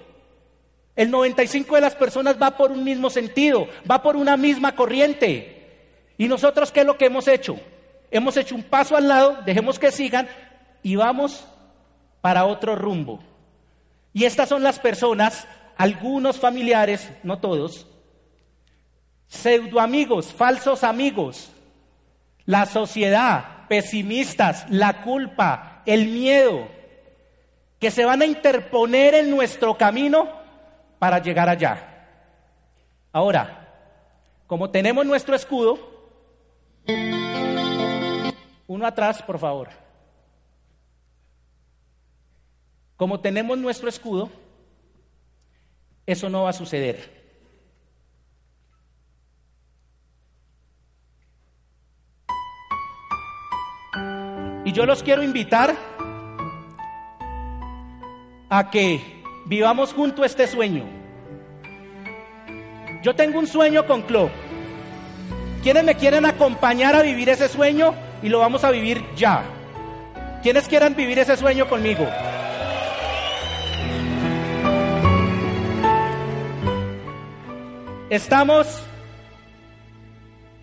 El 0.95 1.11
95% 1.11 1.75
de 1.75 1.81
las 1.81 1.95
personas 1.95 2.41
va 2.41 2.57
por 2.57 2.71
un 2.71 2.85
mismo 2.85 3.11
sentido, 3.11 3.69
va 3.91 4.03
por 4.03 4.17
una 4.17 4.37
misma 4.37 4.75
corriente. 4.75 5.57
¿Y 6.17 6.29
nosotros 6.29 6.73
qué 6.73 6.81
es 6.81 6.87
lo 6.87 6.97
que 6.97 7.07
hemos 7.07 7.29
hecho? 7.29 7.59
Hemos 8.11 8.37
hecho 8.37 8.55
un 8.55 8.63
paso 8.63 8.97
al 8.97 9.09
lado, 9.09 9.43
dejemos 9.45 9.79
que 9.79 9.91
sigan 9.91 10.29
y 10.83 10.97
vamos 10.97 11.45
para 12.21 12.47
otro 12.47 12.77
rumbo. 12.77 13.21
Y 14.15 14.25
estas 14.25 14.49
son 14.49 14.63
las 14.63 14.79
personas, 14.79 15.47
algunos 15.77 16.39
familiares, 16.39 17.11
no 17.23 17.39
todos, 17.41 17.87
pseudo 19.29 19.81
amigos, 19.81 20.33
falsos 20.33 20.85
amigos, 20.85 21.51
la 22.45 22.67
sociedad, 22.67 23.67
pesimistas, 23.69 24.67
la 24.71 25.03
culpa, 25.03 25.83
el 25.87 26.07
miedo, 26.09 26.69
que 27.79 27.91
se 27.91 28.05
van 28.05 28.23
a 28.23 28.27
interponer 28.27 29.15
en 29.15 29.31
nuestro 29.31 29.77
camino 29.77 30.29
para 30.99 31.19
llegar 31.19 31.49
allá. 31.49 32.09
Ahora, 33.13 33.67
como 34.47 34.71
tenemos 34.71 35.05
nuestro 35.05 35.35
escudo, 35.35 35.79
uno 38.67 38.87
atrás, 38.87 39.23
por 39.23 39.39
favor. 39.39 39.69
Como 42.97 43.21
tenemos 43.21 43.59
nuestro 43.59 43.89
escudo, 43.89 44.31
eso 46.07 46.29
no 46.29 46.45
va 46.45 46.51
a 46.51 46.55
suceder. 46.55 47.16
Yo 54.77 54.85
los 54.85 55.03
quiero 55.03 55.23
invitar 55.23 55.75
a 58.51 58.71
que 58.71 59.23
vivamos 59.47 59.95
junto 59.95 60.23
este 60.23 60.47
sueño. 60.47 60.85
Yo 63.03 63.17
tengo 63.17 63.39
un 63.39 63.47
sueño 63.47 63.87
con 63.87 64.03
Club. 64.03 64.29
¿Quiénes 65.63 65.83
me 65.83 65.95
quieren 65.95 66.27
acompañar 66.27 66.95
a 66.95 67.01
vivir 67.01 67.31
ese 67.31 67.49
sueño? 67.49 67.95
Y 68.23 68.29
lo 68.29 68.41
vamos 68.41 68.65
a 68.65 68.71
vivir 68.71 69.03
ya. 69.17 69.45
¿Quiénes 70.43 70.69
quieran 70.69 70.95
vivir 70.95 71.21
ese 71.21 71.39
sueño 71.39 71.67
conmigo? 71.71 72.07
Estamos 78.11 78.83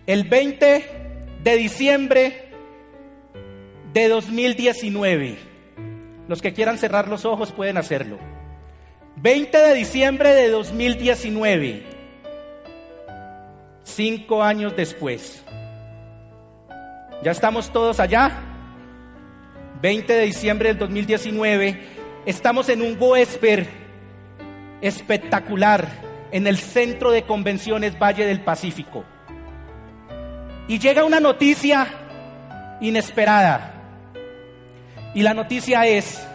el 0.06 0.22
20 0.22 1.40
de 1.42 1.56
diciembre 1.56 2.43
de 3.94 4.08
2019. 4.08 5.38
Los 6.26 6.42
que 6.42 6.52
quieran 6.52 6.78
cerrar 6.78 7.08
los 7.08 7.24
ojos 7.24 7.52
pueden 7.52 7.78
hacerlo. 7.78 8.18
20 9.16 9.56
de 9.56 9.74
diciembre 9.74 10.34
de 10.34 10.48
2019, 10.48 11.84
cinco 13.84 14.42
años 14.42 14.74
después. 14.76 15.44
Ya 17.22 17.30
estamos 17.30 17.72
todos 17.72 18.00
allá. 18.00 18.32
20 19.80 20.12
de 20.12 20.24
diciembre 20.24 20.70
del 20.70 20.78
2019, 20.78 21.82
estamos 22.26 22.68
en 22.70 22.82
un 22.82 22.98
Goesper 22.98 23.68
espectacular 24.80 25.86
en 26.32 26.46
el 26.46 26.58
centro 26.58 27.10
de 27.10 27.22
convenciones 27.22 27.96
Valle 27.98 28.26
del 28.26 28.40
Pacífico. 28.40 29.04
Y 30.66 30.78
llega 30.78 31.04
una 31.04 31.20
noticia 31.20 31.86
inesperada. 32.80 33.73
Y 35.14 35.22
la 35.22 35.32
noticia 35.32 35.86
es 35.86 36.26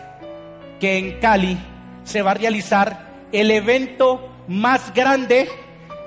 que 0.79 0.97
en 0.97 1.19
Cali 1.19 1.57
se 2.03 2.21
va 2.21 2.31
a 2.31 2.35
realizar 2.35 3.09
el 3.31 3.51
evento 3.51 4.29
más 4.47 4.93
grande 4.93 5.49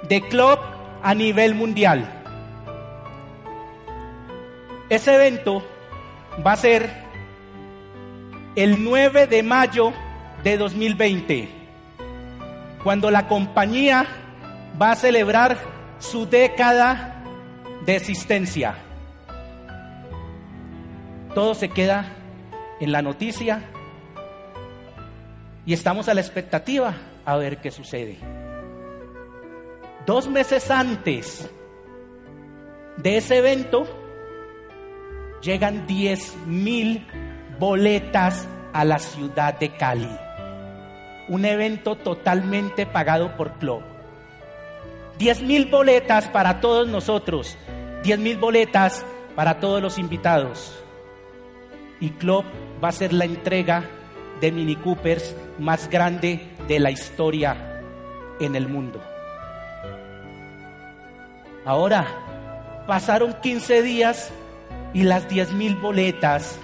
de 0.08 0.22
club 0.22 0.58
a 1.02 1.14
nivel 1.14 1.54
mundial. 1.54 2.08
Ese 4.88 5.14
evento 5.14 5.62
va 6.44 6.52
a 6.52 6.56
ser 6.56 6.90
el 8.56 8.82
9 8.82 9.26
de 9.26 9.42
mayo 9.42 9.92
de 10.42 10.56
2020, 10.56 11.48
cuando 12.82 13.10
la 13.10 13.28
compañía 13.28 14.06
va 14.80 14.92
a 14.92 14.96
celebrar 14.96 15.56
su 15.98 16.26
década 16.26 17.22
de 17.84 17.96
existencia. 17.96 18.74
Todo 21.34 21.54
se 21.54 21.68
queda 21.68 22.21
en 22.82 22.90
la 22.90 23.00
noticia 23.00 23.62
y 25.64 25.72
estamos 25.72 26.08
a 26.08 26.14
la 26.14 26.20
expectativa 26.20 26.92
a 27.24 27.36
ver 27.36 27.58
qué 27.58 27.70
sucede. 27.70 28.18
Dos 30.04 30.28
meses 30.28 30.68
antes 30.68 31.48
de 32.96 33.18
ese 33.18 33.38
evento, 33.38 33.86
llegan 35.42 35.86
10 35.86 36.38
mil 36.46 37.06
boletas 37.60 38.48
a 38.72 38.84
la 38.84 38.98
ciudad 38.98 39.56
de 39.60 39.76
Cali. 39.76 40.10
Un 41.28 41.44
evento 41.44 41.94
totalmente 41.94 42.84
pagado 42.84 43.36
por 43.36 43.52
Club. 43.60 43.82
10 45.18 45.42
mil 45.42 45.66
boletas 45.66 46.28
para 46.30 46.60
todos 46.60 46.88
nosotros. 46.88 47.56
10 48.02 48.18
mil 48.18 48.38
boletas 48.38 49.06
para 49.36 49.60
todos 49.60 49.80
los 49.80 49.98
invitados. 49.98 50.76
Y 52.00 52.10
Club 52.10 52.44
va 52.82 52.88
a 52.88 52.92
ser 52.92 53.12
la 53.12 53.24
entrega 53.24 53.84
de 54.40 54.50
Mini 54.50 54.76
Coopers 54.76 55.36
más 55.58 55.88
grande 55.88 56.48
de 56.66 56.80
la 56.80 56.90
historia 56.90 57.82
en 58.40 58.56
el 58.56 58.68
mundo. 58.68 59.00
Ahora, 61.64 62.06
pasaron 62.86 63.34
15 63.40 63.82
días 63.82 64.32
y 64.92 65.04
las 65.04 65.28
10 65.28 65.52
mil 65.52 65.76
boletas 65.76 66.58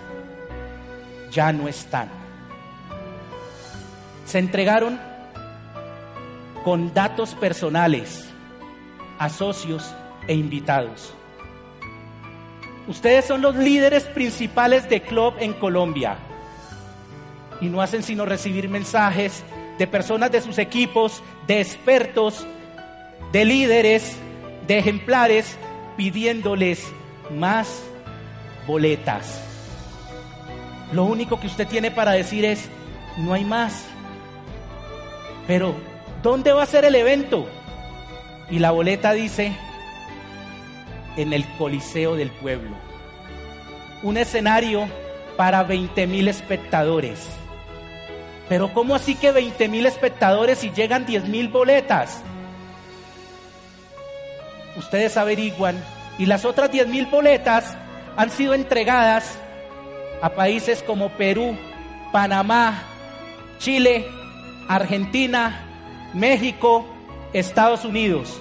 ya 1.30 1.52
no 1.52 1.68
están. 1.68 2.08
Se 4.24 4.38
entregaron 4.38 4.98
con 6.64 6.92
datos 6.92 7.34
personales 7.34 8.28
a 9.18 9.28
socios 9.28 9.94
e 10.26 10.34
invitados. 10.34 11.14
Ustedes 12.88 13.26
son 13.26 13.42
los 13.42 13.54
líderes 13.54 14.04
principales 14.04 14.88
de 14.88 15.02
club 15.02 15.34
en 15.40 15.52
Colombia 15.52 16.16
y 17.60 17.66
no 17.66 17.82
hacen 17.82 18.02
sino 18.02 18.24
recibir 18.24 18.70
mensajes 18.70 19.44
de 19.78 19.86
personas 19.86 20.32
de 20.32 20.40
sus 20.40 20.56
equipos, 20.56 21.22
de 21.46 21.60
expertos, 21.60 22.46
de 23.30 23.44
líderes, 23.44 24.16
de 24.66 24.78
ejemplares, 24.78 25.58
pidiéndoles 25.98 26.82
más 27.30 27.82
boletas. 28.66 29.42
Lo 30.92 31.04
único 31.04 31.38
que 31.38 31.46
usted 31.46 31.68
tiene 31.68 31.90
para 31.90 32.12
decir 32.12 32.46
es, 32.46 32.70
no 33.18 33.34
hay 33.34 33.44
más. 33.44 33.84
Pero, 35.46 35.74
¿dónde 36.22 36.52
va 36.52 36.62
a 36.62 36.66
ser 36.66 36.86
el 36.86 36.94
evento? 36.94 37.46
Y 38.50 38.60
la 38.60 38.70
boleta 38.70 39.12
dice, 39.12 39.52
en 41.16 41.32
el 41.32 41.46
Coliseo 41.56 42.16
del 42.16 42.30
Pueblo. 42.30 42.76
Un 44.02 44.16
escenario 44.16 44.88
para 45.36 45.62
20 45.62 46.06
mil 46.06 46.28
espectadores. 46.28 47.28
Pero 48.48 48.72
¿cómo 48.72 48.94
así 48.94 49.14
que 49.14 49.30
20 49.30 49.68
mil 49.68 49.86
espectadores 49.86 50.64
y 50.64 50.70
llegan 50.70 51.06
10 51.06 51.28
mil 51.28 51.48
boletas? 51.48 52.22
Ustedes 54.76 55.16
averiguan 55.16 55.82
y 56.18 56.26
las 56.26 56.44
otras 56.44 56.70
10 56.70 56.88
mil 56.88 57.06
boletas 57.06 57.76
han 58.16 58.30
sido 58.30 58.54
entregadas 58.54 59.38
a 60.22 60.30
países 60.30 60.82
como 60.82 61.10
Perú, 61.10 61.56
Panamá, 62.12 62.82
Chile, 63.58 64.06
Argentina, 64.68 65.64
México, 66.14 66.86
Estados 67.32 67.84
Unidos. 67.84 68.40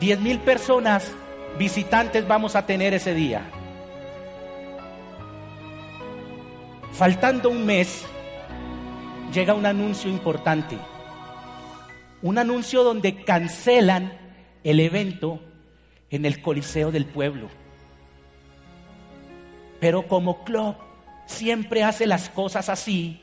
10 0.00 0.20
mil 0.20 0.38
personas 0.40 1.12
visitantes 1.58 2.26
vamos 2.26 2.56
a 2.56 2.64
tener 2.64 2.94
ese 2.94 3.12
día. 3.12 3.42
Faltando 6.92 7.50
un 7.50 7.66
mes, 7.66 8.06
llega 9.32 9.52
un 9.52 9.66
anuncio 9.66 10.10
importante. 10.10 10.78
Un 12.22 12.38
anuncio 12.38 12.82
donde 12.82 13.24
cancelan 13.24 14.12
el 14.64 14.80
evento 14.80 15.40
en 16.08 16.24
el 16.24 16.40
Coliseo 16.40 16.90
del 16.90 17.04
Pueblo. 17.04 17.48
Pero 19.80 20.08
como 20.08 20.44
club 20.44 20.76
siempre 21.26 21.84
hace 21.84 22.06
las 22.06 22.30
cosas 22.30 22.70
así, 22.70 23.20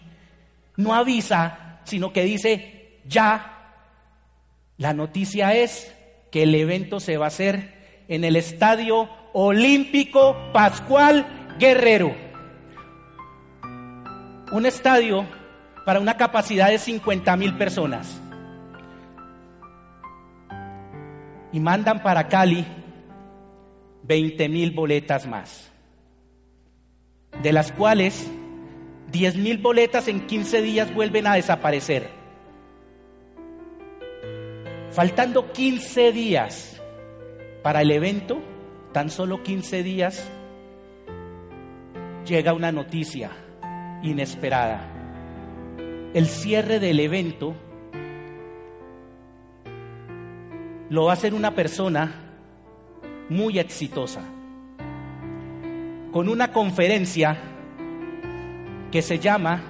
no 0.76 0.94
avisa, 0.94 1.80
sino 1.86 2.14
que 2.14 2.24
dice, 2.24 3.00
ya, 3.06 3.74
la 4.78 4.94
noticia 4.94 5.56
es 5.56 5.97
que 6.32 6.44
el 6.44 6.56
evento 6.56 7.00
se 7.00 7.18
va 7.18 7.26
a 7.26 7.30
hacer 7.30 8.04
en 8.08 8.24
el 8.24 8.36
Estadio 8.36 9.10
Olímpico 9.34 10.36
Pascual 10.54 11.26
Guerrero. 11.60 12.16
Un 14.52 14.66
estadio 14.66 15.26
para 15.86 16.00
una 16.00 16.18
capacidad 16.18 16.70
de 16.70 16.80
50 16.80 17.36
mil 17.38 17.58
personas. 17.58 18.22
Y 21.52 21.60
mandan 21.60 22.04
para 22.04 22.28
Cali 22.28 22.66
20 24.04 24.50
mil 24.50 24.72
boletas 24.72 25.28
más, 25.28 25.70
de 27.42 27.52
las 27.52 27.72
cuales 27.72 28.30
10 29.12 29.36
mil 29.38 29.58
boletas 29.58 30.08
en 30.08 30.28
15 30.28 30.62
días 30.62 30.94
vuelven 30.94 31.28
a 31.28 31.36
desaparecer. 31.36 32.17
Faltando 34.98 35.52
15 35.52 36.12
días 36.12 36.82
para 37.62 37.84
el 37.84 37.92
evento, 37.92 38.40
tan 38.94 39.12
solo 39.12 39.44
15 39.44 39.84
días, 39.84 40.28
llega 42.26 42.54
una 42.54 42.72
noticia 42.72 43.30
inesperada. 44.02 44.82
El 46.16 46.26
cierre 46.26 46.80
del 46.80 47.00
evento 47.00 47.54
lo 50.90 51.06
va 51.06 51.12
a 51.12 51.14
hacer 51.14 51.36
una 51.36 51.52
persona 51.54 52.16
muy 53.30 53.60
exitosa, 53.60 54.22
con 56.12 56.28
una 56.28 56.52
conferencia 56.52 57.38
que 58.92 59.04
se 59.04 59.20
llama 59.20 59.62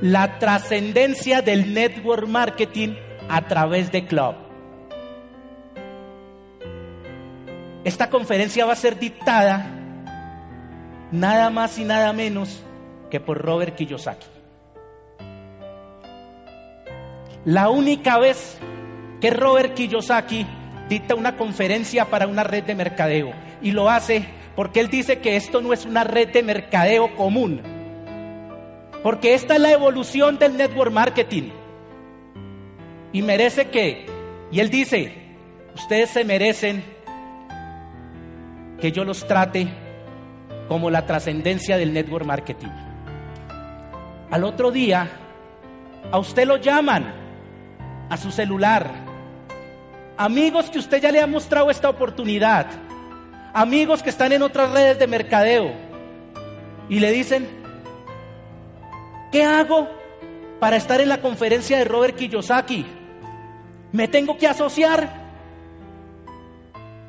La 0.00 0.38
trascendencia 0.38 1.42
del 1.42 1.74
network 1.74 2.26
marketing 2.26 2.94
a 3.28 3.42
través 3.46 3.92
de 3.92 4.06
Club. 4.06 4.34
Esta 7.84 8.08
conferencia 8.08 8.64
va 8.64 8.72
a 8.72 8.76
ser 8.76 8.98
dictada 8.98 9.66
nada 11.12 11.50
más 11.50 11.78
y 11.78 11.84
nada 11.84 12.14
menos 12.14 12.62
que 13.10 13.20
por 13.20 13.38
Robert 13.38 13.74
Kiyosaki. 13.74 14.26
La 17.44 17.68
única 17.68 18.18
vez 18.18 18.56
que 19.20 19.30
Robert 19.30 19.74
Kiyosaki 19.74 20.46
dicta 20.88 21.14
una 21.14 21.36
conferencia 21.36 22.06
para 22.06 22.26
una 22.26 22.42
red 22.42 22.64
de 22.64 22.74
mercadeo 22.74 23.32
y 23.60 23.72
lo 23.72 23.90
hace 23.90 24.24
porque 24.56 24.80
él 24.80 24.88
dice 24.88 25.18
que 25.18 25.36
esto 25.36 25.60
no 25.60 25.74
es 25.74 25.84
una 25.84 26.04
red 26.04 26.30
de 26.30 26.42
mercadeo 26.42 27.14
común, 27.16 27.79
porque 29.02 29.34
esta 29.34 29.54
es 29.54 29.60
la 29.60 29.72
evolución 29.72 30.38
del 30.38 30.56
network 30.56 30.92
marketing 30.92 31.50
y 33.12 33.22
merece 33.22 33.68
que, 33.68 34.06
y 34.50 34.60
él 34.60 34.70
dice, 34.70 35.12
ustedes 35.74 36.10
se 36.10 36.24
merecen 36.24 36.84
que 38.80 38.92
yo 38.92 39.04
los 39.04 39.26
trate 39.26 39.68
como 40.68 40.90
la 40.90 41.06
trascendencia 41.06 41.76
del 41.76 41.92
network 41.92 42.24
marketing. 42.24 42.68
Al 44.30 44.44
otro 44.44 44.70
día, 44.70 45.10
a 46.10 46.18
usted 46.18 46.46
lo 46.46 46.56
llaman 46.56 47.12
a 48.08 48.16
su 48.16 48.30
celular. 48.30 48.88
Amigos 50.16 50.70
que 50.70 50.78
usted 50.78 51.02
ya 51.02 51.10
le 51.10 51.20
ha 51.20 51.26
mostrado 51.26 51.70
esta 51.70 51.88
oportunidad. 51.88 52.66
Amigos 53.52 54.02
que 54.02 54.10
están 54.10 54.32
en 54.32 54.42
otras 54.42 54.70
redes 54.70 54.98
de 54.98 55.06
mercadeo. 55.08 55.72
Y 56.88 57.00
le 57.00 57.10
dicen, 57.10 57.59
¿qué 59.30 59.44
hago 59.44 59.88
para 60.58 60.76
estar 60.76 61.00
en 61.00 61.08
la 61.08 61.20
conferencia 61.20 61.78
de 61.78 61.84
Robert 61.84 62.16
Kiyosaki? 62.16 62.86
¿Me 63.92 64.08
tengo 64.08 64.36
que 64.36 64.46
asociar? 64.46 65.20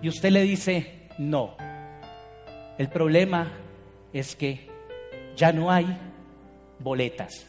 Y 0.02 0.10
usted 0.10 0.30
le 0.32 0.42
dice, 0.44 1.10
no. 1.18 1.56
El 2.78 2.90
problema 2.90 3.52
es 4.14 4.36
que 4.36 4.70
ya 5.36 5.52
no 5.52 5.72
hay 5.72 5.98
boletas. 6.80 7.46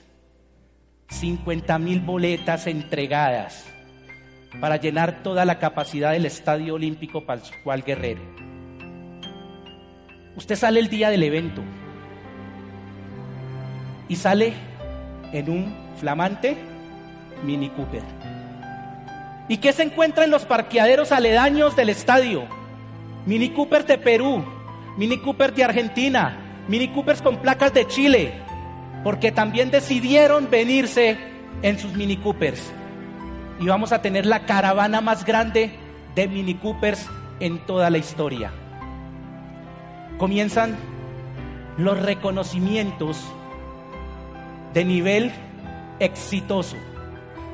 50 1.09 1.79
mil 1.79 2.01
boletas 2.01 2.66
entregadas 2.66 3.66
para 4.61 4.77
llenar 4.77 5.23
toda 5.23 5.45
la 5.45 5.59
capacidad 5.59 6.12
del 6.12 6.27
Estadio 6.27 6.75
Olímpico 6.75 7.25
Pascual 7.25 7.83
Guerrero. 7.83 8.23
Usted 10.37 10.57
sale 10.57 10.81
el 10.81 10.89
día 10.89 11.11
del 11.11 11.23
evento 11.23 11.62
y 14.12 14.16
sale 14.16 14.52
en 15.32 15.48
un 15.48 15.74
flamante 15.96 16.54
Mini 17.42 17.70
Cooper. 17.70 18.02
¿Y 19.48 19.56
qué 19.56 19.72
se 19.72 19.84
encuentra 19.84 20.24
en 20.24 20.30
los 20.30 20.44
parqueaderos 20.44 21.12
aledaños 21.12 21.76
del 21.76 21.88
estadio? 21.88 22.42
Mini 23.24 23.48
Cooper 23.48 23.86
de 23.86 23.96
Perú, 23.96 24.44
Mini 24.98 25.16
Cooper 25.16 25.54
de 25.54 25.64
Argentina, 25.64 26.36
Mini 26.68 26.88
Coopers 26.88 27.22
con 27.22 27.38
placas 27.38 27.72
de 27.72 27.86
Chile, 27.86 28.34
porque 29.02 29.32
también 29.32 29.70
decidieron 29.70 30.50
venirse 30.50 31.16
en 31.62 31.78
sus 31.78 31.94
Mini 31.94 32.18
Coopers. 32.18 32.70
Y 33.60 33.66
vamos 33.66 33.92
a 33.92 34.02
tener 34.02 34.26
la 34.26 34.44
caravana 34.44 35.00
más 35.00 35.24
grande 35.24 35.70
de 36.14 36.28
Mini 36.28 36.52
Coopers 36.56 37.08
en 37.40 37.60
toda 37.60 37.88
la 37.88 37.96
historia. 37.96 38.52
Comienzan 40.18 40.76
los 41.78 41.98
reconocimientos 41.98 43.24
de 44.73 44.85
nivel 44.85 45.33
exitoso. 45.99 46.77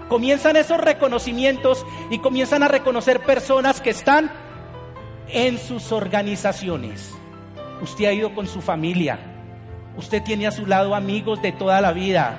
Comienzan 0.09 0.57
esos 0.57 0.81
reconocimientos 0.81 1.85
y 2.11 2.19
comienzan 2.19 2.63
a 2.63 2.69
reconocer 2.69 3.21
personas 3.21 3.81
que 3.81 3.91
están 3.91 4.31
en 5.29 5.59
sus 5.59 5.93
organizaciones. 5.93 7.13
Usted 7.83 8.07
ha 8.07 8.13
ido 8.13 8.35
con 8.35 8.47
su 8.47 8.63
familia, 8.63 9.19
Usted 9.99 10.23
tiene 10.23 10.47
a 10.47 10.53
su 10.53 10.65
lado 10.65 10.95
amigos 10.95 11.43
de 11.43 11.51
toda 11.51 11.81
la 11.81 11.93
vida. 11.93 12.39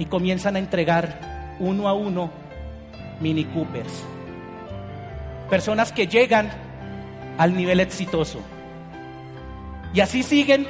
Y 0.00 0.06
comienzan 0.06 0.56
a 0.56 0.58
entregar 0.58 1.56
uno 1.60 1.88
a 1.88 1.92
uno 1.92 2.30
Mini 3.20 3.44
Coopers. 3.44 4.02
Personas 5.48 5.92
que 5.92 6.08
llegan 6.08 6.50
al 7.38 7.56
nivel 7.56 7.78
exitoso. 7.78 8.40
Y 9.94 10.00
así 10.00 10.24
siguen 10.24 10.66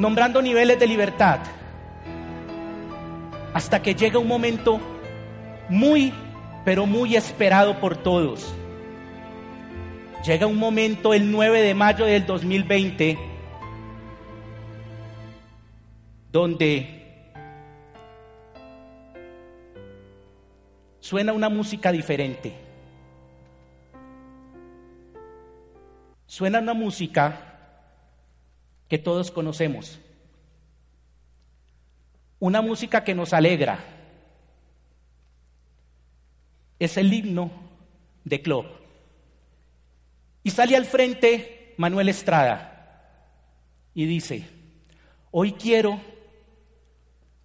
nombrando 0.00 0.42
niveles 0.42 0.80
de 0.80 0.86
libertad. 0.86 1.38
Hasta 3.54 3.82
que 3.82 3.94
llega 3.94 4.18
un 4.18 4.28
momento 4.28 4.80
muy, 5.68 6.12
pero 6.64 6.86
muy 6.86 7.14
esperado 7.16 7.78
por 7.78 7.96
todos 7.96 8.54
llega 10.24 10.46
un 10.46 10.58
momento 10.58 11.14
el 11.14 11.30
9 11.30 11.62
de 11.62 11.74
mayo 11.74 12.04
del 12.04 12.26
2020 12.26 13.18
donde 16.30 16.96
suena 21.00 21.32
una 21.32 21.48
música 21.48 21.90
diferente. 21.90 22.54
Suena 26.26 26.60
una 26.60 26.74
música 26.74 27.49
que 28.90 28.98
todos 28.98 29.30
conocemos. 29.30 30.00
Una 32.40 32.60
música 32.60 33.04
que 33.04 33.14
nos 33.14 33.32
alegra. 33.32 33.78
Es 36.80 36.96
el 36.96 37.12
himno 37.12 37.52
de 38.24 38.42
Club. 38.42 38.66
Y 40.42 40.50
sale 40.50 40.76
al 40.76 40.86
frente 40.86 41.74
Manuel 41.76 42.08
Estrada 42.08 43.06
y 43.94 44.06
dice, 44.06 44.48
hoy 45.30 45.52
quiero 45.52 46.00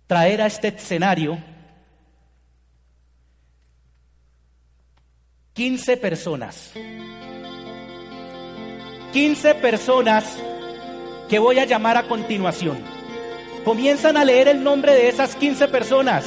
traer 0.07 0.41
a 0.41 0.47
este 0.47 0.69
escenario 0.69 1.37
15 5.53 5.97
personas. 5.97 6.71
15 9.13 9.55
personas 9.55 10.41
que 11.29 11.39
voy 11.39 11.59
a 11.59 11.65
llamar 11.65 11.97
a 11.97 12.07
continuación. 12.07 12.77
Comienzan 13.63 14.17
a 14.17 14.25
leer 14.25 14.47
el 14.47 14.63
nombre 14.63 14.93
de 14.93 15.09
esas 15.09 15.35
15 15.35 15.67
personas. 15.67 16.25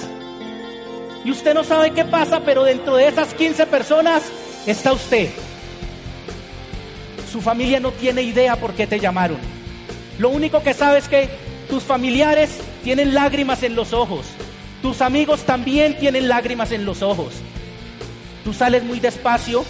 y 1.25 1.31
usted 1.31 1.53
no 1.53 1.65
sabe 1.65 1.91
qué 1.91 2.05
pasa, 2.05 2.41
pero 2.41 2.65
dentro 2.65 2.97
de 2.97 3.09
esas 3.09 3.35
15 3.35 3.67
personas 3.67 4.23
está 4.67 4.93
usted. 4.93 5.31
Su 7.31 7.41
familia 7.41 7.81
no 7.81 7.91
tiene 7.93 8.23
idea 8.23 8.57
por 8.57 8.73
qué 8.73 8.87
te 8.87 8.99
llamaron. 8.99 9.39
Lo 10.19 10.31
único 10.31 10.63
que 10.63 10.75
sabe 10.75 10.99
es 10.99 11.09
que 11.09 11.29
tus 11.69 11.83
familiares 11.83 12.61
tienen 12.83 13.15
lágrimas 13.15 13.63
en 13.63 13.75
los 13.75 13.93
ojos. 13.93 14.27
Tus 14.81 15.03
amigos 15.03 15.45
también 15.45 15.99
tienen 15.99 16.29
lágrimas 16.29 16.73
en 16.73 16.85
los 16.85 17.03
ojos. 17.03 17.35
Tú 18.45 18.55
sales 18.55 18.83
muy 18.85 19.01
despacio 19.01 19.65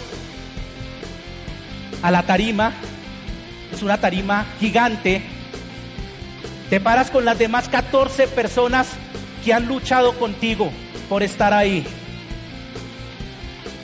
a 2.01 2.11
la 2.11 2.23
tarima. 2.23 2.73
Es 3.79 3.83
una 3.83 3.97
tarima 3.97 4.45
gigante. 4.59 5.21
Te 6.69 6.81
paras 6.81 7.09
con 7.09 7.23
las 7.23 7.39
demás 7.39 7.69
14 7.69 8.27
personas 8.27 8.89
que 9.45 9.53
han 9.53 9.67
luchado 9.67 10.19
contigo 10.19 10.69
por 11.07 11.23
estar 11.23 11.53
ahí. 11.53 11.85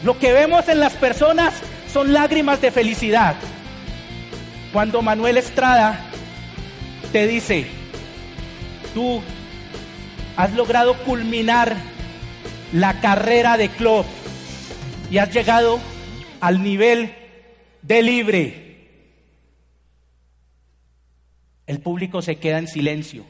Lo 0.03 0.19
que 0.19 0.33
vemos 0.33 0.67
en 0.67 0.81
las 0.81 0.95
personas 0.95 1.53
son 1.93 2.11
lágrimas 2.11 2.59
de 2.59 2.71
felicidad. 2.71 3.35
Cuando 4.73 5.01
Manuel 5.01 5.37
Estrada 5.37 5.97
te 7.13 7.25
dice, 7.25 7.65
tú 8.93 9.21
has 10.35 10.51
logrado 10.55 10.95
culminar 11.05 11.73
la 12.73 12.99
carrera 12.99 13.55
de 13.55 13.69
club 13.69 14.03
y 15.09 15.19
has 15.19 15.33
llegado 15.33 15.79
al 16.41 16.61
nivel 16.61 17.15
de 17.81 18.01
libre. 18.01 18.64
El 21.67 21.79
público 21.79 22.21
se 22.21 22.37
queda 22.37 22.59
en 22.59 22.67
silencio, 22.67 23.25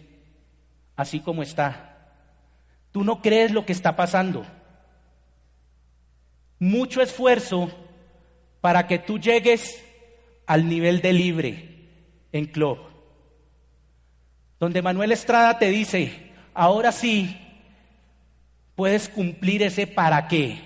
así 0.95 1.19
como 1.19 1.41
está. 1.41 2.11
Tú 2.91 3.03
no 3.03 3.21
crees 3.21 3.51
lo 3.51 3.65
que 3.65 3.73
está 3.73 3.95
pasando. 3.95 4.45
Mucho 6.59 7.01
esfuerzo 7.01 7.69
para 8.61 8.87
que 8.87 8.99
tú 8.99 9.19
llegues 9.19 9.83
al 10.45 10.67
nivel 10.67 11.01
de 11.01 11.13
libre 11.13 11.89
en 12.31 12.45
club. 12.45 12.79
Donde 14.59 14.81
Manuel 14.81 15.11
Estrada 15.11 15.59
te 15.59 15.69
dice, 15.69 16.31
ahora 16.53 16.91
sí 16.91 17.37
puedes 18.75 19.09
cumplir 19.09 19.63
ese 19.63 19.87
para 19.87 20.27
qué. 20.27 20.59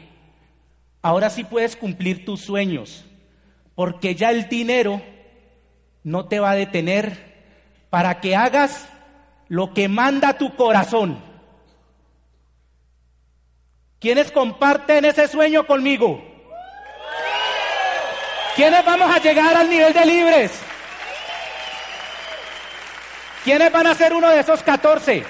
Ahora 1.02 1.30
sí 1.30 1.44
puedes 1.44 1.76
cumplir 1.76 2.26
tus 2.26 2.42
sueños, 2.42 3.06
porque 3.76 4.16
ya 4.16 4.32
el 4.32 4.50
dinero 4.50 5.02
no 6.04 6.26
te 6.26 6.40
va 6.40 6.52
a 6.52 6.56
detener 6.56 7.29
para 7.90 8.20
que 8.20 8.36
hagas 8.36 8.88
lo 9.48 9.74
que 9.74 9.88
manda 9.88 10.34
tu 10.34 10.56
corazón. 10.56 11.22
¿Quiénes 14.00 14.32
comparten 14.32 15.06
ese 15.06 15.28
sueño 15.28 15.66
conmigo? 15.68 16.24
¿Quiénes 18.56 18.86
vamos 18.86 19.14
a 19.14 19.20
llegar 19.20 19.56
al 19.56 19.70
nivel 19.70 19.94
de 19.94 20.06
libres? 20.06 20.52
¿Quiénes 23.44 23.72
van 23.72 23.88
a 23.88 23.96
ser 23.96 24.14
uno 24.14 24.30
de 24.30 24.40
esos 24.40 24.62
14? 24.64 25.24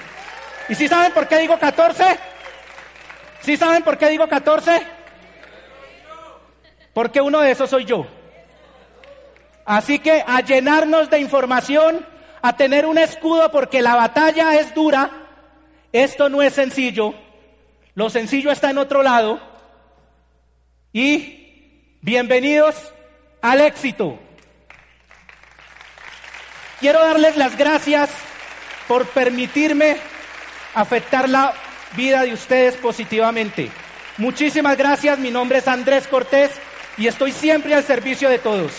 ¿Y 0.68 0.74
si 0.74 0.88
saben 0.88 1.12
por 1.12 1.26
qué 1.26 1.38
digo 1.38 1.58
14? 1.58 2.18
¿Sí 3.40 3.56
saben 3.56 3.82
por 3.82 3.98
qué 3.98 4.08
digo 4.08 4.28
14? 4.28 4.86
Porque 6.92 7.20
uno 7.20 7.40
de 7.40 7.52
esos 7.52 7.70
soy 7.70 7.84
yo. 7.84 8.06
Así 9.64 10.00
que 10.00 10.24
a 10.26 10.40
llenarnos 10.40 11.08
de 11.10 11.20
información, 11.20 12.04
a 12.42 12.56
tener 12.56 12.86
un 12.86 12.98
escudo 12.98 13.50
porque 13.50 13.82
la 13.82 13.94
batalla 13.94 14.54
es 14.58 14.74
dura, 14.74 15.10
esto 15.92 16.28
no 16.28 16.42
es 16.42 16.54
sencillo, 16.54 17.14
lo 17.94 18.10
sencillo 18.10 18.50
está 18.50 18.70
en 18.70 18.78
otro 18.78 19.02
lado. 19.02 19.40
Y 20.92 21.96
bienvenidos 22.00 22.74
al 23.42 23.60
éxito. 23.60 24.18
Quiero 26.80 27.00
darles 27.00 27.36
las 27.36 27.56
gracias 27.56 28.10
por 28.88 29.06
permitirme 29.06 29.98
afectar 30.74 31.28
la 31.28 31.52
vida 31.96 32.22
de 32.22 32.32
ustedes 32.32 32.76
positivamente. 32.76 33.70
Muchísimas 34.18 34.76
gracias, 34.76 35.18
mi 35.18 35.30
nombre 35.30 35.58
es 35.58 35.68
Andrés 35.68 36.06
Cortés 36.08 36.50
y 36.96 37.06
estoy 37.06 37.32
siempre 37.32 37.74
al 37.74 37.84
servicio 37.84 38.28
de 38.28 38.38
todos. 38.38 38.72